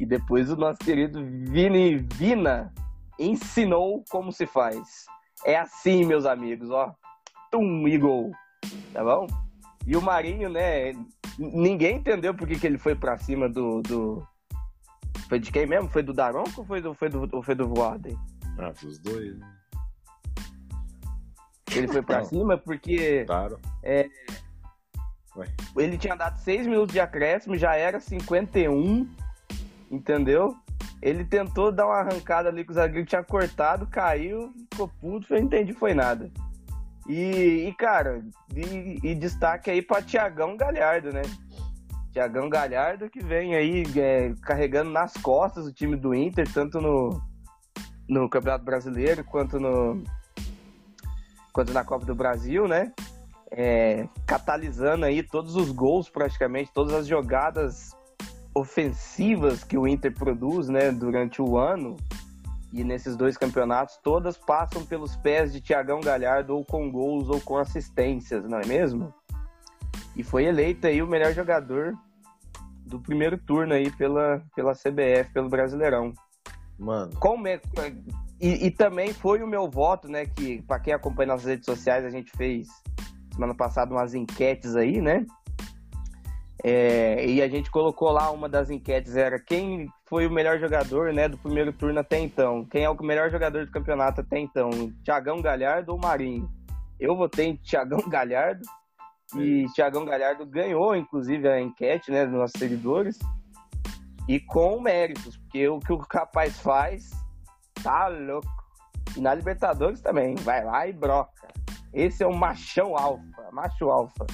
e 0.00 0.06
depois 0.06 0.50
o 0.50 0.56
nosso 0.56 0.78
querido 0.78 1.22
Vini 1.22 1.98
Vina 2.14 2.72
ensinou 3.18 4.02
como 4.08 4.32
se 4.32 4.46
faz. 4.46 5.04
É 5.44 5.58
assim, 5.58 6.06
meus 6.06 6.24
amigos, 6.24 6.70
ó. 6.70 6.94
Tum 7.52 7.86
e 7.86 7.98
gol. 7.98 8.32
Tá 8.94 9.04
bom? 9.04 9.26
E 9.86 9.94
o 9.94 10.00
Marinho, 10.00 10.48
né? 10.48 10.94
Ninguém 11.38 11.96
entendeu 11.96 12.34
por 12.34 12.48
que, 12.48 12.58
que 12.58 12.66
ele 12.66 12.78
foi 12.78 12.94
pra 12.94 13.18
cima 13.18 13.46
do, 13.46 13.82
do. 13.82 14.26
Foi 15.28 15.38
de 15.38 15.52
quem 15.52 15.66
mesmo? 15.66 15.90
Foi 15.90 16.02
do 16.02 16.14
Daronco 16.14 16.60
ou 16.60 16.64
foi 16.64 16.80
do, 16.80 16.94
foi 16.94 17.10
do, 17.10 17.28
ou 17.30 17.42
foi 17.42 17.54
do 17.54 17.68
Voaden? 17.68 18.16
Ah, 18.58 18.72
dos 18.80 18.98
dois, 18.98 19.38
né? 19.38 19.54
Ele 21.72 21.88
foi 21.88 22.02
pra 22.02 22.20
Não. 22.20 22.24
cima 22.24 22.56
porque. 22.56 23.24
Claro. 23.26 23.60
É, 23.82 24.08
ele 25.76 25.98
tinha 25.98 26.16
dado 26.16 26.38
6 26.38 26.66
minutos 26.66 26.92
de 26.92 27.00
acréscimo, 27.00 27.56
já 27.56 27.76
era 27.76 28.00
51 28.00 29.08
entendeu? 29.90 30.54
Ele 31.02 31.24
tentou 31.24 31.72
dar 31.72 31.86
uma 31.86 31.96
arrancada 31.96 32.48
ali 32.48 32.64
que 32.64 32.70
o 32.70 32.74
zagueiro 32.74 33.06
tinha 33.06 33.24
cortado, 33.24 33.86
caiu, 33.86 34.52
ficou 34.70 34.88
puto, 35.00 35.26
eu 35.30 35.38
não 35.38 35.46
entendi, 35.46 35.72
foi 35.72 35.94
nada. 35.94 36.30
E, 37.08 37.66
e 37.68 37.74
cara, 37.74 38.22
e, 38.54 39.00
e, 39.02 39.14
destaque 39.14 39.70
aí 39.70 39.82
pra 39.82 40.02
Tiagão 40.02 40.56
Galhardo, 40.56 41.12
né? 41.12 41.22
Tiagão 42.12 42.48
Galhardo 42.48 43.08
que 43.08 43.24
vem 43.24 43.54
aí 43.54 43.84
é, 43.96 44.32
carregando 44.42 44.90
nas 44.90 45.14
costas 45.14 45.66
o 45.66 45.72
time 45.72 45.96
do 45.96 46.14
Inter, 46.14 46.46
tanto 46.52 46.80
no, 46.80 47.20
no 48.08 48.28
Campeonato 48.28 48.64
Brasileiro 48.64 49.24
quanto 49.24 49.58
no 49.58 50.02
quanto 51.52 51.72
na 51.72 51.84
Copa 51.84 52.04
do 52.04 52.14
Brasil, 52.14 52.68
né? 52.68 52.92
É, 53.50 54.06
catalisando 54.26 55.04
aí 55.04 55.22
todos 55.22 55.56
os 55.56 55.72
gols 55.72 56.08
praticamente, 56.08 56.72
todas 56.72 56.94
as 56.94 57.06
jogadas 57.06 57.96
ofensivas 58.60 59.64
que 59.64 59.76
o 59.76 59.86
Inter 59.86 60.12
produz 60.12 60.68
né, 60.68 60.92
durante 60.92 61.40
o 61.40 61.56
ano 61.56 61.96
e 62.72 62.84
nesses 62.84 63.16
dois 63.16 63.36
campeonatos, 63.36 63.98
todas 64.02 64.36
passam 64.36 64.84
pelos 64.84 65.16
pés 65.16 65.52
de 65.52 65.60
Tiagão 65.60 66.00
Galhardo, 66.00 66.54
ou 66.54 66.64
com 66.64 66.90
gols 66.90 67.28
ou 67.28 67.40
com 67.40 67.56
assistências, 67.56 68.44
não 68.44 68.60
é 68.60 68.66
mesmo? 68.66 69.12
E 70.14 70.22
foi 70.22 70.44
eleito 70.44 70.86
aí 70.86 71.02
o 71.02 71.06
melhor 71.06 71.32
jogador 71.32 71.94
do 72.86 73.00
primeiro 73.00 73.38
turno 73.38 73.74
aí 73.74 73.90
pela, 73.90 74.42
pela 74.54 74.72
CBF, 74.72 75.32
pelo 75.32 75.48
Brasileirão. 75.48 76.12
Mano. 76.78 77.12
E, 78.40 78.66
e 78.66 78.70
também 78.70 79.12
foi 79.12 79.42
o 79.42 79.46
meu 79.46 79.68
voto, 79.68 80.08
né? 80.08 80.26
Que 80.26 80.62
para 80.62 80.80
quem 80.80 80.94
acompanha 80.94 81.28
nas 81.28 81.44
redes 81.44 81.66
sociais, 81.66 82.04
a 82.04 82.10
gente 82.10 82.30
fez 82.36 82.68
semana 83.32 83.54
passada 83.54 83.92
umas 83.92 84.14
enquetes 84.14 84.76
aí, 84.76 85.00
né? 85.00 85.26
É, 86.62 87.24
e 87.26 87.40
a 87.40 87.48
gente 87.48 87.70
colocou 87.70 88.10
lá 88.10 88.30
uma 88.30 88.48
das 88.48 88.70
enquetes 88.70 89.16
era 89.16 89.38
quem 89.38 89.88
foi 90.06 90.26
o 90.26 90.30
melhor 90.30 90.58
jogador 90.58 91.12
né, 91.12 91.28
do 91.28 91.38
primeiro 91.38 91.72
turno 91.72 92.00
até 92.00 92.18
então. 92.18 92.64
Quem 92.64 92.84
é 92.84 92.90
o 92.90 93.02
melhor 93.02 93.30
jogador 93.30 93.64
do 93.64 93.72
campeonato 93.72 94.20
até 94.20 94.38
então? 94.38 94.70
Tiagão 95.02 95.40
Galhardo 95.40 95.92
ou 95.92 95.98
Marinho? 95.98 96.50
Eu 96.98 97.16
votei 97.16 97.46
em 97.46 97.56
Tiagão 97.56 98.00
Galhardo 98.08 98.60
e 99.36 99.66
Tiagão 99.74 100.04
Galhardo 100.04 100.44
ganhou, 100.44 100.94
inclusive, 100.94 101.48
a 101.48 101.60
enquete 101.60 102.10
né, 102.10 102.26
dos 102.26 102.34
nossos 102.34 102.58
seguidores 102.58 103.18
e 104.28 104.38
com 104.38 104.80
méritos, 104.80 105.36
porque 105.36 105.68
o 105.68 105.78
que 105.78 105.92
o 105.92 105.96
rapaz 106.12 106.58
faz 106.60 107.10
tá 107.82 108.08
louco. 108.08 108.48
E 109.16 109.20
na 109.20 109.34
Libertadores 109.34 110.00
também, 110.00 110.34
vai 110.36 110.64
lá 110.64 110.86
e 110.86 110.92
broca. 110.92 111.48
Esse 111.92 112.22
é 112.22 112.26
o 112.26 112.34
machão 112.34 112.96
alfa, 112.96 113.50
macho 113.50 113.90
alfa. 113.90 114.26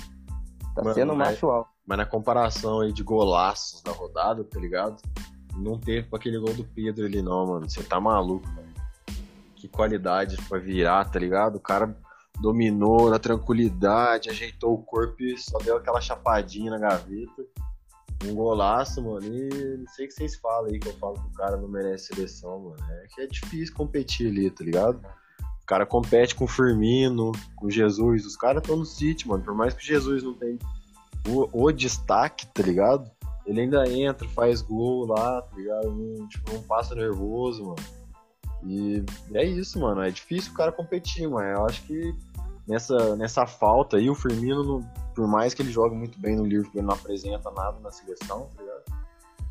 Tá 0.74 0.82
Mano, 0.82 0.94
sendo 0.94 1.14
macho 1.14 1.46
alfa. 1.46 1.75
Mas 1.86 1.98
na 1.98 2.04
comparação 2.04 2.80
aí 2.80 2.92
de 2.92 3.02
golaços 3.02 3.80
da 3.80 3.92
rodada, 3.92 4.42
tá 4.42 4.58
ligado? 4.58 5.00
Não 5.56 5.78
teve 5.78 6.08
com 6.08 6.16
aquele 6.16 6.38
gol 6.38 6.52
do 6.52 6.64
Pedro 6.64 7.06
ali, 7.06 7.22
não, 7.22 7.46
mano. 7.46 7.70
Você 7.70 7.82
tá 7.82 8.00
maluco, 8.00 8.46
velho. 8.50 8.66
Que 9.54 9.68
qualidade 9.68 10.36
pra 10.48 10.58
virar, 10.58 11.04
tá 11.06 11.18
ligado? 11.18 11.56
O 11.56 11.60
cara 11.60 11.96
dominou 12.40 13.08
na 13.08 13.18
tranquilidade, 13.18 14.28
ajeitou 14.28 14.74
o 14.74 14.82
corpo 14.82 15.22
e 15.22 15.38
só 15.38 15.58
deu 15.58 15.76
aquela 15.76 16.00
chapadinha 16.00 16.72
na 16.72 16.78
gaveta. 16.78 17.44
Um 18.24 18.34
golaço, 18.34 19.02
mano. 19.02 19.24
E 19.24 19.76
não 19.78 19.86
sei 19.88 20.06
o 20.06 20.08
que 20.08 20.14
vocês 20.14 20.36
falam 20.36 20.70
aí 20.70 20.78
que 20.78 20.88
eu 20.88 20.94
falo 20.94 21.14
que 21.14 21.28
o 21.28 21.32
cara 21.32 21.56
não 21.56 21.68
merece 21.68 22.14
seleção, 22.14 22.58
mano. 22.60 22.76
É 22.90 23.06
que 23.14 23.20
é 23.22 23.26
difícil 23.26 23.74
competir 23.74 24.28
ali, 24.28 24.50
tá 24.50 24.64
ligado? 24.64 25.00
O 25.62 25.66
cara 25.66 25.86
compete 25.86 26.34
com 26.34 26.44
o 26.44 26.48
Firmino, 26.48 27.32
com 27.54 27.66
o 27.66 27.70
Jesus. 27.70 28.26
Os 28.26 28.36
caras 28.36 28.62
estão 28.62 28.76
no 28.76 28.84
City, 28.84 29.26
mano. 29.28 29.42
Por 29.42 29.54
mais 29.54 29.74
que 29.74 29.82
o 29.82 29.86
Jesus 29.86 30.22
não 30.22 30.34
tenha 30.34 30.58
o, 31.26 31.48
o, 31.52 31.72
destaque, 31.72 32.46
tá 32.46 32.62
ligado? 32.62 33.10
Ele 33.44 33.60
ainda 33.60 33.88
entra, 33.88 34.28
faz 34.28 34.60
gol 34.60 35.06
lá, 35.06 35.42
tá 35.42 35.56
ligado? 35.56 35.90
Não, 35.90 36.28
tipo, 36.28 36.52
não 36.52 36.62
passa 36.62 36.94
nervoso, 36.94 37.64
mano. 37.64 37.76
E 38.64 39.04
é 39.32 39.44
isso, 39.44 39.78
mano. 39.78 40.02
É 40.02 40.10
difícil 40.10 40.52
o 40.52 40.56
cara 40.56 40.72
competir, 40.72 41.28
mano. 41.28 41.46
Eu 41.46 41.66
acho 41.66 41.82
que 41.82 42.14
nessa, 42.66 43.14
nessa 43.16 43.46
falta 43.46 43.96
aí, 43.96 44.10
o 44.10 44.14
Firmino, 44.14 44.64
não, 44.64 44.90
por 45.14 45.28
mais 45.28 45.54
que 45.54 45.62
ele 45.62 45.70
jogue 45.70 45.94
muito 45.94 46.18
bem 46.18 46.36
no 46.36 46.44
Liverpool, 46.44 46.80
ele 46.80 46.86
não 46.86 46.94
apresenta 46.94 47.50
nada 47.50 47.78
na 47.80 47.92
seleção, 47.92 48.50
tá 48.56 48.62
ligado? 48.62 49.06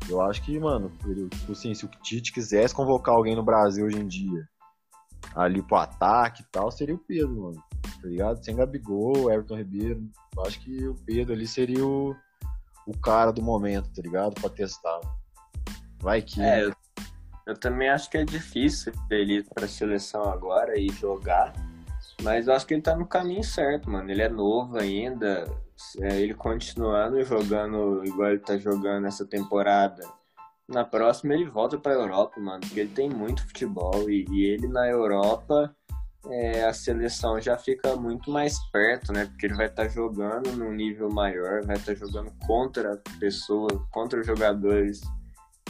Eu 0.08 0.20
acho 0.20 0.42
que, 0.42 0.58
mano, 0.58 0.90
tipo 1.30 1.52
assim, 1.52 1.74
se 1.74 1.84
o 1.84 1.88
Tite 1.88 2.32
quisesse 2.32 2.74
convocar 2.74 3.14
alguém 3.14 3.34
no 3.34 3.42
Brasil 3.42 3.86
hoje 3.86 3.98
em 3.98 4.06
dia, 4.06 4.46
ali 5.34 5.62
pro 5.62 5.76
ataque 5.76 6.42
e 6.42 6.46
tal, 6.52 6.70
seria 6.70 6.94
o 6.94 6.98
Pedro, 6.98 7.34
mano. 7.34 7.62
Tá 8.06 8.10
ligado? 8.10 8.44
Sem 8.44 8.54
Gabigol, 8.54 9.32
Everton 9.32 9.56
Ribeiro. 9.56 10.08
Eu 10.36 10.42
acho 10.44 10.60
que 10.60 10.86
o 10.86 10.94
Pedro 10.94 11.34
ali 11.34 11.44
seria 11.44 11.84
o, 11.84 12.14
o 12.86 12.96
cara 12.98 13.32
do 13.32 13.42
momento, 13.42 13.90
tá 13.92 14.00
ligado? 14.00 14.40
Pra 14.40 14.48
testar. 14.48 15.00
Vai 15.98 16.22
que. 16.22 16.40
É, 16.40 16.70
eu 17.46 17.58
também 17.58 17.88
acho 17.88 18.08
que 18.08 18.16
é 18.16 18.24
difícil 18.24 18.92
ele 19.10 19.38
ir 19.38 19.46
pra 19.52 19.66
seleção 19.66 20.22
agora 20.30 20.78
e 20.78 20.88
jogar. 20.90 21.52
Mas 22.22 22.46
eu 22.46 22.54
acho 22.54 22.64
que 22.64 22.74
ele 22.74 22.82
tá 22.82 22.94
no 22.94 23.08
caminho 23.08 23.42
certo, 23.42 23.90
mano. 23.90 24.08
Ele 24.08 24.22
é 24.22 24.28
novo 24.28 24.78
ainda. 24.78 25.50
É, 26.00 26.20
ele 26.20 26.32
continuando 26.32 27.20
jogando 27.24 28.04
igual 28.04 28.30
ele 28.30 28.38
tá 28.38 28.56
jogando 28.56 29.08
essa 29.08 29.26
temporada. 29.26 30.08
Na 30.68 30.84
próxima 30.84 31.34
ele 31.34 31.46
volta 31.46 31.76
pra 31.76 31.94
Europa, 31.94 32.38
mano. 32.38 32.60
Porque 32.60 32.78
ele 32.78 32.90
tem 32.90 33.10
muito 33.10 33.44
futebol. 33.44 34.08
E, 34.08 34.24
e 34.30 34.44
ele 34.44 34.68
na 34.68 34.88
Europa, 34.88 35.74
é, 36.30 36.64
a 36.64 36.72
seleção 36.72 37.40
já 37.40 37.56
fica 37.56 37.96
muito 37.96 38.30
mais 38.30 38.58
perto, 38.70 39.12
né? 39.12 39.26
Porque 39.26 39.46
ele 39.46 39.54
vai 39.54 39.66
estar 39.66 39.84
tá 39.84 39.88
jogando 39.88 40.52
num 40.52 40.72
nível 40.72 41.10
maior, 41.10 41.64
vai 41.64 41.76
estar 41.76 41.94
tá 41.94 41.98
jogando 41.98 42.32
contra 42.46 43.00
pessoas, 43.18 43.72
contra 43.90 44.22
jogadores 44.22 45.00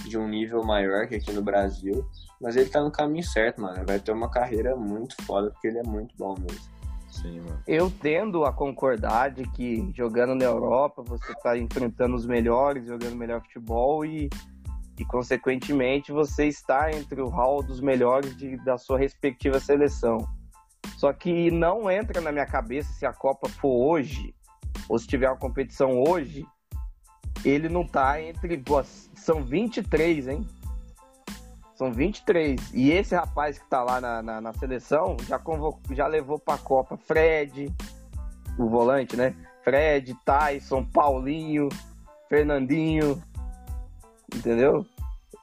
de 0.05 0.17
um 0.17 0.29
nível 0.29 0.63
maior 0.63 1.07
que 1.07 1.17
aqui 1.17 1.33
no 1.33 1.43
Brasil. 1.43 2.07
Mas 2.41 2.57
ele 2.57 2.69
tá 2.69 2.83
no 2.83 2.91
caminho 2.91 3.25
certo, 3.25 3.61
mano. 3.61 3.85
Vai 3.87 3.99
ter 3.99 4.13
uma 4.13 4.31
carreira 4.31 4.77
muito 4.77 5.17
foda, 5.25 5.51
porque 5.51 5.69
ele 5.69 5.79
é 5.79 5.83
muito 5.83 6.15
bom 6.17 6.35
mesmo. 6.39 6.77
Sim, 7.11 7.41
mano. 7.41 7.63
Eu 7.67 7.91
tendo 7.91 8.45
a 8.45 8.53
concordar 8.53 9.31
de 9.31 9.45
que 9.53 9.91
jogando 9.95 10.35
na 10.35 10.45
Europa 10.45 11.03
você 11.03 11.35
tá 11.43 11.57
enfrentando 11.57 12.15
os 12.15 12.27
melhores, 12.27 12.87
jogando 12.87 13.17
melhor 13.17 13.41
futebol 13.41 14.05
e, 14.05 14.29
e 14.99 15.05
consequentemente 15.07 16.13
você 16.13 16.47
está 16.47 16.91
entre 16.91 17.21
o 17.21 17.29
hall 17.29 17.63
dos 17.63 17.81
melhores 17.81 18.37
de, 18.37 18.57
da 18.65 18.77
sua 18.77 18.99
respectiva 18.99 19.59
seleção. 19.59 20.19
Só 20.97 21.13
que 21.13 21.51
não 21.51 21.91
entra 21.91 22.21
na 22.21 22.33
minha 22.33 22.47
cabeça 22.47 22.93
se 22.93 23.05
a 23.05 23.13
Copa 23.13 23.49
for 23.49 23.93
hoje, 23.93 24.35
ou 24.89 24.99
se 24.99 25.07
tiver 25.07 25.29
uma 25.29 25.37
competição 25.37 26.03
hoje, 26.03 26.47
ele 27.45 27.69
não 27.69 27.87
tá 27.87 28.21
entre. 28.21 28.63
São 29.15 29.43
23, 29.43 30.29
hein? 30.29 30.47
São 31.75 31.93
23. 31.93 32.73
E 32.73 32.91
esse 32.91 33.15
rapaz 33.15 33.59
que 33.59 33.69
tá 33.69 33.83
lá 33.83 34.01
na, 34.01 34.23
na, 34.23 34.41
na 34.41 34.53
seleção 34.55 35.17
já, 35.29 35.39
convocou, 35.39 35.95
já 35.95 36.07
levou 36.07 36.39
pra 36.39 36.57
Copa 36.57 36.97
Fred, 36.97 37.73
o 38.59 38.69
volante, 38.69 39.17
né? 39.17 39.35
Fred, 39.63 40.15
Tyson, 40.25 40.85
Paulinho, 40.85 41.69
Fernandinho. 42.29 43.23
Entendeu? 44.35 44.87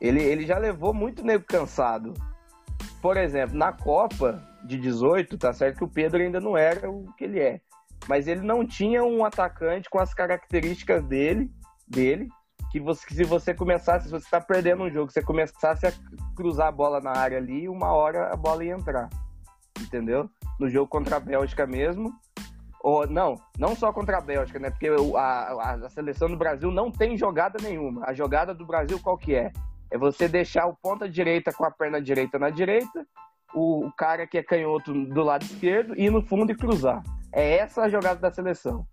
Ele, 0.02 0.22
ele 0.22 0.46
já 0.46 0.58
levou 0.58 0.94
muito 0.94 1.24
nego 1.24 1.44
cansado. 1.46 2.14
Por 3.02 3.18
exemplo, 3.18 3.58
na 3.58 3.72
Copa 3.72 4.42
de 4.66 4.78
18, 4.78 5.38
tá 5.38 5.54
certo 5.54 5.78
que 5.78 5.84
o 5.84 5.90
Pedro 5.90 6.22
ainda 6.22 6.40
não 6.40 6.58
era 6.58 6.90
o 6.90 7.06
que 7.18 7.24
ele 7.24 7.40
é. 7.40 7.62
Mas 8.08 8.28
ele 8.28 8.42
não 8.42 8.66
tinha 8.66 9.04
um 9.04 9.24
atacante 9.24 9.90
com 9.90 10.00
as 10.00 10.14
características 10.14 11.04
dele 11.04 11.52
dele, 11.88 12.28
que, 12.72 12.80
você, 12.80 13.06
que 13.06 13.14
se 13.14 13.24
você 13.24 13.54
começasse, 13.54 14.06
se 14.06 14.12
você 14.12 14.26
está 14.26 14.42
perdendo 14.42 14.84
um 14.84 14.90
jogo, 14.90 15.12
você 15.12 15.22
começasse 15.22 15.86
a 15.86 15.94
cruzar 16.36 16.68
a 16.68 16.72
bola 16.72 17.00
na 17.00 17.12
área 17.12 17.38
ali, 17.38 17.70
uma 17.70 17.94
hora 17.94 18.34
a 18.34 18.36
bola 18.36 18.64
ia 18.64 18.74
entrar. 18.74 19.10
Entendeu? 19.80 20.30
No 20.60 20.70
jogo 20.70 20.88
contra 20.88 21.18
a 21.18 21.20
Bélgica 21.20 21.68
mesmo. 21.68 22.12
Ou, 22.82 23.08
não, 23.08 23.36
não 23.58 23.76
só 23.76 23.94
contra 23.94 24.18
a 24.18 24.22
Bélgica, 24.22 24.60
né? 24.60 24.70
Porque 24.70 24.90
a, 25.16 25.86
a 25.86 25.90
seleção 25.90 26.28
do 26.28 26.36
Brasil 26.36 26.70
não 26.70 26.92
tem 26.92 27.16
jogada 27.16 27.58
nenhuma. 27.62 28.06
A 28.06 28.14
jogada 28.14 28.54
do 28.54 28.66
Brasil 28.66 29.00
qual 29.02 29.18
que 29.18 29.36
é? 29.36 29.52
É 29.90 29.98
você 29.98 30.28
deixar 30.28 30.66
o 30.66 30.76
ponta 30.76 31.08
direita 31.08 31.54
com 31.54 31.64
a 31.64 31.72
perna 31.72 32.02
direita 32.02 32.40
na 32.40 32.50
direita, 32.50 33.06
o, 33.54 33.88
o 33.88 33.92
cara 33.92 34.28
que 34.28 34.38
é 34.38 34.44
canhoto 34.44 34.94
do 34.94 35.24
lado 35.24 35.44
esquerdo, 35.44 36.00
ir 36.00 36.10
no 36.10 36.22
fundo 36.22 36.52
e 36.52 36.56
cruzar. 36.56 37.04
É 37.32 37.58
essa 37.58 37.84
a 37.84 37.90
jogada 37.90 38.20
da 38.20 38.32
seleção. 38.32 38.86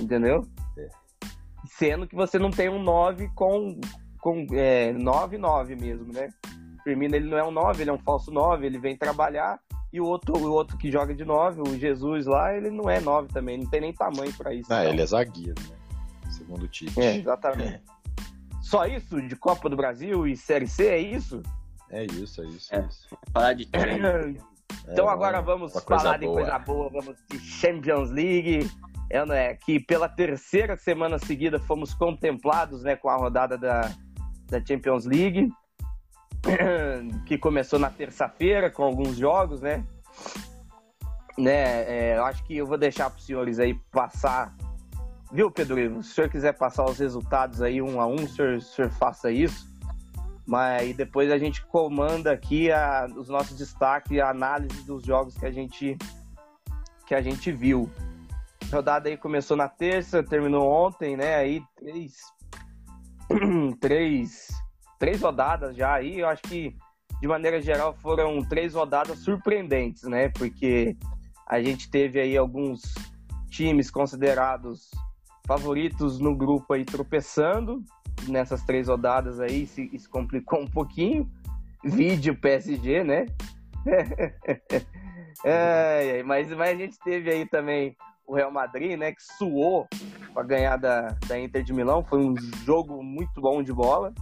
Entendeu? 0.00 0.46
É 0.78 1.02
sendo 1.66 2.06
que 2.06 2.14
você 2.14 2.38
não 2.38 2.50
tem 2.50 2.68
um 2.68 2.82
9 2.82 3.28
com, 3.34 3.80
com 4.20 4.46
é, 4.52 4.92
9 4.92 5.38
9 5.38 5.76
mesmo, 5.76 6.12
né? 6.12 6.28
O 6.78 6.82
Firmino 6.82 7.14
ele 7.14 7.28
não 7.28 7.38
é 7.38 7.44
um 7.44 7.50
9, 7.50 7.82
ele 7.82 7.90
é 7.90 7.92
um 7.92 7.98
falso 7.98 8.30
9, 8.30 8.66
ele 8.66 8.78
vem 8.78 8.96
trabalhar 8.96 9.60
e 9.92 10.00
o 10.00 10.06
outro, 10.06 10.36
o 10.36 10.50
outro 10.50 10.76
que 10.76 10.90
joga 10.90 11.14
de 11.14 11.24
9, 11.24 11.60
o 11.60 11.78
Jesus 11.78 12.26
lá, 12.26 12.54
ele 12.54 12.70
não 12.70 12.88
é 12.88 13.00
9 13.00 13.28
também, 13.28 13.58
não 13.58 13.68
tem 13.68 13.80
nem 13.80 13.92
tamanho 13.92 14.32
para 14.34 14.54
isso. 14.54 14.72
Ah, 14.72 14.84
ele 14.84 15.02
é 15.02 15.06
zagueiro, 15.06 15.54
né? 15.68 15.76
Segundo 16.30 16.64
o 16.64 16.68
Tite. 16.68 16.98
É, 17.00 17.16
exatamente. 17.16 17.74
É. 17.74 17.80
Só 18.62 18.86
isso 18.86 19.20
de 19.20 19.36
Copa 19.36 19.68
do 19.68 19.76
Brasil 19.76 20.26
e 20.26 20.36
Série 20.36 20.66
C, 20.66 20.86
é 20.86 20.98
isso? 20.98 21.42
É 21.92 22.04
isso, 22.04 22.42
é 22.42 22.46
isso. 22.46 22.74
É, 22.74 22.78
é 22.78 22.86
isso. 22.86 23.08
Falar 23.32 23.52
de 23.54 23.68
Então 24.88 25.08
é, 25.08 25.12
agora 25.12 25.40
vamos 25.40 25.72
falar 25.72 26.18
de 26.18 26.26
coisa 26.26 26.58
boa, 26.58 26.88
vamos 26.88 27.14
de 27.30 27.38
Champions 27.38 28.10
League 28.10 28.68
é, 29.12 29.26
né, 29.26 29.54
que 29.56 29.78
pela 29.78 30.08
terceira 30.08 30.74
semana 30.74 31.18
seguida 31.18 31.60
fomos 31.60 31.92
contemplados 31.92 32.82
né, 32.82 32.96
com 32.96 33.10
a 33.10 33.16
rodada 33.16 33.58
da, 33.58 33.92
da 34.48 34.64
Champions 34.64 35.04
League, 35.04 35.52
que 37.26 37.36
começou 37.36 37.78
na 37.78 37.90
terça-feira 37.90 38.70
com 38.70 38.82
alguns 38.82 39.18
jogos, 39.18 39.60
né? 39.60 39.84
né 41.36 41.82
é, 41.82 42.16
eu 42.16 42.24
acho 42.24 42.42
que 42.44 42.56
eu 42.56 42.66
vou 42.66 42.78
deixar 42.78 43.10
para 43.10 43.18
os 43.18 43.26
senhores 43.26 43.58
aí 43.58 43.74
passar. 43.90 44.56
Viu, 45.30 45.50
Pedro? 45.50 46.02
Se 46.02 46.10
o 46.10 46.14
senhor 46.14 46.30
quiser 46.30 46.54
passar 46.54 46.86
os 46.86 46.98
resultados 46.98 47.60
aí 47.60 47.82
um 47.82 48.00
a 48.00 48.06
um, 48.06 48.14
o 48.14 48.28
senhor, 48.28 48.54
o 48.54 48.60
senhor 48.62 48.90
faça 48.92 49.30
isso. 49.30 49.70
Mas 50.46 50.96
depois 50.96 51.30
a 51.30 51.38
gente 51.38 51.64
comanda 51.66 52.32
aqui 52.32 52.70
a, 52.70 53.06
os 53.16 53.28
nossos 53.28 53.56
destaques 53.56 54.12
e 54.12 54.20
a 54.20 54.30
análise 54.30 54.84
dos 54.84 55.04
jogos 55.04 55.36
que 55.36 55.46
a 55.46 55.50
gente, 55.50 55.96
que 57.06 57.14
a 57.14 57.22
gente 57.22 57.52
viu. 57.52 57.88
A 58.70 58.76
rodada 58.76 59.08
aí 59.08 59.16
começou 59.16 59.56
na 59.56 59.68
terça, 59.68 60.22
terminou 60.22 60.68
ontem, 60.68 61.16
né? 61.16 61.36
Aí 61.36 61.62
três, 61.76 62.16
três, 63.80 64.48
três 64.98 65.22
rodadas 65.22 65.76
já 65.76 65.94
aí. 65.94 66.20
Eu 66.20 66.28
acho 66.28 66.42
que 66.42 66.76
de 67.20 67.28
maneira 67.28 67.60
geral 67.62 67.94
foram 67.94 68.42
três 68.42 68.74
rodadas 68.74 69.20
surpreendentes, 69.20 70.02
né? 70.04 70.28
Porque 70.30 70.96
a 71.46 71.62
gente 71.62 71.88
teve 71.88 72.18
aí 72.18 72.36
alguns 72.36 72.82
times 73.48 73.90
considerados 73.90 74.90
favoritos 75.46 76.18
no 76.18 76.34
grupo 76.34 76.72
aí 76.72 76.84
tropeçando 76.84 77.84
nessas 78.28 78.62
três 78.62 78.88
rodadas 78.88 79.40
aí 79.40 79.66
se, 79.66 79.98
se 79.98 80.08
complicou 80.08 80.60
um 80.60 80.66
pouquinho. 80.66 81.30
Vídeo 81.84 82.36
PSG, 82.36 83.02
né? 83.02 83.26
mas, 86.24 86.48
mas 86.50 86.70
a 86.70 86.74
gente 86.74 86.98
teve 87.00 87.30
aí 87.30 87.46
também 87.46 87.96
o 88.26 88.34
Real 88.34 88.50
Madrid, 88.50 88.98
né, 88.98 89.12
que 89.12 89.22
suou 89.22 89.88
para 90.32 90.42
ganhar 90.42 90.76
da, 90.76 91.16
da 91.26 91.38
Inter 91.38 91.62
de 91.62 91.72
Milão. 91.72 92.04
Foi 92.04 92.24
um 92.24 92.34
jogo 92.64 93.02
muito 93.02 93.40
bom 93.40 93.62
de 93.62 93.72
bola 93.72 94.12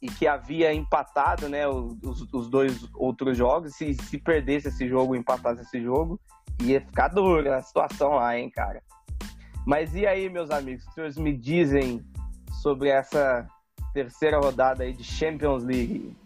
e 0.00 0.08
que 0.08 0.26
havia 0.26 0.72
empatado, 0.72 1.48
né, 1.48 1.66
os, 1.66 2.32
os 2.32 2.50
dois 2.50 2.88
outros 2.94 3.36
jogos. 3.36 3.74
Se, 3.74 3.94
se 3.94 4.18
perdesse 4.18 4.68
esse 4.68 4.88
jogo, 4.88 5.16
empatasse 5.16 5.62
esse 5.62 5.82
jogo, 5.82 6.20
ia 6.62 6.80
ficar 6.80 7.08
dura 7.08 7.56
a 7.56 7.62
situação 7.62 8.14
lá, 8.14 8.38
hein, 8.38 8.50
cara. 8.50 8.82
Mas 9.66 9.94
e 9.94 10.06
aí, 10.06 10.28
meus 10.28 10.50
amigos, 10.50 10.84
vocês 10.84 11.16
me 11.16 11.36
dizem 11.36 12.04
sobre 12.62 12.88
essa 12.88 13.46
terceira 13.92 14.38
rodada 14.38 14.84
aí 14.84 14.92
de 14.92 15.04
Champions 15.04 15.64
League? 15.64 16.16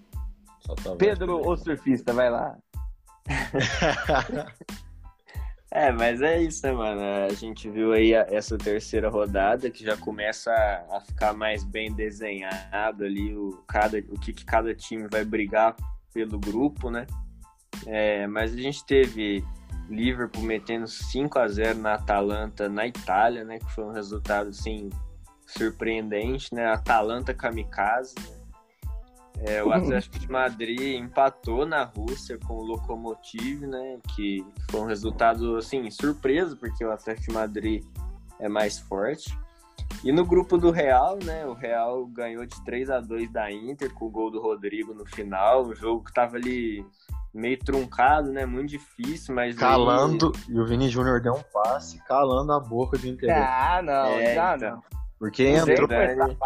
Pedro, 0.98 1.46
o 1.46 1.56
surfista, 1.56 2.12
vai 2.12 2.30
lá. 2.30 2.56
É, 5.72 5.92
mas 5.92 6.20
é 6.20 6.42
isso, 6.42 6.66
né, 6.66 6.72
mano? 6.72 7.00
A 7.00 7.32
gente 7.32 7.70
viu 7.70 7.92
aí 7.92 8.12
essa 8.12 8.58
terceira 8.58 9.08
rodada 9.08 9.70
que 9.70 9.84
já 9.84 9.96
começa 9.96 10.50
a 10.90 11.00
ficar 11.00 11.32
mais 11.32 11.62
bem 11.62 11.92
desenhado 11.92 13.04
ali 13.04 13.36
o, 13.36 13.62
cada, 13.68 13.98
o 13.98 14.18
que, 14.18 14.32
que 14.32 14.44
cada 14.44 14.74
time 14.74 15.06
vai 15.08 15.24
brigar 15.24 15.76
pelo 16.12 16.40
grupo, 16.40 16.90
né? 16.90 17.06
É, 17.86 18.26
mas 18.26 18.52
a 18.52 18.56
gente 18.56 18.84
teve 18.84 19.44
Liverpool 19.88 20.42
metendo 20.42 20.88
5 20.88 21.38
a 21.38 21.46
0 21.46 21.78
na 21.78 21.94
Atalanta 21.94 22.68
na 22.68 22.88
Itália, 22.88 23.44
né? 23.44 23.60
Que 23.60 23.70
foi 23.72 23.84
um 23.84 23.92
resultado 23.92 24.48
assim 24.48 24.90
surpreendente, 25.50 26.54
né? 26.54 26.66
Atalanta 26.66 27.34
kamikaze. 27.34 28.14
Né? 28.18 28.40
É, 29.42 29.64
o 29.64 29.72
Atlético 29.72 30.18
de 30.18 30.30
Madrid 30.30 30.80
empatou 30.80 31.64
na 31.64 31.82
Rússia 31.84 32.38
com 32.46 32.54
o 32.54 32.62
Lokomotiv, 32.62 33.66
né? 33.66 33.98
Que 34.14 34.44
foi 34.70 34.80
um 34.80 34.86
resultado 34.86 35.56
assim 35.56 35.90
surpresa 35.90 36.54
porque 36.56 36.84
o 36.84 36.92
Atlético 36.92 37.28
de 37.28 37.34
Madrid 37.34 37.84
é 38.38 38.48
mais 38.48 38.78
forte. 38.78 39.36
E 40.04 40.12
no 40.12 40.24
grupo 40.24 40.58
do 40.58 40.70
Real, 40.70 41.18
né? 41.24 41.46
O 41.46 41.54
Real 41.54 42.06
ganhou 42.06 42.44
de 42.44 42.62
3 42.64 42.90
a 42.90 43.00
2 43.00 43.30
da 43.32 43.50
Inter 43.50 43.92
com 43.94 44.06
o 44.06 44.10
gol 44.10 44.30
do 44.30 44.40
Rodrigo 44.40 44.92
no 44.92 45.06
final. 45.06 45.64
O 45.66 45.74
jogo 45.74 46.04
que 46.04 46.12
tava 46.12 46.36
ali 46.36 46.84
meio 47.32 47.58
truncado, 47.58 48.30
né? 48.30 48.44
Muito 48.44 48.70
difícil, 48.70 49.34
mas. 49.34 49.56
Calando, 49.56 50.32
aí... 50.34 50.54
e 50.54 50.60
o 50.60 50.66
Vini 50.66 50.88
Júnior 50.88 51.20
deu 51.20 51.34
um 51.34 51.42
passe, 51.52 51.98
calando 52.04 52.52
a 52.52 52.60
boca 52.60 52.98
do 52.98 53.06
Inter. 53.06 53.30
Ah, 53.34 53.80
não, 53.82 54.06
é, 54.06 54.34
já 54.34 54.56
então. 54.56 54.70
não. 54.70 54.99
Porque 55.20 55.46
entrou, 55.46 55.86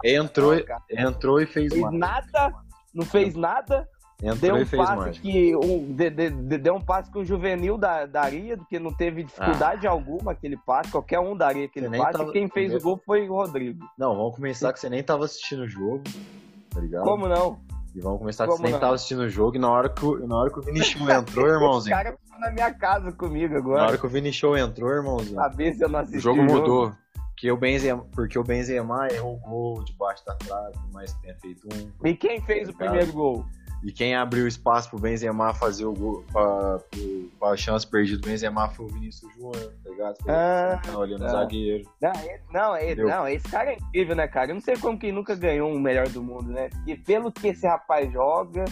entrou, 0.05 0.53
entrou 0.91 1.41
e 1.41 1.47
fez, 1.47 1.73
fez 1.73 1.93
nada, 1.93 2.53
não 2.93 3.07
fez 3.07 3.37
nada. 3.37 3.89
Entrou 4.21 4.37
deu 4.37 4.57
um 4.57 4.67
passe 4.67 4.97
mais. 4.97 5.19
que 5.19 5.55
um, 5.55 5.93
de, 5.93 6.11
de, 6.11 6.31
de, 6.31 6.59
deu 6.59 6.75
um 6.75 6.81
passe 6.81 7.09
que 7.11 7.19
o 7.19 7.25
juvenil 7.25 7.79
da, 7.79 8.05
daria, 8.05 8.57
porque 8.57 8.81
não 8.81 8.93
teve 8.93 9.23
dificuldade 9.23 9.87
ah. 9.87 9.91
alguma 9.91 10.33
aquele 10.33 10.57
passe, 10.57 10.91
qualquer 10.91 11.21
um 11.21 11.37
daria 11.37 11.67
aquele 11.67 11.89
você 11.89 11.99
passe. 11.99 12.19
Tava... 12.19 12.31
E 12.31 12.33
quem 12.33 12.49
fez 12.49 12.75
o 12.75 12.81
gol 12.81 13.01
foi 13.07 13.29
o 13.29 13.35
Rodrigo. 13.35 13.87
Não, 13.97 14.17
vamos 14.17 14.35
começar 14.35 14.73
que 14.73 14.81
você 14.81 14.89
nem 14.89 15.05
tava 15.05 15.25
assistindo 15.25 15.63
o 15.63 15.69
jogo, 15.69 16.03
tá 16.71 16.81
ligado? 16.81 17.05
Como 17.05 17.29
não? 17.29 17.61
E 17.95 18.01
vamos 18.01 18.19
começar 18.19 18.47
Como 18.47 18.57
que 18.57 18.63
você 18.65 18.71
nem 18.73 18.81
tava 18.81 18.95
assistindo 18.97 19.21
o 19.21 19.29
jogo 19.29 19.55
e 19.55 19.59
na 19.61 19.71
hora 19.71 19.89
que 19.89 20.05
o, 20.05 20.27
na 20.27 20.37
hora 20.37 20.51
que 20.51 20.59
o 20.59 20.63
Vinicius 20.63 21.09
entrou, 21.09 21.47
irmãozinho. 21.47 21.95
o 21.95 21.99
cara 21.99 22.17
ficou 22.17 22.41
na 22.41 22.51
minha 22.51 22.75
casa 22.75 23.13
comigo 23.13 23.57
agora. 23.57 23.83
Na 23.83 23.87
hora 23.87 23.99
que 23.99 24.07
o 24.07 24.09
Vinicius 24.09 24.59
entrou, 24.59 24.91
irmãozinho. 24.91 25.37
Saber 25.37 25.75
se 25.75 25.85
eu 25.85 25.89
não 25.89 26.01
assisti. 26.01 26.19
O 26.19 26.21
jogo 26.21 26.43
mudou. 26.43 26.93
Porque 27.45 27.53
o, 27.53 27.57
Benzema, 27.59 28.07
porque 28.13 28.39
o 28.39 28.43
Benzema 28.43 29.07
errou 29.13 29.35
o 29.35 29.39
gol 29.39 29.85
debaixo 29.85 30.25
da 30.25 30.35
trave, 30.35 30.79
mas 30.95 31.13
tenha 31.21 31.37
feito 31.37 31.69
um. 31.75 32.09
E 32.09 32.17
quem 32.17 32.41
fez 32.41 32.71
o 32.71 32.73
primeiro 32.73 33.13
gol? 33.13 33.45
E 33.83 33.93
quem 33.93 34.15
abriu 34.15 34.49
espaço 34.49 34.89
pro 34.89 34.99
Benzema 34.99 35.53
fazer 35.53 35.85
o 35.85 35.93
gol, 35.93 36.25
pra, 36.33 36.79
pra, 36.79 37.01
pra 37.39 37.55
chance 37.55 37.87
perdida 37.87 38.19
do 38.19 38.27
Benzema 38.27 38.71
foi 38.71 38.87
o 38.87 38.89
Vinícius 38.89 39.31
Júnior, 39.35 39.75
tá 39.85 39.91
ligado? 39.91 40.17
Foi 40.23 40.33
ah, 40.33 40.81
tá 40.83 40.99
olhando 40.99 41.23
o 41.23 41.29
zagueiro. 41.29 41.85
Não, 42.01 42.13
esse, 42.13 42.43
não, 42.51 42.77
esse, 42.79 43.03
não, 43.03 43.29
esse 43.29 43.49
cara 43.51 43.73
é 43.73 43.75
incrível, 43.75 44.17
né, 44.17 44.27
cara? 44.27 44.51
Eu 44.51 44.55
não 44.55 44.63
sei 44.63 44.79
como 44.79 44.99
que 44.99 45.13
nunca 45.13 45.35
ganhou 45.35 45.71
um 45.71 45.79
melhor 45.79 46.09
do 46.09 46.23
mundo, 46.23 46.51
né? 46.51 46.71
E 46.87 46.97
pelo 46.97 47.31
que 47.31 47.49
esse 47.49 47.67
rapaz 47.67 48.11
joga, 48.11 48.65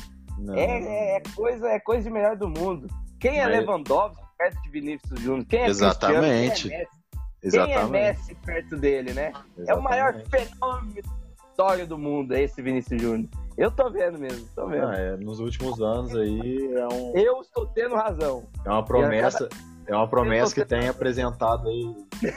é, 0.55 1.16
é, 1.16 1.23
coisa, 1.37 1.68
é 1.68 1.79
coisa 1.79 2.05
de 2.05 2.11
melhor 2.11 2.39
do 2.39 2.49
mundo. 2.49 2.89
Quem 3.20 3.39
é 3.39 3.45
Mas... 3.45 3.59
Lewandowski 3.59 4.23
perto 4.39 4.62
de 4.62 4.70
Vinícius 4.70 5.20
Júnior? 5.20 5.45
Quem 5.45 5.61
é 5.61 5.66
Exatamente. 5.66 6.70
Quem 6.70 6.79
é 6.79 6.81
Messi? 6.81 7.01
Exatamente. 7.43 7.90
Quem 7.90 8.01
é 8.01 8.12
Messi 8.12 8.34
perto 8.34 8.76
dele, 8.76 9.12
né? 9.12 9.32
Exatamente. 9.59 9.70
É 9.70 9.74
o 9.74 9.82
maior 9.82 10.14
fenômeno 10.30 10.95
da 10.95 11.49
história 11.49 11.86
do 11.86 11.99
mundo, 11.99 12.32
esse 12.34 12.62
Vinícius 12.62 13.03
Júnior. 13.03 13.28
Eu 13.57 13.70
tô 13.70 13.90
vendo 13.90 14.18
mesmo, 14.18 14.47
tô 14.55 14.66
vendo. 14.66 14.86
Ah, 14.86 14.97
é, 14.97 15.16
nos 15.16 15.38
últimos 15.38 15.80
anos 15.80 16.14
aí 16.16 16.74
é 16.74 16.86
um. 16.86 17.12
Eu 17.16 17.40
estou 17.40 17.66
tendo 17.66 17.95
razão. 17.95 18.45
É 18.64 18.70
uma 18.70 18.84
promessa. 18.84 19.49
É 19.86 19.95
uma 19.95 20.09
promessa 20.09 20.55
que 20.55 20.64
tem 20.64 20.88
apresentado 20.88 21.68
aí 21.68 21.95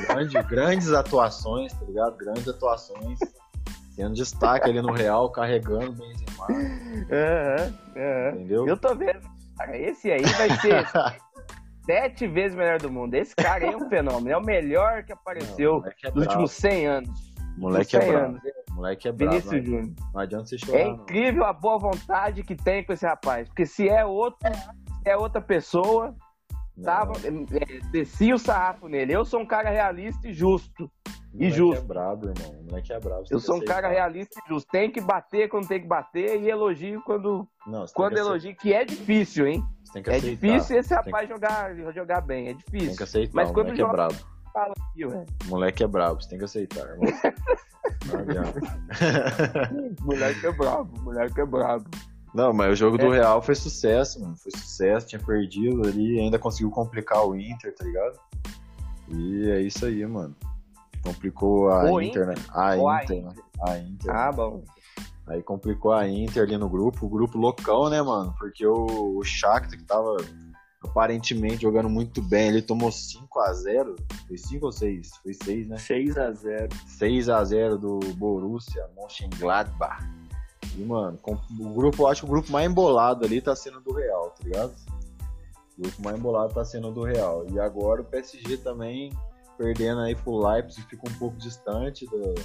grande, 0.08 0.42
grandes 0.44 0.92
atuações, 0.92 1.72
tá 1.74 1.86
ligado? 1.86 2.18
Grandes 2.18 2.48
atuações. 2.48 3.20
Tendo 3.96 4.14
destaque 4.14 4.70
ali 4.70 4.82
no 4.82 4.92
Real, 4.92 5.30
carregando 5.32 5.94
Benzema. 5.94 6.48
Uhum, 6.50 7.06
uhum. 7.96 8.30
Entendeu? 8.34 8.68
Eu 8.68 8.76
tô 8.76 8.94
vendo. 8.94 9.22
Esse 9.74 10.12
aí 10.12 10.22
vai 10.22 10.50
ser 10.60 10.86
sete 11.86 12.28
vezes 12.28 12.58
melhor 12.58 12.80
do 12.80 12.92
mundo. 12.92 13.14
Esse 13.14 13.36
cara 13.36 13.66
aí 13.66 13.74
é 13.74 13.78
um 13.78 13.88
fenômeno. 13.90 14.32
É 14.32 14.38
o 14.38 14.44
melhor 14.44 15.04
que 15.04 15.14
apareceu 15.14 15.82
Não, 15.82 15.88
é 15.88 16.12
nos 16.14 16.26
últimos 16.26 16.52
100 16.52 16.88
anos. 16.88 17.36
Moleque 17.58 17.96
é 17.96 18.00
bravo. 18.00 18.26
Anos. 18.26 18.42
Moleque 18.72 19.08
é 19.08 19.12
bravo. 19.12 19.32
Vinícius 19.32 19.66
Júnior. 19.66 19.96
Não 20.14 20.22
adianta 20.22 20.46
você 20.46 20.58
chorar. 20.58 20.80
É 20.80 20.88
incrível 20.88 21.42
não. 21.42 21.50
a 21.50 21.54
boa 21.54 21.78
vontade 21.78 22.44
que 22.44 22.56
tem 22.56 22.84
com 22.84 22.92
esse 22.92 23.06
rapaz. 23.06 23.48
Porque 23.48 23.66
se 23.66 23.88
é 23.88 24.06
outro, 24.06 24.40
se 24.52 25.10
é 25.10 25.16
outra 25.16 25.42
pessoa, 25.42 26.14
tava, 26.84 27.14
é, 27.24 27.80
descia 27.92 28.36
o 28.36 28.40
sarrafo 28.40 28.88
nele. 28.88 29.14
Eu 29.14 29.26
sou 29.26 29.40
um 29.40 29.46
cara 29.46 29.70
realista 29.70 30.28
e 30.28 30.34
justo. 30.34 30.90
E 31.38 31.50
justo. 31.50 31.84
é 31.84 31.86
brabo, 31.86 32.30
irmão. 32.30 32.62
O 32.62 32.64
moleque 32.66 32.94
é 32.94 33.00
brabo. 33.00 33.26
Eu 33.30 33.40
sou 33.40 33.58
um 33.58 33.66
cara 33.66 33.90
realista 33.90 34.40
e 34.46 34.50
justo. 34.50 34.70
Tem 34.72 34.90
que 34.90 35.02
bater 35.02 35.50
quando 35.50 35.68
tem 35.68 35.82
que 35.82 35.88
bater 35.88 36.42
e 36.42 36.50
elogio 36.50 37.02
quando, 37.06 37.46
não, 37.68 37.86
quando 37.94 38.18
elogio, 38.18 38.56
que 38.56 38.74
é 38.74 38.86
difícil, 38.86 39.48
hein? 39.48 39.62
é 40.06 40.20
difícil 40.20 40.78
esse 40.78 40.94
rapaz 40.94 41.28
que... 41.28 41.34
jogar, 41.34 41.76
jogar 41.94 42.22
bem. 42.22 42.50
É 42.50 42.54
difícil. 42.54 42.88
Tem 42.88 42.96
que 42.96 43.04
aceitar. 43.04 43.36
Mas 43.36 43.52
quando 43.52 43.68
moleque 43.68 43.82
é 43.82 43.86
joga, 43.86 43.94
é 43.94 43.96
brabo. 43.96 44.16
Fala 44.54 44.74
aqui, 44.80 45.06
ué. 45.06 45.26
Moleque 45.46 45.84
é 45.84 45.88
brabo, 45.88 46.22
você 46.22 46.30
tem 46.30 46.40
que 46.40 46.46
aceitar, 46.46 46.88
irmão. 46.88 47.06
moleque 50.02 50.46
é 50.46 50.52
brabo, 50.52 51.02
moleque 51.02 51.42
é 51.42 51.46
brabo. 51.46 51.90
Não, 52.36 52.52
mas 52.52 52.74
o 52.74 52.76
jogo 52.76 52.98
do 52.98 53.14
é. 53.14 53.20
Real 53.20 53.42
foi 53.42 53.56
sucesso, 53.56 54.20
mano. 54.22 54.36
Foi 54.36 54.52
sucesso, 54.52 55.08
tinha 55.08 55.22
perdido 55.22 55.88
ali, 55.88 56.20
ainda 56.20 56.38
conseguiu 56.38 56.70
complicar 56.70 57.26
o 57.26 57.34
Inter, 57.34 57.74
tá 57.74 57.86
ligado? 57.86 58.20
E 59.08 59.50
é 59.52 59.62
isso 59.62 59.86
aí, 59.86 60.06
mano. 60.06 60.36
Complicou 61.02 61.70
a 61.70 61.86
o 61.86 62.02
Inter, 62.02 62.24
Inter, 62.24 62.28
né? 62.28 62.46
A 62.54 62.78
Inter, 62.78 63.24
né? 63.24 63.36
A 63.62 63.78
Inter. 63.78 64.14
Ah, 64.14 64.32
bom. 64.34 64.66
Aí 65.28 65.42
complicou 65.42 65.94
a 65.94 66.10
Inter 66.10 66.44
ali 66.44 66.58
no 66.58 66.68
grupo, 66.68 67.06
o 67.06 67.10
grupo 67.10 67.38
loucão, 67.38 67.90
né, 67.90 68.02
mano? 68.02 68.36
Porque 68.38 68.68
o, 68.68 69.18
o 69.18 69.24
Shakhtar 69.24 69.80
que 69.80 69.86
tava 69.86 70.18
aparentemente 70.84 71.62
jogando 71.62 71.88
muito 71.88 72.22
bem, 72.22 72.50
ele 72.50 72.62
tomou 72.62 72.92
5 72.92 73.40
a 73.40 73.54
0 73.54 73.96
Foi 74.28 74.38
5 74.38 74.66
ou 74.66 74.72
6? 74.74 75.10
Foi 75.24 75.34
6, 75.34 75.68
né? 75.70 75.78
6 75.78 76.18
a 76.18 76.32
0 76.34 76.70
6 76.86 77.30
a 77.30 77.44
0 77.46 77.78
do 77.78 78.00
Borussia 78.18 78.90
Mönchengladbach. 78.94 80.04
E, 80.78 80.84
mano, 80.84 81.18
o 81.60 81.70
grupo, 81.74 82.04
eu 82.04 82.08
acho 82.08 82.22
que 82.22 82.28
o 82.28 82.30
grupo 82.30 82.52
mais 82.52 82.70
embolado 82.70 83.26
ali 83.26 83.42
tá 83.42 83.56
sendo 83.56 83.80
do 83.80 83.94
Real, 83.94 84.36
tá 84.38 84.44
ligado? 84.44 84.74
O 85.78 85.82
grupo 85.82 86.02
mais 86.04 86.18
embolado 86.18 86.54
tá 86.54 86.66
sendo 86.66 86.92
do 86.92 87.04
Real. 87.04 87.46
E 87.50 87.60
agora 87.60 88.02
o 88.02 88.06
PSG 88.06 88.58
também 88.58 89.12
perdendo 89.58 90.02
aí 90.02 90.16
pro 90.16 90.38
Leipzig, 90.38 90.86
fica 90.88 91.08
um 91.08 91.14
pouco 91.14 91.38
distante 91.38 92.06
do, 92.08 92.36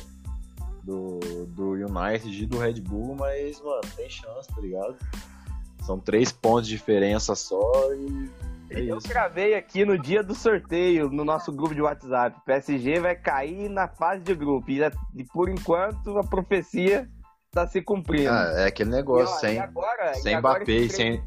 do, 0.82 1.46
do 1.46 1.70
United 1.72 2.42
e 2.42 2.46
do 2.46 2.58
Red 2.58 2.80
Bull, 2.80 3.14
mas, 3.16 3.60
mano, 3.60 3.80
tem 3.96 4.08
chance, 4.08 4.48
tá 4.48 4.60
ligado? 4.60 4.96
São 5.84 5.98
três 5.98 6.30
pontos 6.30 6.68
de 6.68 6.76
diferença 6.76 7.34
só 7.34 7.92
e. 7.94 8.30
É 8.72 8.82
eu 8.82 9.00
gravei 9.00 9.54
aqui 9.56 9.84
no 9.84 9.98
dia 9.98 10.22
do 10.22 10.32
sorteio, 10.32 11.10
no 11.10 11.24
nosso 11.24 11.50
grupo 11.50 11.74
de 11.74 11.82
WhatsApp. 11.82 12.40
PSG 12.46 13.00
vai 13.00 13.16
cair 13.16 13.68
na 13.68 13.88
fase 13.88 14.22
de 14.22 14.32
grupo. 14.32 14.70
E 14.70 15.24
por 15.24 15.48
enquanto 15.48 16.16
a 16.16 16.22
profecia 16.22 17.10
está 17.50 17.66
se 17.66 17.82
cumprindo. 17.82 18.30
Ah, 18.30 18.52
é 18.56 18.66
aquele 18.66 18.90
negócio, 18.90 19.36
e, 19.36 19.40
sem, 19.40 19.58
agora, 19.58 20.14
sem 20.14 20.38
Mbappé, 20.38 20.88
sem, 20.88 21.22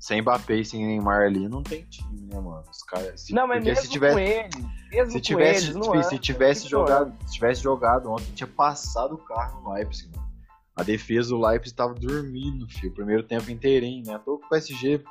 sem 0.00 0.22
Mbappé 0.22 0.56
e 0.56 0.64
sem 0.64 0.86
Neymar 0.86 1.22
ali, 1.22 1.48
não 1.48 1.62
tem 1.62 1.84
time, 1.84 2.22
né, 2.22 2.40
mano? 2.40 2.64
Os 2.70 2.82
caras, 2.82 3.20
se, 3.20 3.34
não, 3.34 3.46
mas 3.46 3.62
mesmo 3.62 3.82
se 3.82 3.90
tivesse, 3.90 4.14
com 4.14 4.20
eles, 4.20 4.56
mesmo 4.90 5.12
se 5.12 5.20
tivesse, 5.20 5.64
eles, 5.66 5.76
não 5.76 6.02
se, 6.02 6.18
tivesse 6.18 6.68
jogado, 6.68 7.12
se 7.26 7.34
tivesse 7.34 7.62
jogado 7.62 8.10
ontem, 8.10 8.32
tinha 8.34 8.46
passado 8.46 9.14
o 9.14 9.18
carro 9.18 9.62
no 9.62 9.72
Leipzig, 9.74 10.10
mano. 10.16 10.26
A 10.74 10.82
defesa 10.82 11.30
do 11.30 11.40
Leipzig 11.40 11.72
estava 11.72 11.94
dormindo, 11.94 12.68
filho, 12.68 12.90
o 12.90 12.94
primeiro 12.94 13.22
tempo 13.22 13.50
inteirinho, 13.50 14.04
né? 14.04 14.20
Tô 14.24 14.38
com 14.38 14.46
o 14.46 14.48
PSG 14.48 15.02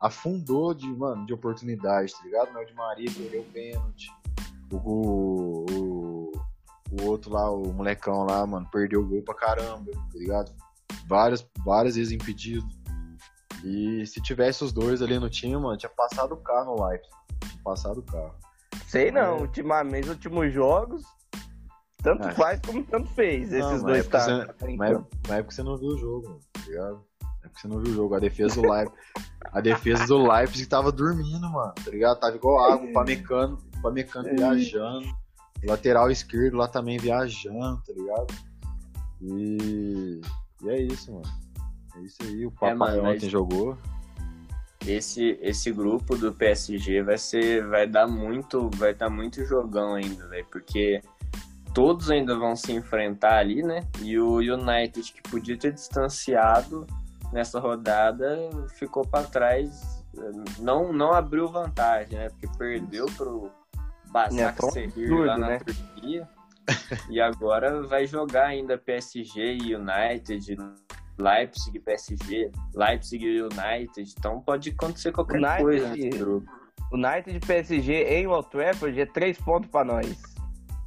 afundou 0.00 0.74
de, 0.74 0.86
mano, 0.88 1.24
de 1.24 1.32
oportunidade, 1.32 2.12
tá 2.12 2.24
ligado? 2.24 2.56
O 2.56 2.64
de 2.64 2.74
Maria 2.74 3.08
perdeu 3.16 3.40
o 3.40 3.44
pênalti. 3.44 4.10
O, 4.72 5.64
o, 5.70 6.32
o 7.00 7.06
outro 7.06 7.32
lá, 7.32 7.50
o 7.50 7.72
molecão 7.72 8.24
lá, 8.24 8.46
mano, 8.46 8.68
perdeu 8.70 9.00
o 9.00 9.06
gol 9.06 9.22
pra 9.22 9.34
caramba, 9.34 9.90
tá 9.92 10.18
ligado? 10.18 10.52
Várias, 11.08 11.46
várias 11.64 11.96
vezes 11.96 12.12
impedido. 12.12 12.66
E 13.64 14.04
se 14.06 14.20
tivesse 14.20 14.64
os 14.64 14.72
dois 14.72 15.00
ali 15.00 15.18
no 15.18 15.30
time, 15.30 15.56
mano, 15.56 15.76
tinha 15.76 15.90
passado 15.90 16.32
o 16.32 16.36
carro 16.36 16.76
no 16.76 16.86
Leipzig. 16.86 17.14
Tinha 17.40 17.62
passado 17.62 18.00
o 18.00 18.02
carro. 18.02 18.34
Sei 18.86 19.10
não, 19.10 19.38
é. 19.38 19.40
ultimamente, 19.40 20.08
últimos 20.08 20.52
jogos, 20.52 21.02
tanto 22.02 22.28
é. 22.28 22.32
faz 22.32 22.60
como 22.60 22.84
tanto 22.84 23.08
fez, 23.10 23.50
não, 23.50 23.58
esses 23.58 23.82
dois 23.82 24.06
tá. 24.08 24.20
Você, 24.20 24.76
mas, 24.76 25.00
mas 25.28 25.30
é 25.30 25.42
porque 25.42 25.54
você 25.54 25.62
não 25.62 25.76
viu 25.76 25.90
o 25.90 25.98
jogo, 25.98 26.28
mano, 26.28 26.40
tá 26.52 26.60
ligado? 26.66 27.04
É 27.22 27.48
porque 27.48 27.60
você 27.60 27.68
não 27.68 27.80
viu 27.80 27.92
o 27.92 27.94
jogo. 27.94 28.14
A 28.16 28.18
defesa 28.18 28.60
do 28.60 28.70
Leipzig, 28.70 28.98
a 29.44 29.60
defesa 29.60 30.06
do 30.06 30.30
Leipzig 30.30 30.68
tava 30.68 30.92
dormindo, 30.92 31.48
mano, 31.48 31.72
tá 31.72 31.90
ligado? 31.90 32.20
Tava 32.20 32.36
igual 32.36 32.72
água, 32.72 32.88
o 32.88 32.92
Pamecano, 32.92 33.58
Pamecano 33.80 34.28
é. 34.28 34.34
viajando. 34.34 35.21
Lateral 35.64 36.10
esquerdo 36.10 36.56
lá 36.56 36.68
também 36.68 36.98
viajando, 36.98 37.82
tá 37.86 37.92
ligado? 37.92 38.34
E, 39.20 40.20
e 40.62 40.68
é 40.68 40.80
isso, 40.82 41.12
mano. 41.12 41.24
É 41.96 42.00
isso 42.00 42.18
aí. 42.22 42.46
O 42.46 42.50
Papai 42.50 42.98
é, 42.98 43.02
ontem 43.02 43.28
jogou 43.28 43.76
esse 44.86 45.38
esse 45.40 45.70
grupo 45.70 46.16
do 46.16 46.32
PSG 46.32 47.04
vai 47.04 47.16
ser 47.16 47.64
vai 47.68 47.86
dar 47.86 48.08
muito 48.08 48.68
vai 48.74 48.92
dar 48.92 49.08
muito 49.08 49.44
jogão 49.44 49.94
ainda 49.94 50.26
velho 50.26 50.44
porque 50.50 51.00
todos 51.72 52.10
ainda 52.10 52.36
vão 52.36 52.56
se 52.56 52.72
enfrentar 52.72 53.38
ali 53.38 53.62
né 53.62 53.86
e 54.00 54.18
o 54.18 54.38
United 54.38 55.12
que 55.12 55.22
podia 55.30 55.56
ter 55.56 55.72
distanciado 55.72 56.84
nessa 57.32 57.60
rodada 57.60 58.50
ficou 58.76 59.06
para 59.06 59.22
trás 59.22 60.02
não, 60.58 60.92
não 60.92 61.12
abriu 61.12 61.48
vantagem, 61.48 62.18
né? 62.18 62.28
Porque 62.28 62.48
perdeu 62.58 63.06
pro 63.16 63.50
Basak 64.12 64.64
É, 64.66 64.70
Sehir 64.70 65.10
lá 65.10 65.38
na 65.38 65.48
né? 65.48 65.58
Turquia. 65.58 66.28
e 67.08 67.20
agora 67.20 67.82
vai 67.86 68.06
jogar 68.06 68.46
ainda 68.46 68.78
PSG 68.78 69.54
e 69.56 69.74
United, 69.74 70.56
Leipzig 71.18 71.76
e 71.76 71.80
PSG, 71.80 72.52
Leipzig 72.74 73.24
e 73.24 73.42
United. 73.42 74.14
Então 74.18 74.40
pode 74.40 74.70
acontecer 74.70 75.12
qualquer 75.12 75.38
United- 75.38 75.62
coisa 75.62 75.88
nesse 75.88 76.08
grupo. 76.10 76.50
United 76.92 77.36
e 77.36 77.40
PSG 77.40 77.92
em 78.04 78.26
Old 78.26 78.48
Trafford 78.50 79.00
é 79.00 79.06
três 79.06 79.38
pontos 79.38 79.70
pra 79.70 79.82
nós. 79.84 80.22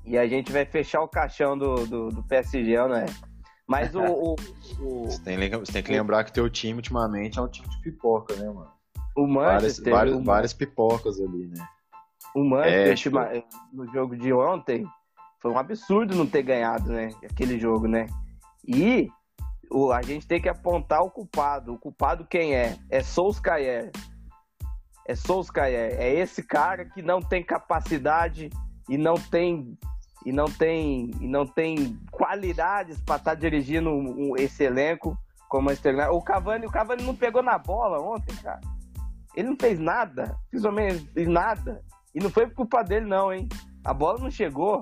E 0.05 0.17
a 0.17 0.27
gente 0.27 0.51
vai 0.51 0.65
fechar 0.65 1.01
o 1.01 1.07
caixão 1.07 1.57
do, 1.57 1.87
do, 1.87 2.09
do 2.09 2.23
PSG, 2.23 2.77
não 2.77 2.95
é? 2.95 3.05
Mas 3.67 3.95
o, 3.95 4.01
o, 4.03 4.35
o, 4.79 5.05
Você 5.09 5.19
tem, 5.23 5.49
você 5.49 5.71
tem 5.73 5.81
que 5.83 5.91
lembrar 5.91 6.23
que 6.23 6.31
teu 6.31 6.47
time 6.47 6.75
ultimamente 6.77 7.39
é 7.39 7.41
um 7.41 7.47
time 7.47 7.67
de 7.67 7.81
pipoca, 7.81 8.35
né, 8.35 8.45
mano? 8.45 8.69
o 9.17 9.25
Várias, 9.33 9.61
Manchester, 9.63 9.93
várias, 9.93 10.15
o, 10.15 10.23
várias 10.23 10.53
pipocas 10.53 11.19
ali, 11.19 11.47
né? 11.47 11.67
O 12.35 12.43
Manchester 12.43 12.91
É, 12.91 12.95
tipo- 12.95 13.17
no 13.73 13.87
jogo 13.91 14.15
de 14.15 14.31
ontem 14.33 14.85
foi 15.41 15.51
um 15.51 15.57
absurdo 15.57 16.15
não 16.15 16.27
ter 16.27 16.43
ganhado, 16.43 16.91
né? 16.91 17.09
Aquele 17.23 17.57
jogo, 17.59 17.87
né? 17.87 18.07
E 18.67 19.09
o, 19.71 19.91
a 19.91 20.01
gente 20.01 20.27
tem 20.27 20.41
que 20.41 20.49
apontar 20.49 21.01
o 21.01 21.09
culpado. 21.09 21.73
O 21.73 21.79
culpado 21.79 22.25
quem 22.25 22.53
é? 22.55 22.77
É 22.89 23.01
Solskjaer. 23.01 23.91
É 25.07 25.15
Solskjaer. 25.15 25.95
É 25.99 26.13
esse 26.13 26.43
cara 26.43 26.85
que 26.85 27.01
não 27.01 27.21
tem 27.21 27.43
capacidade 27.43 28.49
e 28.89 28.97
não 28.97 29.15
tem 29.15 29.77
e 30.25 30.31
não 30.31 30.45
tem 30.45 31.11
e 31.21 31.27
não 31.27 31.45
tem 31.45 31.99
qualidades 32.11 32.99
para 32.99 33.17
estar 33.17 33.35
dirigindo 33.35 33.89
um- 33.91 34.31
um- 34.31 34.37
esse 34.37 34.63
elenco 34.63 35.15
como 35.47 35.65
Manchester 35.65 35.93
United. 35.93 36.11
O 36.15 36.21
Cavani, 36.21 36.65
o 36.65 36.71
Cavani 36.71 37.03
não 37.03 37.15
pegou 37.15 37.43
na 37.43 37.57
bola 37.59 37.99
ontem, 38.01 38.35
cara. 38.37 38.61
Ele 39.35 39.49
não 39.49 39.57
fez 39.59 39.77
nada, 39.79 40.35
fez 41.13 41.27
nada. 41.27 41.83
E 42.15 42.19
não 42.23 42.29
foi 42.29 42.47
por 42.47 42.55
culpa 42.55 42.81
dele 42.83 43.05
não, 43.05 43.31
hein? 43.31 43.47
A 43.83 43.93
bola 43.93 44.17
não 44.19 44.31
chegou. 44.31 44.79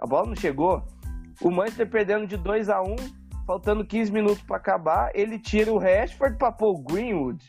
A 0.00 0.06
bola 0.06 0.26
não 0.28 0.34
chegou. 0.36 0.82
O 1.42 1.50
Manchester 1.50 1.88
perdendo 1.88 2.26
de 2.26 2.36
2 2.36 2.68
a 2.70 2.82
1, 2.82 2.96
faltando 3.46 3.84
15 3.84 4.10
minutos 4.10 4.42
para 4.42 4.56
acabar, 4.56 5.10
ele 5.14 5.38
tira 5.38 5.70
o 5.72 5.78
Rashford 5.78 6.36
para 6.38 6.50
pôr 6.50 6.70
o 6.74 6.78
Greenwood. 6.82 7.44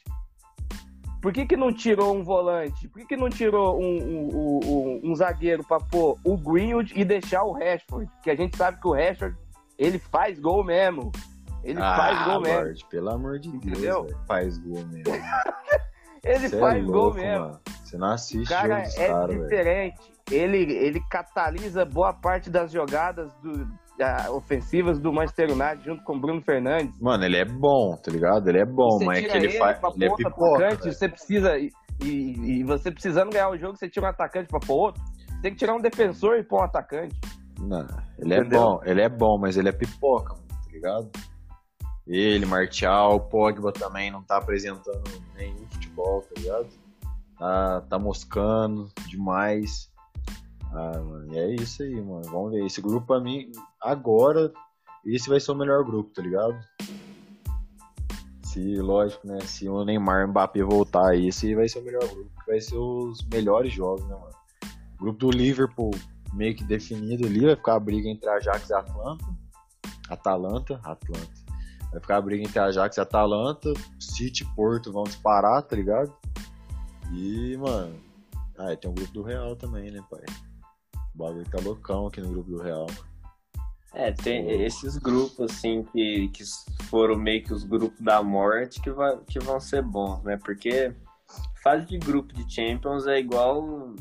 Por 1.21 1.31
que, 1.31 1.45
que 1.45 1.55
não 1.55 1.71
tirou 1.71 2.15
um 2.15 2.23
volante? 2.23 2.87
Por 2.87 2.99
que, 3.01 3.07
que 3.09 3.15
não 3.17 3.29
tirou 3.29 3.79
um, 3.79 3.97
um, 3.97 4.29
um- 4.33 5.11
um- 5.11 5.15
zagueiro 5.15 5.63
para 5.63 5.79
pôr 5.79 6.17
o 6.25 6.35
Greenwood 6.35 6.93
e 6.95 7.05
deixar 7.05 7.43
o 7.43 7.51
Rashford? 7.53 8.09
Que 8.23 8.31
a 8.31 8.35
gente 8.35 8.57
sabe 8.57 8.81
que 8.81 8.87
o 8.87 8.93
Rashford, 8.93 9.37
ele 9.77 9.99
faz 9.99 10.39
gol 10.39 10.63
mesmo. 10.63 11.11
Ele 11.63 11.79
faz 11.79 12.25
gol 12.25 12.41
mesmo. 12.41 12.57
Ah, 12.57 12.61
Lorde, 12.63 12.85
pelo 12.89 13.09
amor 13.11 13.39
de 13.39 13.49
Entendeu? 13.49 13.79
Deus, 14.01 14.05
velho. 14.07 14.25
faz 14.27 14.57
gol 14.57 14.83
mesmo. 14.87 15.13
Ele 16.23 16.49
Você 16.49 16.59
faz 16.59 16.77
é 16.77 16.81
gol 16.85 16.95
louco, 16.95 17.17
mesmo. 17.17 17.39
mano. 17.45 17.59
Você 17.91 17.97
não 17.97 18.11
assiste 18.11 18.45
O 18.45 18.49
cara 18.49 18.79
é 18.95 19.25
velho. 19.27 19.43
diferente. 19.43 19.99
Ele, 20.31 20.57
ele 20.59 21.01
catalisa 21.09 21.83
boa 21.83 22.13
parte 22.13 22.49
das 22.49 22.71
jogadas 22.71 23.33
do- 23.43 23.67
da- 23.97 24.31
ofensivas 24.31 24.97
do 24.97 25.11
Manchester 25.11 25.51
United 25.51 25.83
junto 25.83 26.01
com 26.05 26.15
o 26.15 26.19
Bruno 26.19 26.41
Fernandes. 26.41 26.97
Mano, 27.01 27.25
ele 27.25 27.35
é 27.35 27.43
bom, 27.43 27.97
tá 27.97 28.09
ligado? 28.09 28.47
Ele 28.47 28.59
é 28.59 28.65
bom, 28.65 28.91
Você 28.97 29.03
mas 29.05 29.25
é 29.25 29.27
que 29.27 29.37
ele 29.37 29.49
faz. 29.57 29.77
pra 29.77 29.91
Ele 29.93 30.05
é 30.05 30.15
pipoca. 30.15 30.65
atacante, 30.67 30.93
você 30.93 31.09
precisa. 31.09 31.57
E, 31.57 31.69
e- 32.01 32.63
você 32.63 32.89
precisando 32.89 33.29
ganhar 33.31 33.49
o 33.49 33.57
jogo, 33.57 33.75
você 33.75 33.89
tira 33.89 34.05
um 34.05 34.09
atacante 34.09 34.47
pra 34.47 34.59
pôr 34.61 34.73
outro. 34.75 35.03
Você 35.27 35.41
tem 35.41 35.51
que 35.51 35.57
tirar 35.57 35.75
um 35.75 35.81
defensor 35.81 36.37
e 36.37 36.43
pôr 36.43 36.61
um 36.61 36.63
atacante. 36.63 37.13
Não, 37.59 37.85
ele 38.17 38.33
é 38.33 38.37
Entendeu? 38.37 38.59
bom, 38.61 38.81
ele 38.85 39.01
é 39.01 39.09
bom, 39.09 39.37
mas 39.37 39.57
ele 39.57 39.67
é 39.67 39.73
pipoca, 39.73 40.33
mano, 40.33 40.47
tá 40.47 40.71
ligado? 40.71 41.11
Ele, 42.07 42.45
Martial, 42.45 43.19
Pogba 43.19 43.71
também 43.73 44.09
não 44.09 44.23
tá 44.23 44.37
apresentando 44.37 45.03
nenhum 45.35 45.67
futebol, 45.69 46.21
tá 46.21 46.39
ligado? 46.41 46.67
Tá, 47.41 47.81
tá 47.89 47.97
moscando 47.97 48.91
demais. 49.09 49.91
Ah, 50.71 51.01
mano, 51.01 51.35
é 51.35 51.55
isso 51.55 51.81
aí, 51.81 51.99
mano. 51.99 52.21
Vamos 52.25 52.51
ver. 52.51 52.63
Esse 52.63 52.79
grupo 52.79 53.07
pra 53.07 53.19
mim, 53.19 53.51
agora, 53.81 54.53
esse 55.03 55.27
vai 55.27 55.39
ser 55.39 55.51
o 55.51 55.55
melhor 55.55 55.83
grupo, 55.83 56.13
tá 56.13 56.21
ligado? 56.21 56.55
Se, 58.43 58.75
lógico, 58.75 59.25
né? 59.25 59.39
Se 59.41 59.67
o 59.67 59.83
Neymar 59.83 60.21
e 60.21 60.25
o 60.25 60.27
Mbappé 60.27 60.61
voltar 60.61 61.17
esse 61.17 61.55
vai 61.55 61.67
ser 61.67 61.79
o 61.79 61.83
melhor 61.83 62.07
grupo. 62.07 62.29
Vai 62.45 62.61
ser 62.61 62.77
os 62.77 63.25
melhores 63.33 63.73
jogos, 63.73 64.07
né, 64.07 64.13
mano? 64.13 64.35
O 64.99 65.03
grupo 65.05 65.17
do 65.17 65.31
Liverpool 65.31 65.89
meio 66.33 66.55
que 66.55 66.63
definido 66.63 67.25
ali, 67.25 67.43
vai 67.43 67.55
ficar 67.55 67.73
a 67.73 67.79
briga 67.79 68.07
entre 68.07 68.29
Ajax 68.29 68.69
e 68.69 68.73
Atlanta. 68.75 69.25
Atalanta, 70.07 70.79
Atlanta. 70.83 71.41
Vai 71.89 72.01
ficar 72.01 72.17
a 72.17 72.21
briga 72.21 72.43
entre 72.43 72.59
Ajax 72.59 72.97
e 72.97 73.01
Atalanta, 73.01 73.73
City 73.99 74.43
e 74.43 74.55
Porto 74.55 74.93
vão 74.93 75.05
disparar, 75.05 75.63
tá 75.63 75.75
ligado? 75.75 76.15
E, 77.13 77.57
mano, 77.57 77.99
ah, 78.57 78.75
tem 78.75 78.89
o 78.89 78.93
grupo 78.93 79.11
do 79.11 79.23
Real 79.23 79.55
também, 79.55 79.91
né, 79.91 80.01
pai? 80.09 80.23
O 81.13 81.17
bagulho 81.17 81.49
tá 81.49 81.59
loucão 81.61 82.07
aqui 82.07 82.21
no 82.21 82.31
grupo 82.31 82.49
do 82.49 82.61
Real. 82.61 82.87
É, 83.93 84.11
tem 84.11 84.49
esses 84.61 84.97
grupos, 84.97 85.51
assim, 85.51 85.83
que, 85.83 86.29
que 86.29 86.43
foram 86.85 87.17
meio 87.17 87.43
que 87.43 87.53
os 87.53 87.65
grupos 87.65 87.99
da 87.99 88.23
morte 88.23 88.81
que, 88.81 88.89
vai, 88.89 89.17
que 89.27 89.39
vão 89.39 89.59
ser 89.59 89.81
bons, 89.81 90.23
né? 90.23 90.37
Porque 90.37 90.95
fase 91.61 91.85
de 91.85 91.97
grupo 91.97 92.33
de 92.33 92.49
Champions 92.49 93.05
é 93.05 93.19
igual, 93.19 93.93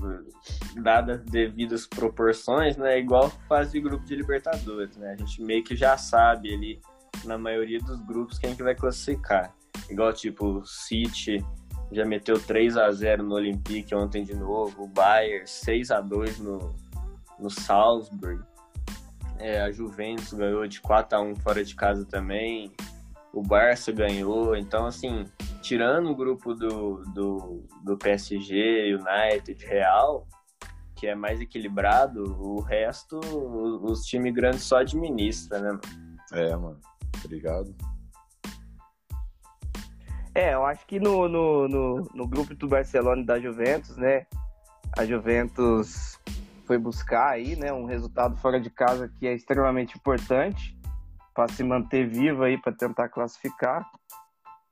dadas 0.77 1.21
devidas 1.25 1.87
proporções, 1.87 2.77
né? 2.77 2.95
É 2.95 2.99
igual 3.01 3.29
fase 3.49 3.73
de 3.73 3.81
grupo 3.81 4.05
de 4.05 4.15
Libertadores, 4.15 4.97
né? 4.97 5.13
A 5.13 5.17
gente 5.17 5.43
meio 5.43 5.65
que 5.65 5.75
já 5.75 5.99
sabe 5.99 6.55
ali, 6.55 6.81
na 7.25 7.37
maioria 7.37 7.81
dos 7.81 8.01
grupos, 8.07 8.39
quem 8.39 8.55
que 8.55 8.63
vai 8.63 8.75
classificar. 8.75 9.53
Igual, 9.91 10.13
tipo, 10.13 10.65
City 10.65 11.45
já 11.93 12.05
meteu 12.05 12.39
3 12.39 12.77
a 12.77 12.91
0 12.91 13.23
no 13.23 13.35
Olympique 13.35 13.95
ontem 13.95 14.25
de 14.25 14.35
novo, 14.35 14.85
o 14.85 14.87
Bayern 14.87 15.47
6 15.47 15.91
a 15.91 16.01
2 16.01 16.39
no, 16.39 16.75
no 17.39 17.51
Salzburg. 17.51 18.43
É, 19.39 19.61
a 19.63 19.71
Juventus 19.73 20.33
ganhou 20.33 20.67
de 20.67 20.81
4 20.81 21.19
a 21.19 21.23
1 21.23 21.37
fora 21.37 21.65
de 21.65 21.75
casa 21.75 22.05
também. 22.05 22.71
O 23.33 23.43
Barça 23.43 23.91
ganhou. 23.91 24.55
Então, 24.55 24.87
assim, 24.87 25.25
tirando 25.63 26.11
o 26.11 26.15
grupo 26.15 26.55
do, 26.55 27.03
do, 27.15 27.65
do 27.83 27.97
PSG, 27.97 28.95
United, 28.95 29.65
Real, 29.65 30.27
que 30.95 31.07
é 31.07 31.15
mais 31.15 31.41
equilibrado, 31.41 32.23
o 32.39 32.61
resto, 32.61 33.19
os, 33.19 33.91
os 33.91 34.05
times 34.05 34.35
grandes 34.35 34.63
só 34.63 34.79
administra, 34.79 35.59
né? 35.59 35.71
mano? 35.71 35.81
É, 36.33 36.57
mano. 36.57 36.81
Obrigado. 37.25 37.75
É, 40.41 40.55
eu 40.55 40.65
acho 40.65 40.87
que 40.87 40.99
no, 40.99 41.29
no, 41.29 41.69
no, 41.69 42.09
no 42.15 42.27
grupo 42.27 42.55
do 42.55 42.67
Barcelona 42.67 43.21
e 43.21 43.27
da 43.27 43.39
Juventus, 43.39 43.95
né? 43.99 44.25
A 44.97 45.05
Juventus 45.05 46.19
foi 46.65 46.79
buscar 46.79 47.29
aí, 47.29 47.57
né, 47.57 47.71
um 47.71 47.85
resultado 47.85 48.35
fora 48.39 48.59
de 48.59 48.71
casa 48.71 49.07
que 49.19 49.27
é 49.27 49.35
extremamente 49.35 49.99
importante 49.99 50.75
para 51.35 51.53
se 51.53 51.63
manter 51.63 52.09
vivo 52.09 52.43
aí, 52.43 52.57
para 52.57 52.73
tentar 52.73 53.11
classificar. 53.11 53.87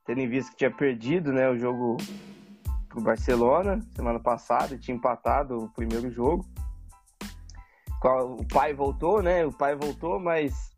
Tendo 0.07 0.21
em 0.21 0.27
vista 0.27 0.49
que 0.49 0.57
tinha 0.57 0.71
perdido, 0.71 1.31
né, 1.31 1.47
o 1.47 1.55
jogo 1.55 1.97
pro 2.87 3.01
Barcelona 3.01 3.79
semana 3.95 4.19
passada, 4.19 4.75
tinha 4.75 4.97
empatado 4.97 5.65
o 5.65 5.69
primeiro 5.69 6.09
jogo. 6.09 6.43
O 8.39 8.47
pai 8.47 8.73
voltou, 8.73 9.21
né? 9.21 9.45
O 9.45 9.53
pai 9.53 9.75
voltou, 9.75 10.19
mas 10.19 10.75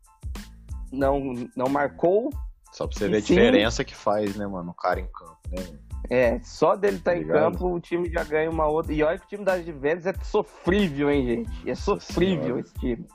não 0.92 1.32
não 1.56 1.70
marcou 1.70 2.28
Só 2.72 2.86
pra 2.86 2.98
você 2.98 3.08
ver 3.08 3.18
a 3.18 3.20
diferença 3.20 3.84
que 3.84 3.94
faz, 3.94 4.34
né, 4.34 4.46
mano, 4.46 4.70
o 4.70 4.74
cara 4.74 4.98
em 4.98 5.06
campo, 5.06 5.38
né, 5.50 5.62
mano? 5.62 5.78
É, 6.10 6.40
só 6.40 6.74
dele 6.74 6.96
estar 6.96 7.12
Tá 7.12 7.16
em 7.16 7.20
ligado? 7.20 7.52
campo, 7.52 7.72
o 7.72 7.80
time 7.80 8.10
já 8.10 8.24
ganha 8.24 8.50
uma 8.50 8.66
outra. 8.66 8.92
E 8.92 9.02
olha 9.02 9.18
que 9.18 9.24
o 9.24 9.28
time 9.28 9.44
das 9.44 9.64
Juventus 9.64 10.06
é 10.06 10.12
sofrível, 10.24 11.10
hein, 11.10 11.24
gente? 11.26 11.70
É 11.70 11.74
sofrível 11.74 12.42
Senhora. 12.42 12.60
esse 12.60 12.74
time. 12.74 13.06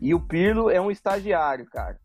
E 0.00 0.14
o 0.14 0.20
Pirlo 0.20 0.68
é 0.68 0.80
um 0.80 0.90
estagiário, 0.90 1.66
cara. 1.66 1.98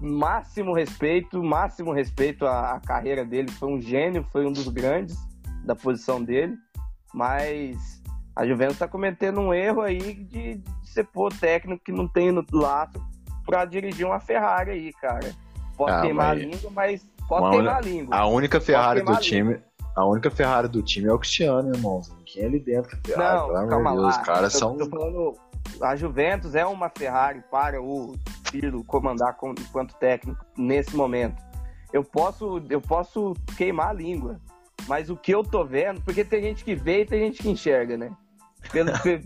Máximo 0.00 0.72
respeito, 0.72 1.42
máximo 1.42 1.92
respeito 1.92 2.46
à, 2.46 2.74
à 2.74 2.80
carreira 2.80 3.24
dele. 3.24 3.50
Foi 3.50 3.68
um 3.68 3.80
gênio, 3.80 4.24
foi 4.30 4.46
um 4.46 4.52
dos 4.52 4.68
grandes 4.68 5.16
da 5.64 5.74
posição 5.74 6.22
dele. 6.22 6.54
Mas 7.12 8.00
a 8.36 8.46
Juventus 8.46 8.78
tá 8.78 8.86
cometendo 8.86 9.40
um 9.40 9.52
erro 9.52 9.80
aí 9.80 10.14
de, 10.14 10.58
de 10.58 10.90
ser 10.90 11.04
pôr 11.04 11.32
técnico 11.32 11.82
que 11.84 11.90
não 11.92 12.06
tem 12.06 12.30
no 12.30 12.44
laço 12.52 13.04
pra 13.44 13.64
dirigir 13.64 14.06
uma 14.06 14.20
Ferrari 14.20 14.70
aí, 14.70 14.92
cara. 14.92 15.34
Pode 15.78 15.92
Ah, 15.92 16.00
queimar 16.02 16.34
mas- 16.34 16.42
a 16.44 16.46
língua, 16.46 16.70
mas 16.74 17.08
pode 17.28 17.42
Uma 17.44 17.50
queimar 17.52 17.76
a 17.76 17.80
língua. 17.80 18.16
A 18.16 18.26
única 18.26 18.60
Ferrari 18.60 19.02
do 19.02 19.16
time. 19.16 19.60
A 19.96 20.04
única 20.04 20.30
Ferrari 20.30 20.68
do 20.68 20.82
time 20.82 21.08
é 21.08 21.12
o 21.12 21.18
Cristiano, 21.18 21.74
irmão. 21.74 22.02
Quem 22.26 22.42
é 22.42 22.46
ali 22.46 22.60
dentro 22.60 22.96
da 22.96 23.02
Ferrari? 23.08 23.36
Não, 23.38 23.46
pelo 23.46 23.56
amor 23.58 23.68
calma 23.70 23.90
de 23.90 23.96
Deus, 23.96 24.02
lá. 24.14 24.20
Os 24.20 24.26
caras 24.26 24.52
são. 24.52 24.78
falando, 24.78 25.34
a 25.80 25.96
Juventus 25.96 26.54
é 26.54 26.66
uma 26.66 26.88
Ferrari 26.90 27.42
para 27.50 27.80
o 27.80 28.16
Pirlo 28.50 28.82
comandar 28.84 29.36
com- 29.36 29.54
enquanto 29.58 29.94
técnico 29.94 30.44
nesse 30.56 30.94
momento. 30.96 31.40
Eu 31.92 32.02
posso, 32.04 32.60
eu 32.68 32.80
posso 32.80 33.34
queimar 33.56 33.88
a 33.90 33.92
língua, 33.92 34.40
mas 34.86 35.08
o 35.10 35.16
que 35.16 35.32
eu 35.34 35.42
tô 35.42 35.64
vendo, 35.64 36.00
porque 36.02 36.24
tem 36.24 36.42
gente 36.42 36.64
que 36.64 36.74
vê 36.74 37.02
e 37.02 37.06
tem 37.06 37.20
gente 37.20 37.42
que 37.42 37.48
enxerga, 37.50 37.96
né? 37.96 38.10
Pelo, 38.72 38.92
pe- 39.00 39.22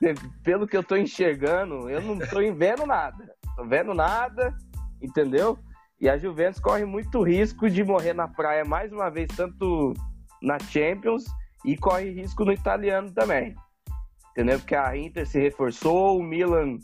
pe- 0.00 0.14
pelo 0.44 0.66
que 0.66 0.76
eu 0.76 0.82
tô 0.84 0.96
enxergando, 0.96 1.88
eu 1.88 2.00
não 2.02 2.18
tô 2.18 2.38
vendo 2.54 2.84
nada. 2.86 3.32
Tô 3.56 3.64
vendo 3.64 3.94
nada, 3.94 4.54
entendeu? 5.00 5.58
E 6.00 6.08
a 6.08 6.18
Juventus 6.18 6.60
corre 6.60 6.84
muito 6.84 7.22
risco 7.22 7.70
de 7.70 7.82
morrer 7.84 8.12
na 8.12 8.28
praia 8.28 8.64
mais 8.64 8.92
uma 8.92 9.10
vez, 9.10 9.28
tanto 9.34 9.94
na 10.42 10.58
Champions 10.58 11.24
e 11.64 11.76
corre 11.76 12.10
risco 12.10 12.44
no 12.44 12.52
italiano 12.52 13.12
também. 13.12 13.54
Entendeu? 14.30 14.58
Porque 14.58 14.74
a 14.74 14.96
Inter 14.96 15.26
se 15.26 15.40
reforçou, 15.40 16.18
o 16.18 16.22
Milan, 16.22 16.78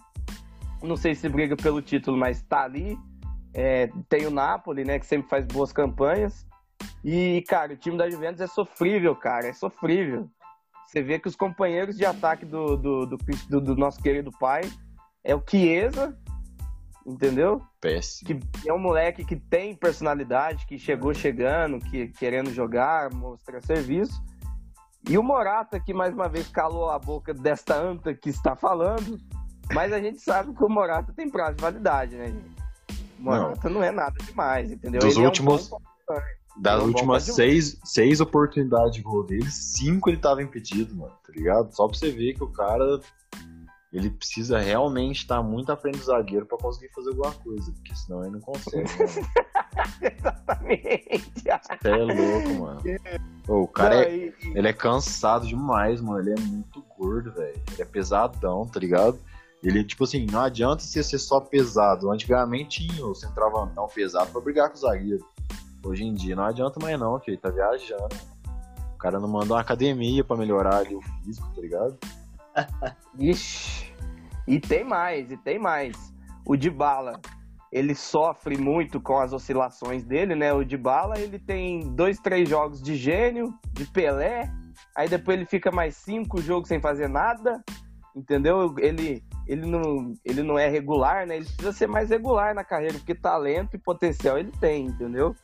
não 0.82 0.96
sei 0.96 1.14
se 1.14 1.28
briga 1.28 1.56
pelo 1.56 1.82
título, 1.82 2.16
mas 2.16 2.42
tá 2.42 2.62
ali. 2.62 2.96
É, 3.52 3.90
tem 4.08 4.26
o 4.26 4.30
Napoli, 4.30 4.84
né, 4.84 4.98
que 4.98 5.06
sempre 5.06 5.28
faz 5.28 5.44
boas 5.46 5.72
campanhas. 5.72 6.46
E, 7.04 7.44
cara, 7.48 7.72
o 7.72 7.76
time 7.76 7.96
da 7.96 8.08
Juventus 8.08 8.40
é 8.40 8.46
sofrível, 8.46 9.16
cara, 9.16 9.48
é 9.48 9.52
sofrível. 9.52 10.30
Você 10.86 11.02
vê 11.02 11.18
que 11.18 11.28
os 11.28 11.36
companheiros 11.36 11.96
de 11.96 12.04
ataque 12.04 12.44
do, 12.44 12.76
do, 12.76 13.06
do, 13.06 13.18
do, 13.48 13.60
do 13.60 13.76
nosso 13.76 14.00
querido 14.02 14.30
pai 14.38 14.62
é 15.24 15.34
o 15.34 15.42
Chiesa, 15.46 16.16
entendeu? 17.06 17.62
Péssimo. 17.80 18.28
Que 18.28 18.68
é 18.68 18.72
um 18.72 18.78
moleque 18.78 19.24
que 19.24 19.36
tem 19.36 19.74
personalidade, 19.74 20.66
que 20.66 20.78
chegou 20.78 21.14
chegando, 21.14 21.78
que 21.78 22.08
querendo 22.08 22.52
jogar, 22.52 23.12
mostrar 23.12 23.62
serviço. 23.62 24.22
E 25.08 25.16
o 25.16 25.22
Morata, 25.22 25.80
que 25.80 25.94
mais 25.94 26.12
uma 26.12 26.28
vez 26.28 26.48
calou 26.48 26.90
a 26.90 26.98
boca 26.98 27.32
desta 27.32 27.74
anta 27.74 28.14
que 28.14 28.28
está 28.28 28.54
falando, 28.54 29.18
mas 29.72 29.92
a 29.92 30.00
gente 30.00 30.20
sabe 30.20 30.54
que 30.54 30.62
o 30.62 30.68
Morata 30.68 31.12
tem 31.12 31.30
prazo 31.30 31.56
de 31.56 31.62
validade, 31.62 32.16
né, 32.16 32.26
gente? 32.26 32.60
O 33.18 33.22
Morata 33.22 33.68
não, 33.68 33.76
não 33.76 33.84
é 33.84 33.90
nada 33.90 34.14
demais, 34.24 34.70
entendeu? 34.70 35.00
Dos 35.00 35.16
Ele 35.16 35.26
últimos. 35.26 35.70
É 35.72 35.74
um. 35.74 35.80
Das 36.60 36.80
é 36.80 36.84
um 36.84 36.88
últimas 36.88 37.22
seis, 37.22 37.78
seis 37.84 38.20
oportunidades 38.20 38.92
de 38.92 39.02
gol 39.02 39.24
dele, 39.24 39.50
cinco 39.50 40.10
ele 40.10 40.18
tava 40.18 40.42
impedido, 40.42 40.94
mano, 40.94 41.14
tá 41.24 41.32
ligado? 41.32 41.74
Só 41.74 41.86
pra 41.86 41.96
você 41.96 42.10
ver 42.10 42.34
que 42.34 42.44
o 42.44 42.48
cara. 42.48 43.00
Ele 43.92 44.08
precisa 44.08 44.58
realmente 44.60 45.18
estar 45.18 45.42
muito 45.42 45.72
à 45.72 45.76
frente 45.76 45.98
do 45.98 46.04
zagueiro 46.04 46.46
pra 46.46 46.56
conseguir 46.58 46.92
fazer 46.94 47.08
alguma 47.10 47.32
coisa, 47.32 47.72
porque 47.72 47.96
senão 47.96 48.22
ele 48.22 48.32
não 48.32 48.40
consegue, 48.40 48.84
né? 48.84 49.06
Exatamente. 50.16 51.42
Você 51.42 51.88
é 51.88 51.96
louco, 51.96 52.54
mano. 52.60 52.80
Ô, 53.48 53.62
o 53.62 53.68
cara 53.68 53.96
Não, 53.96 54.02
é, 54.02 54.16
e- 54.16 54.34
ele 54.54 54.68
é 54.68 54.72
cansado 54.72 55.46
demais, 55.46 56.00
mano. 56.00 56.20
Ele 56.20 56.40
é 56.40 56.42
muito 56.46 56.84
gordo, 56.96 57.32
velho. 57.32 57.60
Ele 57.72 57.82
é 57.82 57.84
pesadão, 57.84 58.64
tá 58.66 58.78
ligado? 58.78 59.18
Ele, 59.62 59.82
tipo 59.84 60.04
assim, 60.04 60.24
não 60.30 60.40
adianta 60.40 60.82
você 60.82 61.02
ser 61.02 61.18
só 61.18 61.40
pesado. 61.40 62.10
Antigamente 62.10 62.86
tinha 62.86 63.04
o 63.04 63.14
centroavantão 63.14 63.86
pesado 63.88 64.30
pra 64.30 64.40
brigar 64.40 64.68
com 64.70 64.76
o 64.76 64.80
zagueiro. 64.80 65.26
Hoje 65.84 66.04
em 66.04 66.14
dia 66.14 66.36
não 66.36 66.44
adianta 66.44 66.78
mais 66.80 66.98
não, 66.98 67.18
que 67.18 67.30
ele 67.30 67.38
tá 67.38 67.50
viajando. 67.50 68.08
O 68.94 68.98
cara 68.98 69.18
não 69.18 69.28
mandou 69.28 69.56
uma 69.56 69.62
academia 69.62 70.22
pra 70.22 70.36
melhorar 70.36 70.76
ali 70.76 70.94
o 70.94 71.00
físico, 71.02 71.48
tá 71.54 71.60
ligado? 71.60 71.98
Ixi. 73.18 73.92
E 74.46 74.58
tem 74.58 74.84
mais, 74.84 75.30
e 75.30 75.36
tem 75.36 75.58
mais. 75.58 76.12
O 76.46 76.56
Dybala, 76.56 77.20
ele 77.70 77.94
sofre 77.94 78.56
muito 78.56 79.00
com 79.00 79.18
as 79.18 79.32
oscilações 79.32 80.04
dele, 80.04 80.34
né? 80.34 80.52
O 80.52 80.64
Dybala, 80.64 81.18
ele 81.18 81.38
tem 81.38 81.94
dois, 81.94 82.18
três 82.18 82.48
jogos 82.48 82.82
de 82.82 82.96
gênio, 82.96 83.54
de 83.72 83.84
Pelé, 83.86 84.50
aí 84.96 85.08
depois 85.08 85.36
ele 85.36 85.46
fica 85.46 85.70
mais 85.70 85.96
cinco 85.96 86.40
jogos 86.40 86.68
sem 86.68 86.80
fazer 86.80 87.08
nada, 87.08 87.62
entendeu? 88.14 88.74
Ele, 88.78 89.22
ele, 89.46 89.66
não, 89.66 90.14
ele 90.24 90.42
não 90.42 90.58
é 90.58 90.68
regular, 90.68 91.26
né? 91.26 91.36
Ele 91.36 91.44
precisa 91.44 91.72
ser 91.72 91.86
mais 91.86 92.10
regular 92.10 92.54
na 92.54 92.64
carreira, 92.64 92.98
porque 92.98 93.14
talento 93.14 93.74
e 93.74 93.78
potencial 93.78 94.36
ele 94.38 94.52
tem, 94.60 94.86
entendeu? 94.86 95.34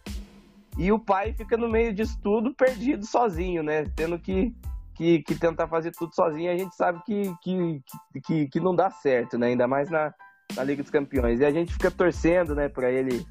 E 0.76 0.92
o 0.92 0.98
pai 0.98 1.32
fica 1.32 1.56
no 1.56 1.68
meio 1.68 1.94
disso 1.94 2.18
tudo 2.22 2.54
perdido 2.54 3.06
sozinho, 3.06 3.62
né? 3.62 3.84
Tendo 3.94 4.18
que 4.18 4.54
que, 4.96 5.22
que 5.22 5.34
tentar 5.34 5.68
fazer 5.68 5.92
tudo 5.92 6.14
sozinho, 6.14 6.50
a 6.50 6.56
gente 6.56 6.74
sabe 6.74 7.02
que, 7.04 7.34
que, 7.42 7.82
que, 8.24 8.48
que 8.48 8.60
não 8.60 8.74
dá 8.74 8.90
certo, 8.90 9.36
né? 9.38 9.48
Ainda 9.48 9.68
mais 9.68 9.90
na, 9.90 10.12
na 10.54 10.64
Liga 10.64 10.82
dos 10.82 10.90
Campeões. 10.90 11.40
E 11.40 11.44
a 11.44 11.50
gente 11.50 11.72
fica 11.72 11.90
torcendo, 11.90 12.54
né, 12.54 12.68
para 12.68 12.90
ele 12.90 13.24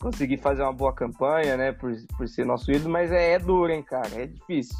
conseguir 0.00 0.36
fazer 0.38 0.62
uma 0.62 0.72
boa 0.72 0.92
campanha, 0.92 1.56
né, 1.56 1.72
por, 1.72 1.92
por 2.16 2.28
ser 2.28 2.46
nosso 2.46 2.70
ídolo, 2.70 2.90
mas 2.90 3.10
é, 3.10 3.32
é 3.32 3.38
duro, 3.38 3.72
hein, 3.72 3.82
cara, 3.82 4.08
é 4.14 4.26
difícil. 4.26 4.76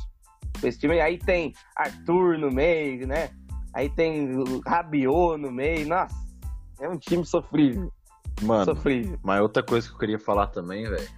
Esse 0.62 0.78
time 0.78 1.00
aí 1.00 1.18
tem 1.18 1.52
Arthur 1.76 2.38
no 2.38 2.50
meio, 2.50 3.06
né? 3.06 3.30
Aí 3.74 3.88
tem 3.88 4.28
Rabiot 4.66 5.36
no 5.40 5.50
meio, 5.50 5.86
nossa, 5.88 6.14
é 6.80 6.88
um 6.88 6.96
time 6.98 7.24
sofrível, 7.24 7.92
Mano, 8.42 8.64
sofrível. 8.64 9.18
mas 9.22 9.40
outra 9.40 9.62
coisa 9.62 9.88
que 9.88 9.94
eu 9.94 9.98
queria 9.98 10.18
falar 10.18 10.48
também, 10.48 10.88
velho. 10.88 11.08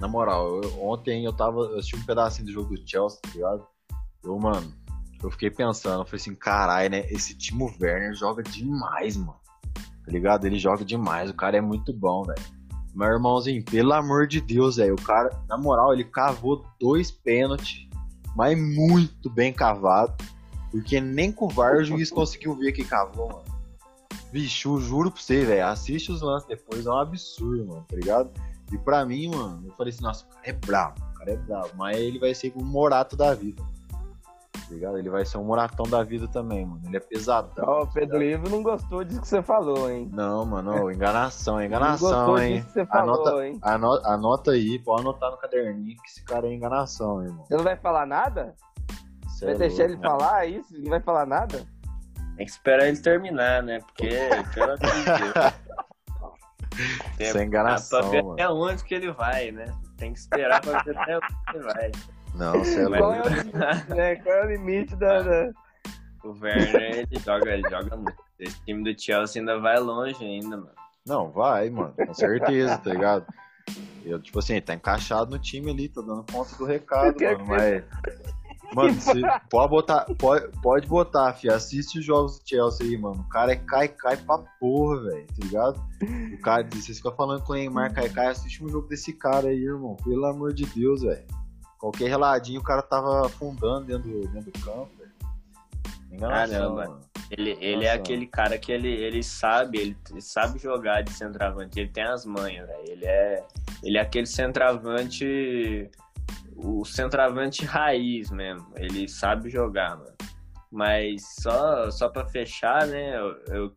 Na 0.00 0.08
moral, 0.08 0.60
eu- 0.62 0.82
ontem 0.82 1.24
eu 1.24 1.32
tava. 1.32 1.60
Eu 1.60 1.78
assisti 1.78 1.94
um 1.94 2.02
pedacinho 2.04 2.46
do 2.46 2.52
jogo 2.52 2.74
do 2.74 2.88
Chelsea, 2.88 3.20
tá 3.22 3.28
ligado? 3.32 3.66
Eu, 4.24 4.38
mano, 4.38 4.72
eu 5.22 5.30
fiquei 5.30 5.50
pensando, 5.50 6.02
eu 6.02 6.04
falei 6.04 6.20
assim, 6.20 6.34
caralho, 6.34 6.90
né? 6.90 7.06
Esse 7.10 7.36
Timo 7.36 7.72
Werner 7.80 8.14
joga 8.14 8.42
demais, 8.42 9.16
mano. 9.16 9.40
Tá 10.04 10.10
ligado? 10.10 10.46
Ele 10.46 10.58
joga 10.58 10.84
demais, 10.84 11.30
o 11.30 11.34
cara 11.34 11.56
é 11.56 11.60
muito 11.60 11.92
bom, 11.92 12.24
velho. 12.24 12.42
Meu 12.94 13.08
irmãozinho, 13.08 13.64
pelo 13.64 13.92
amor 13.94 14.26
de 14.26 14.40
Deus, 14.40 14.76
velho. 14.76 14.94
O 14.94 15.02
cara, 15.02 15.30
na 15.48 15.56
moral, 15.56 15.92
ele 15.92 16.04
cavou 16.04 16.64
dois 16.78 17.10
pênaltis, 17.10 17.88
mas 18.36 18.58
muito 18.58 19.30
bem 19.30 19.52
cavado. 19.52 20.12
Porque 20.70 21.00
nem 21.00 21.30
com 21.30 21.46
o 21.46 21.48
VAR 21.48 21.76
o 21.76 21.84
juiz 21.84 22.10
conseguiu 22.10 22.54
ver 22.54 22.72
que 22.72 22.84
cavou, 22.84 23.28
mano. 23.28 23.52
Vixe, 24.32 24.64
eu 24.64 24.80
juro 24.80 25.10
pra 25.10 25.20
você, 25.20 25.44
velho. 25.44 25.66
Assiste 25.66 26.10
os 26.10 26.22
lances 26.22 26.48
depois, 26.48 26.86
é 26.86 26.90
um 26.90 26.96
absurdo, 26.96 27.66
mano, 27.66 27.84
tá 27.86 27.94
ligado? 27.94 28.30
E 28.72 28.78
pra 28.78 29.04
mim, 29.04 29.28
mano, 29.28 29.62
eu 29.66 29.72
falei 29.74 29.92
assim, 29.92 30.02
nossa, 30.02 30.24
o 30.24 30.28
cara 30.28 30.48
é 30.48 30.52
bravo, 30.54 30.94
o 30.98 31.18
cara 31.18 31.32
é 31.32 31.36
bravo. 31.36 31.70
Mas 31.76 31.98
ele 31.98 32.18
vai 32.18 32.34
ser 32.34 32.52
um 32.56 32.64
morato 32.64 33.16
da 33.16 33.34
vida. 33.34 33.62
Tá 34.72 34.76
ligado? 34.76 34.98
Ele 34.98 35.10
vai 35.10 35.22
ser 35.24 35.36
um 35.36 35.44
moratão 35.44 35.84
da 35.86 36.02
vida 36.02 36.26
também, 36.28 36.64
mano. 36.64 36.80
Ele 36.86 36.96
é 36.96 37.00
pesadão. 37.00 37.62
Ó, 37.68 37.82
o 37.82 37.86
Pedro 37.92 38.22
Ivo 38.22 38.48
não 38.48 38.62
gostou 38.62 39.04
disso 39.04 39.20
que 39.20 39.28
você 39.28 39.42
falou, 39.42 39.90
hein? 39.90 40.08
Não, 40.10 40.46
mano, 40.46 40.84
ô, 40.84 40.90
enganação, 40.90 41.56
não 41.56 41.62
enganação, 41.62 42.08
gostou 42.08 42.38
hein? 42.38 42.54
disso 42.54 42.66
que 42.68 42.72
você 42.72 42.86
falou, 42.86 43.14
Anota, 43.26 43.46
hein? 43.46 43.58
ano- 43.62 44.00
anota 44.06 44.50
aí, 44.52 44.78
pode 44.78 45.02
anotar 45.02 45.30
no 45.30 45.36
caderninho 45.36 45.94
que 46.02 46.08
esse 46.08 46.24
cara 46.24 46.46
é 46.48 46.54
enganação, 46.54 47.22
irmão. 47.22 47.44
Você 47.44 47.54
não 47.54 47.64
vai 47.64 47.76
falar 47.76 48.06
nada? 48.06 48.54
Cê 49.28 49.44
Vai 49.44 49.54
é 49.54 49.58
deixar 49.58 49.82
louco. 49.88 49.92
ele 49.92 50.00
falar 50.02 50.46
isso? 50.46 50.72
Não 50.82 50.88
vai 50.90 51.00
falar 51.00 51.26
nada? 51.26 51.58
Tem 52.36 52.46
que 52.46 52.52
esperar 52.52 52.88
ele 52.88 52.98
terminar, 52.98 53.62
né? 53.62 53.78
Porque, 53.80 54.08
pelo 54.54 54.72
amor 54.72 54.78
de 54.78 55.04
Deus. 56.78 57.28
Isso 57.28 57.38
é 57.38 57.44
enganação, 57.44 58.00
pra 58.00 58.08
ver 58.08 58.22
mano. 58.22 58.32
até 58.32 58.48
onde 58.48 58.82
que 58.84 58.94
ele 58.94 59.12
vai, 59.12 59.50
né? 59.52 59.66
Tem 59.98 60.14
que 60.14 60.18
esperar 60.18 60.62
pra 60.62 60.82
ver 60.82 60.96
até 60.96 61.16
onde 61.18 61.26
que 61.26 61.56
ele 61.56 61.64
vai. 61.64 61.92
Não, 62.34 62.52
você 62.58 62.82
é 62.82 62.88
Qual 62.88 63.12
é 63.12 63.20
o 63.22 63.28
limite, 63.28 63.56
né? 63.94 64.16
Qual 64.16 64.34
é 64.34 64.44
o 64.44 64.48
limite 64.50 64.96
da. 64.96 65.22
da- 65.22 65.52
O 66.24 66.30
Werner, 66.40 66.98
ele 67.10 67.20
joga, 67.20 67.50
ele 67.50 67.68
joga 67.68 67.96
muito. 67.96 68.16
Esse 68.38 68.60
time 68.64 68.82
do 68.82 69.00
Chelsea 69.00 69.40
ainda 69.40 69.58
vai 69.58 69.78
longe 69.78 70.24
ainda, 70.24 70.56
mano. 70.56 70.70
Não, 71.06 71.30
vai, 71.30 71.68
mano, 71.68 71.92
com 71.96 72.14
certeza, 72.14 72.78
tá 72.78 72.90
ligado? 72.90 73.26
Eu, 74.04 74.20
tipo 74.20 74.38
assim, 74.38 74.60
tá 74.60 74.74
encaixado 74.74 75.30
no 75.30 75.38
time 75.38 75.70
ali, 75.70 75.88
tá 75.88 76.00
dando 76.00 76.24
conta 76.32 76.56
do 76.56 76.64
recado, 76.64 77.16
mano, 77.20 77.44
mas... 77.46 77.84
Mano, 78.74 78.94
você 78.94 79.20
pode 79.50 79.68
botar, 79.70 80.06
pode, 80.18 80.48
pode 80.62 80.86
botar, 80.86 81.34
fi, 81.34 81.50
assiste 81.50 81.98
os 81.98 82.04
jogos 82.04 82.38
do 82.38 82.48
Chelsea 82.48 82.86
aí, 82.86 82.96
mano. 82.96 83.20
O 83.20 83.28
cara 83.28 83.52
é 83.52 83.56
cai, 83.56 83.86
cai 83.88 84.16
pra 84.16 84.38
porra, 84.58 85.02
velho, 85.02 85.26
tá 85.26 85.34
ligado? 85.44 85.80
O 86.32 86.40
cara, 86.40 86.66
vocês 86.72 86.96
ficam 86.96 87.12
falando 87.14 87.42
com 87.44 87.52
o 87.52 87.56
Neymar 87.56 87.92
cai, 87.92 88.08
cai, 88.08 88.28
assiste 88.28 88.64
um 88.64 88.68
jogo 88.68 88.88
desse 88.88 89.12
cara 89.12 89.48
aí, 89.48 89.62
irmão. 89.62 89.94
Pelo 90.02 90.24
amor 90.24 90.54
de 90.54 90.64
Deus, 90.66 91.02
velho. 91.02 91.24
Qualquer 91.82 92.08
reladinho 92.10 92.60
o 92.60 92.62
cara 92.62 92.80
tava 92.80 93.26
afundando 93.26 93.86
dentro 93.86 94.08
do, 94.08 94.28
dentro 94.28 94.52
do 94.52 94.60
campo, 94.60 94.88
velho. 94.96 95.10
Enganação, 96.12 96.76
Caramba. 96.76 96.86
mano. 96.86 97.00
Ele, 97.28 97.58
ele 97.60 97.84
é 97.86 97.90
aquele 97.90 98.24
cara 98.24 98.56
que 98.56 98.70
ele, 98.70 98.88
ele 98.88 99.20
sabe, 99.20 99.78
ele, 99.78 99.96
ele 100.08 100.20
sabe 100.20 100.60
jogar 100.60 101.02
de 101.02 101.12
centroavante, 101.12 101.80
ele 101.80 101.88
tem 101.88 102.04
as 102.04 102.24
manhas, 102.24 102.68
velho. 102.68 102.84
Ele 102.88 103.04
é, 103.04 103.44
ele 103.82 103.98
é 103.98 104.00
aquele 104.00 104.26
centroavante, 104.26 105.90
o 106.54 106.84
centroavante 106.84 107.64
raiz 107.64 108.30
mesmo. 108.30 108.68
Ele 108.76 109.08
sabe 109.08 109.50
jogar, 109.50 109.96
mano. 109.96 110.14
Mas 110.70 111.34
só, 111.40 111.90
só 111.90 112.08
pra 112.08 112.24
fechar, 112.26 112.86
né, 112.86 113.18
eu, 113.18 113.36
eu- 113.48 113.72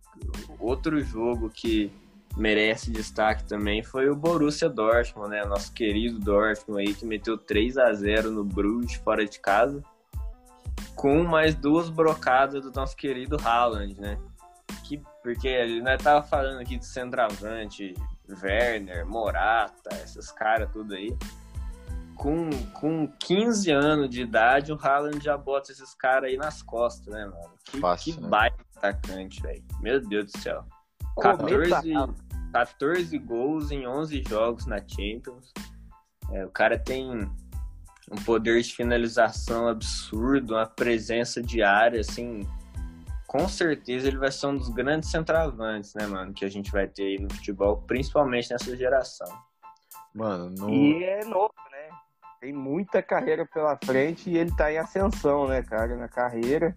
outro 0.60 1.02
jogo 1.02 1.50
que 1.50 1.92
merece 2.36 2.92
destaque 2.92 3.44
também 3.46 3.82
foi 3.84 4.10
o 4.10 4.16
Borussia 4.16 4.70
Dortmund, 4.70 5.30
né? 5.30 5.46
Nosso 5.46 5.72
querido 5.74 6.20
Dortmund 6.20 6.82
aí 6.82 6.94
que 6.94 7.06
meteu 7.06 7.38
3 7.38 7.78
a 7.78 7.94
0 7.94 8.32
no 8.32 8.44
Bruges 8.44 8.96
fora 8.96 9.26
de 9.26 9.40
casa 9.40 9.82
com 10.96 11.24
mais 11.24 11.54
duas 11.54 11.90
brocadas 11.90 12.64
do 12.64 12.72
nosso 12.72 12.96
querido 12.96 13.38
Haaland, 13.44 14.00
né? 14.00 14.18
Que, 14.84 15.02
porque 15.22 15.48
ele 15.48 15.82
nós 15.82 16.02
tava 16.02 16.24
falando 16.26 16.60
aqui 16.60 16.78
de 16.78 16.86
centroavante, 16.86 17.94
Werner, 18.42 19.06
Morata, 19.06 19.90
esses 20.04 20.32
caras 20.32 20.72
tudo 20.72 20.94
aí. 20.94 21.16
Com, 22.16 22.50
com 22.74 23.08
15 23.20 23.72
anos 23.72 24.10
de 24.10 24.22
idade, 24.22 24.72
o 24.72 24.80
Haaland 24.82 25.22
já 25.22 25.38
bota 25.38 25.72
esses 25.72 25.94
caras 25.94 26.30
aí 26.30 26.38
nas 26.38 26.62
costas, 26.62 27.14
né, 27.14 27.26
mano? 27.26 27.54
Que, 27.66 27.80
Fácil, 27.80 28.14
que 28.14 28.22
né? 28.22 28.28
baita 28.30 28.66
atacante, 28.78 29.42
velho. 29.42 29.64
Meu 29.82 30.00
Deus 30.00 30.32
do 30.32 30.40
céu. 30.40 30.64
Cometa 31.14 31.82
14, 31.82 32.25
14 32.56 33.18
gols 33.20 33.70
em 33.70 33.86
11 33.86 34.24
jogos 34.30 34.66
na 34.66 34.78
Champions. 34.78 35.54
É, 36.32 36.46
o 36.46 36.50
cara 36.50 36.80
tem 36.80 37.30
um 38.10 38.16
poder 38.26 38.62
de 38.62 38.74
finalização 38.74 39.68
absurdo, 39.68 40.54
uma 40.54 40.66
presença 40.66 41.42
diária, 41.42 42.00
assim. 42.00 42.48
Com 43.28 43.50
certeza 43.50 44.08
ele 44.08 44.18
vai 44.18 44.32
ser 44.32 44.48
um 44.48 44.56
dos 44.56 44.70
grandes 44.70 45.12
centroavantes, 45.12 45.94
né, 45.96 46.08
mano? 46.08 46.34
Que 46.34 46.46
a 46.46 46.50
gente 46.50 46.72
vai 46.72 46.88
ter 46.88 47.04
aí 47.04 47.20
no 47.20 47.30
futebol, 47.34 47.82
principalmente 47.82 48.50
nessa 48.50 48.74
geração. 48.78 49.28
Mano, 50.14 50.50
no... 50.52 50.70
E 50.70 51.04
é 51.04 51.26
novo, 51.26 51.54
né? 51.70 51.90
tem 52.40 52.54
muita 52.54 53.04
carreira 53.04 53.46
pela 53.46 53.78
frente 53.84 54.30
e 54.30 54.38
ele 54.38 54.56
tá 54.56 54.72
em 54.72 54.78
ascensão, 54.78 55.46
né, 55.46 55.62
cara, 55.62 55.98
na 55.98 56.08
carreira. 56.08 56.74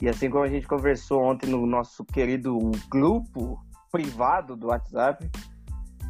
E 0.00 0.08
assim 0.08 0.30
como 0.30 0.44
a 0.44 0.48
gente 0.48 0.68
conversou 0.68 1.20
ontem 1.20 1.50
no 1.50 1.66
nosso 1.66 2.04
querido 2.04 2.56
grupo 2.88 3.58
privado 3.94 4.56
do 4.56 4.66
WhatsApp, 4.66 5.30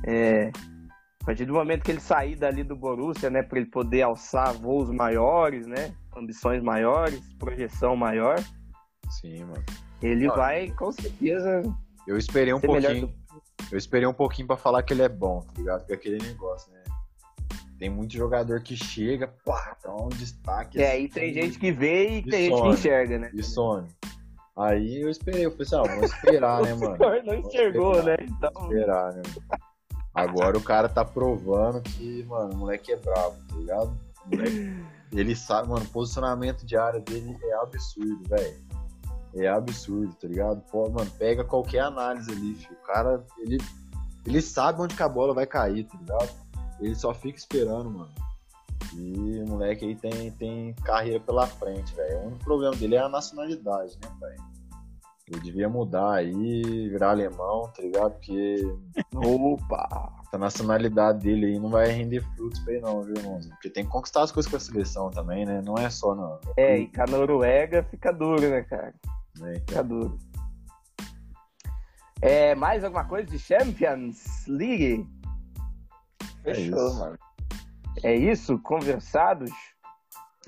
é, 0.06 0.50
a 1.22 1.26
partir 1.26 1.44
do 1.44 1.52
momento 1.52 1.82
que 1.82 1.90
ele 1.90 2.00
sair 2.00 2.34
dali 2.34 2.64
do 2.64 2.74
Borussia, 2.74 3.28
né, 3.28 3.42
para 3.42 3.58
ele 3.58 3.68
poder 3.68 4.00
alçar 4.00 4.54
voos 4.54 4.88
maiores, 4.90 5.66
né, 5.66 5.94
ambições 6.16 6.62
maiores, 6.62 7.20
projeção 7.38 7.94
maior, 7.94 8.36
Sim, 9.20 9.44
mano. 9.44 9.62
ele 10.00 10.26
Ah. 10.28 10.34
vai 10.34 10.70
com 10.70 10.90
certeza 10.92 11.60
Eu 12.06 12.16
esperei 12.16 12.54
um 12.54 12.60
pouquinho. 12.60 13.06
do- 13.08 13.14
Eu 13.72 13.76
esperei 13.78 14.06
um 14.06 14.12
pouquinho 14.14 14.46
pra 14.46 14.56
falar 14.56 14.82
que 14.82 14.92
ele 14.94 15.02
é 15.02 15.08
bom, 15.08 15.40
tá 15.40 15.52
ligado? 15.56 15.80
Porque 15.80 15.92
é 15.92 15.96
aquele 15.96 16.18
negócio, 16.26 16.72
né? 16.72 16.82
Tem 17.78 17.90
muito 17.90 18.12
jogador 18.14 18.62
que 18.62 18.76
chega, 18.76 19.28
pá, 19.44 19.76
dá 19.82 19.94
um 19.94 20.08
destaque. 20.08 20.80
É, 20.80 20.92
assim, 20.92 21.02
e 21.04 21.08
tem 21.08 21.32
gente 21.34 21.58
que 21.58 21.70
vê 21.72 22.08
e, 22.08 22.18
E 22.18 22.22
tem 22.30 22.42
gente 22.44 22.52
que 22.54 22.58
some. 22.58 22.72
enxerga, 22.74 23.18
né? 23.18 23.30
E 23.34 23.42
some. 23.42 23.88
Aí 24.56 25.02
eu 25.02 25.10
esperei, 25.10 25.46
eu 25.46 25.50
falei 25.50 25.66
assim, 25.66 25.76
ah, 25.76 25.82
vamos 25.82 26.12
esperar, 26.12 26.62
né, 26.62 26.74
o 26.74 26.80
mano? 26.80 26.96
senhor 26.96 27.24
não 27.24 27.34
enxergou, 27.34 28.02
né? 28.02 28.16
Então, 28.20 28.50
Esperar, 28.62 29.12
né? 29.12 29.22
mano? 29.26 29.62
Agora 30.14 30.56
o 30.56 30.62
cara 30.62 30.88
tá 30.88 31.04
provando 31.04 31.82
que, 31.82 32.22
mano, 32.24 32.54
o 32.54 32.56
moleque 32.56 32.92
é 32.92 32.96
bravo, 32.96 33.36
tá 33.48 33.56
ligado? 33.56 33.98
O 34.24 34.36
moleque, 34.36 34.84
ele 35.12 35.34
sabe, 35.34 35.68
mano, 35.68 35.84
o 35.84 35.88
posicionamento 35.88 36.64
de 36.64 36.76
área 36.76 37.00
dele 37.00 37.36
é 37.42 37.54
absurdo, 37.54 38.22
velho. 38.28 38.64
É 39.34 39.48
absurdo, 39.48 40.14
tá 40.14 40.28
ligado? 40.28 40.60
Pô, 40.70 40.88
mano, 40.88 41.10
pega 41.18 41.42
qualquer 41.42 41.80
análise 41.80 42.30
ali, 42.30 42.54
filho. 42.54 42.76
O 42.80 42.86
cara, 42.86 43.24
ele, 43.38 43.58
ele 44.24 44.40
sabe 44.40 44.80
onde 44.80 44.94
que 44.94 45.02
a 45.02 45.08
bola 45.08 45.34
vai 45.34 45.46
cair, 45.46 45.84
tá 45.84 45.98
ligado? 45.98 46.30
Ele 46.80 46.94
só 46.94 47.12
fica 47.12 47.36
esperando, 47.36 47.90
mano. 47.90 48.12
E 48.96 49.42
o 49.42 49.48
moleque 49.48 49.84
aí 49.84 49.96
tem, 49.96 50.30
tem 50.32 50.74
carreira 50.84 51.20
pela 51.20 51.46
frente, 51.46 51.94
velho. 51.94 52.20
O 52.20 52.26
único 52.26 52.44
problema 52.44 52.76
dele 52.76 52.94
é 52.94 53.00
a 53.00 53.08
nacionalidade, 53.08 53.98
né, 54.02 54.08
velho? 54.20 54.54
Ele 55.26 55.40
devia 55.40 55.68
mudar 55.68 56.16
aí, 56.16 56.88
virar 56.88 57.10
alemão, 57.10 57.70
tá 57.74 57.82
ligado? 57.82 58.12
Porque 58.12 58.56
opa! 59.14 60.14
essa 60.34 60.38
nacionalidade 60.38 61.20
dele 61.20 61.46
aí 61.46 61.58
não 61.58 61.70
vai 61.70 61.88
render 61.88 62.20
frutos 62.34 62.58
pra 62.60 62.74
ele 62.74 62.82
não, 62.82 63.02
viu, 63.02 63.14
mano? 63.22 63.48
Porque 63.50 63.70
tem 63.70 63.84
que 63.84 63.90
conquistar 63.90 64.22
as 64.22 64.32
coisas 64.32 64.50
com 64.50 64.56
a 64.56 64.60
seleção 64.60 65.10
também, 65.10 65.46
né? 65.46 65.62
Não 65.62 65.76
é 65.76 65.88
só, 65.88 66.14
não. 66.14 66.40
É, 66.56 66.78
e 66.78 66.88
com 66.88 67.02
a 67.02 67.06
Noruega 67.06 67.82
fica 67.84 68.12
duro, 68.12 68.40
né, 68.40 68.62
cara? 68.62 68.94
Né? 69.38 69.54
Fica 69.66 69.82
duro. 69.82 70.18
É, 72.20 72.54
mais 72.54 72.82
alguma 72.82 73.04
coisa 73.04 73.30
de 73.30 73.38
Champions 73.38 74.46
League? 74.48 75.06
É 76.44 76.54
Fechou, 76.54 76.88
isso. 76.88 76.98
mano. 76.98 77.18
É 78.02 78.14
isso? 78.14 78.58
Conversados? 78.58 79.50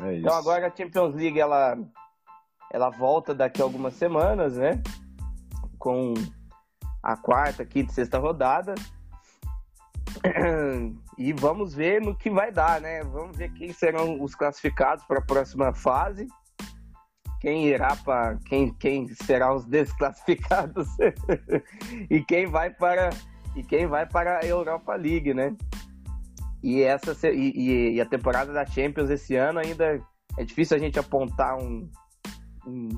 É 0.00 0.12
isso. 0.12 0.20
Então 0.20 0.34
agora 0.34 0.66
a 0.66 0.76
Champions 0.76 1.14
League 1.14 1.38
ela, 1.38 1.78
ela 2.72 2.90
volta 2.90 3.34
daqui 3.34 3.60
a 3.60 3.64
algumas 3.64 3.94
semanas, 3.94 4.56
né? 4.56 4.82
Com 5.78 6.14
a 7.02 7.16
quarta, 7.16 7.64
quinta 7.64 7.92
e 7.92 7.94
sexta 7.94 8.18
rodada. 8.18 8.74
E 11.18 11.32
vamos 11.32 11.74
ver 11.74 12.02
no 12.02 12.14
que 12.14 12.28
vai 12.28 12.52
dar, 12.52 12.78
né? 12.78 13.02
Vamos 13.02 13.38
ver 13.38 13.50
quem 13.54 13.72
serão 13.72 14.22
os 14.22 14.34
classificados 14.34 15.02
para 15.06 15.18
a 15.18 15.22
próxima 15.22 15.72
fase. 15.72 16.26
Quem 17.40 17.66
irá 17.68 17.96
para 17.96 18.36
quem, 18.44 18.72
quem 18.74 19.08
será 19.08 19.54
os 19.54 19.64
desclassificados 19.66 20.88
e 22.10 22.22
quem 22.22 22.46
vai 22.46 22.68
para 22.68 23.10
e 23.54 23.62
quem 23.62 23.86
vai 23.86 24.04
para 24.04 24.40
a 24.40 24.44
Europa 24.44 24.94
League, 24.94 25.32
né? 25.32 25.56
E 26.66 26.82
essa 26.82 27.14
e- 27.28 27.94
e 27.94 28.00
a 28.00 28.04
temporada 28.04 28.52
da 28.52 28.66
Champions 28.66 29.08
esse 29.08 29.36
ano 29.36 29.60
ainda 29.60 30.00
é 30.36 30.44
difícil 30.44 30.76
a 30.76 30.80
gente 30.80 30.98
apontar 30.98 31.56
um, 31.56 31.88
um, 32.66 32.88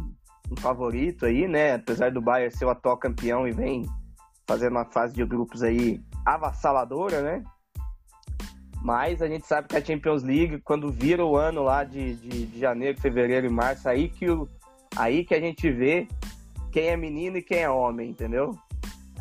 um 0.51 0.57
favorito 0.57 1.27
aí, 1.27 1.47
né? 1.47 1.75
Apesar 1.75 2.11
do 2.11 2.23
Bayern 2.23 2.51
ser 2.51 2.65
o 2.65 2.71
atual 2.71 2.97
campeão 2.97 3.47
e 3.47 3.53
vem 3.53 3.85
fazendo 4.47 4.73
uma 4.73 4.87
fase 4.87 5.13
de 5.13 5.23
grupos 5.23 5.63
aí 5.63 6.01
avassaladora, 6.25 7.21
né? 7.21 7.45
Mas 8.83 9.21
a 9.21 9.29
gente 9.29 9.47
sabe 9.47 9.69
que 9.69 9.77
a 9.77 9.85
Champions 9.85 10.23
League, 10.23 10.63
quando 10.63 10.91
vira 10.91 11.23
o 11.23 11.37
ano 11.37 11.63
lá 11.63 11.85
de, 11.85 12.15
de, 12.15 12.47
de 12.47 12.59
janeiro, 12.59 12.99
fevereiro 12.99 13.47
e 13.47 13.51
março, 13.51 13.87
aí 13.87 14.09
que, 14.09 14.31
o, 14.31 14.49
aí 14.97 15.27
que 15.27 15.35
a 15.35 15.41
gente 15.41 15.71
vê 15.71 16.09
quem 16.73 16.87
é 16.87 16.97
menino 16.97 17.37
e 17.37 17.43
quem 17.43 17.59
é 17.59 17.69
homem, 17.69 18.09
entendeu? 18.09 18.59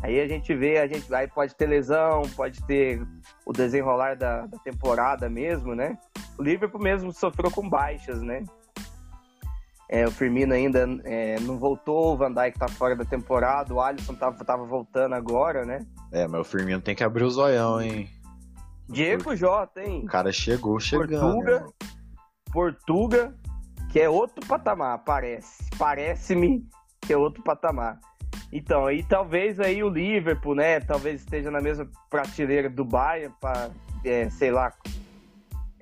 Aí 0.02 0.20
a 0.20 0.28
gente 0.28 0.54
vê, 0.54 0.78
a 0.78 0.86
gente 0.86 1.12
aí 1.12 1.26
pode 1.26 1.54
ter 1.54 1.66
lesão, 1.66 2.22
pode 2.36 2.62
ter 2.64 3.02
o 3.44 3.52
desenrolar 3.52 4.14
da, 4.14 4.46
da 4.46 4.58
temporada 4.58 5.28
mesmo, 5.28 5.74
né? 5.74 5.98
O 6.38 6.42
Liverpool 6.42 6.80
mesmo 6.80 7.12
sofreu 7.12 7.50
com 7.50 7.68
baixas, 7.68 8.22
né? 8.22 8.44
É, 9.88 10.06
o 10.06 10.10
Firmino 10.10 10.52
ainda 10.52 10.86
é, 11.04 11.40
não 11.40 11.58
voltou, 11.58 12.12
o 12.12 12.16
Van 12.16 12.32
Dijk 12.32 12.58
tá 12.58 12.68
fora 12.68 12.94
da 12.94 13.06
temporada, 13.06 13.72
o 13.72 13.80
Alisson 13.80 14.14
tava, 14.14 14.44
tava 14.44 14.64
voltando 14.64 15.14
agora, 15.14 15.64
né? 15.64 15.84
É, 16.12 16.28
mas 16.28 16.42
o 16.42 16.44
Firmino 16.44 16.80
tem 16.80 16.94
que 16.94 17.02
abrir 17.02 17.24
o 17.24 17.30
zoião, 17.30 17.80
hein? 17.80 18.08
Diego 18.88 19.34
Jota, 19.34 19.82
hein? 19.82 20.02
O 20.04 20.06
cara 20.06 20.30
chegou 20.30 20.78
chegando. 20.78 21.20
Portuga. 21.20 21.52
irmão. 21.52 21.72
Portuga, 22.52 23.34
que 23.90 23.98
é 23.98 24.08
outro 24.08 24.46
patamar, 24.46 25.02
parece. 25.04 25.64
Parece-me 25.78 26.66
que 27.00 27.12
é 27.12 27.16
outro 27.16 27.42
patamar. 27.42 27.98
Então, 28.52 28.86
aí 28.86 29.02
talvez 29.02 29.60
aí 29.60 29.82
o 29.82 29.90
Liverpool, 29.90 30.54
né, 30.54 30.80
talvez 30.80 31.20
esteja 31.20 31.50
na 31.50 31.60
mesma 31.60 31.88
prateleira 32.08 32.70
do 32.70 32.84
Bayern 32.84 33.34
para, 33.40 33.70
sei 34.30 34.50
lá, 34.50 34.72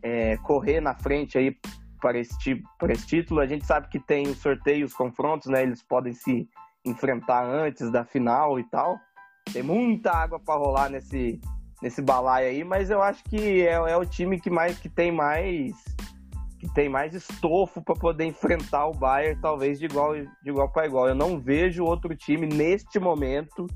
é, 0.02 0.36
correr 0.38 0.80
na 0.80 0.94
frente 0.94 1.38
aí 1.38 1.56
para 2.00 2.18
esse, 2.18 2.62
para 2.78 2.92
esse 2.92 3.06
título. 3.06 3.40
A 3.40 3.46
gente 3.46 3.64
sabe 3.64 3.88
que 3.88 4.00
tem 4.00 4.26
os 4.28 4.38
sorteios, 4.38 4.90
os 4.90 4.96
confrontos, 4.96 5.48
né, 5.48 5.62
eles 5.62 5.82
podem 5.82 6.12
se 6.12 6.48
enfrentar 6.84 7.44
antes 7.44 7.90
da 7.90 8.04
final 8.04 8.58
e 8.58 8.64
tal. 8.64 8.98
Tem 9.52 9.62
muita 9.62 10.10
água 10.10 10.40
para 10.40 10.58
rolar 10.58 10.88
nesse, 10.88 11.40
nesse 11.80 12.02
balaio 12.02 12.48
aí, 12.48 12.64
mas 12.64 12.90
eu 12.90 13.00
acho 13.00 13.22
que 13.24 13.62
é, 13.66 13.74
é 13.74 13.96
o 13.96 14.04
time 14.04 14.40
que 14.40 14.50
mais 14.50 14.78
que 14.78 14.88
tem 14.88 15.12
mais 15.12 15.72
tem 16.74 16.88
mais 16.88 17.14
estofo 17.14 17.82
para 17.82 17.94
poder 17.94 18.24
enfrentar 18.24 18.86
o 18.86 18.92
Bayern, 18.92 19.40
talvez 19.40 19.78
de 19.78 19.86
igual 19.86 20.14
de 20.14 20.28
igual 20.44 20.70
para 20.70 20.86
igual. 20.86 21.08
Eu 21.08 21.14
não 21.14 21.40
vejo 21.40 21.84
outro 21.84 22.14
time 22.16 22.46
neste 22.46 22.98
momento, 22.98 23.66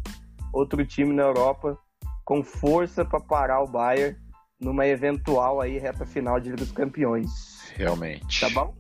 outro 0.53 0.85
time 0.85 1.13
na 1.13 1.23
Europa 1.23 1.79
com 2.25 2.43
força 2.43 3.05
para 3.05 3.21
parar 3.21 3.63
o 3.63 3.67
Bayern 3.67 4.17
numa 4.61 4.87
eventual 4.87 5.61
aí 5.61 5.79
reta 5.79 6.05
final 6.05 6.39
de 6.39 6.51
Liga 6.51 6.57
dos 6.57 6.73
Campeões. 6.73 7.31
Realmente. 7.75 8.41
Tá 8.41 8.51
bom? 8.51 8.75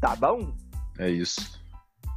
Tá 0.00 0.16
bom? 0.16 0.54
É 0.98 1.08
isso. 1.08 1.58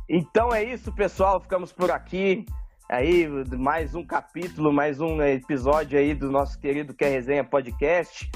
Então 0.10 0.54
é 0.54 0.64
isso, 0.64 0.92
pessoal. 0.92 1.40
Ficamos 1.40 1.72
por 1.72 1.90
aqui. 1.92 2.46
Aí, 2.90 3.26
mais 3.58 3.96
um 3.96 4.06
capítulo, 4.06 4.74
mais 4.74 5.00
um 5.00 5.22
episódio 5.22 5.98
aí 5.98 6.14
do 6.14 6.30
nosso 6.30 6.60
querido 6.60 6.94
Quer 6.94 7.10
Resenha 7.10 7.44
Podcast. 7.44 8.30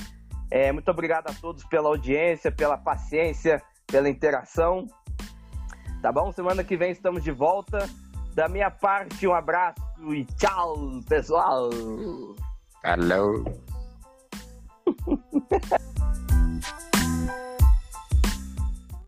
É, 0.50 0.72
muito 0.72 0.90
obrigado 0.90 1.30
a 1.30 1.34
todos 1.34 1.64
pela 1.66 1.90
audiência, 1.90 2.52
pela 2.52 2.78
paciência, 2.78 3.62
pela 3.88 4.10
interação. 4.10 4.88
Tá 6.02 6.12
bom? 6.12 6.32
Semana 6.32 6.64
que 6.64 6.78
vem 6.78 6.92
estamos 6.92 7.24
de 7.24 7.32
volta. 7.32 7.90
Da 8.34 8.48
minha 8.50 8.70
parte, 8.70 9.26
um 9.26 9.34
abraço 9.34 9.82
e 10.14 10.26
tchau, 10.26 10.76
pessoal! 11.08 11.70
Alô. 12.84 13.46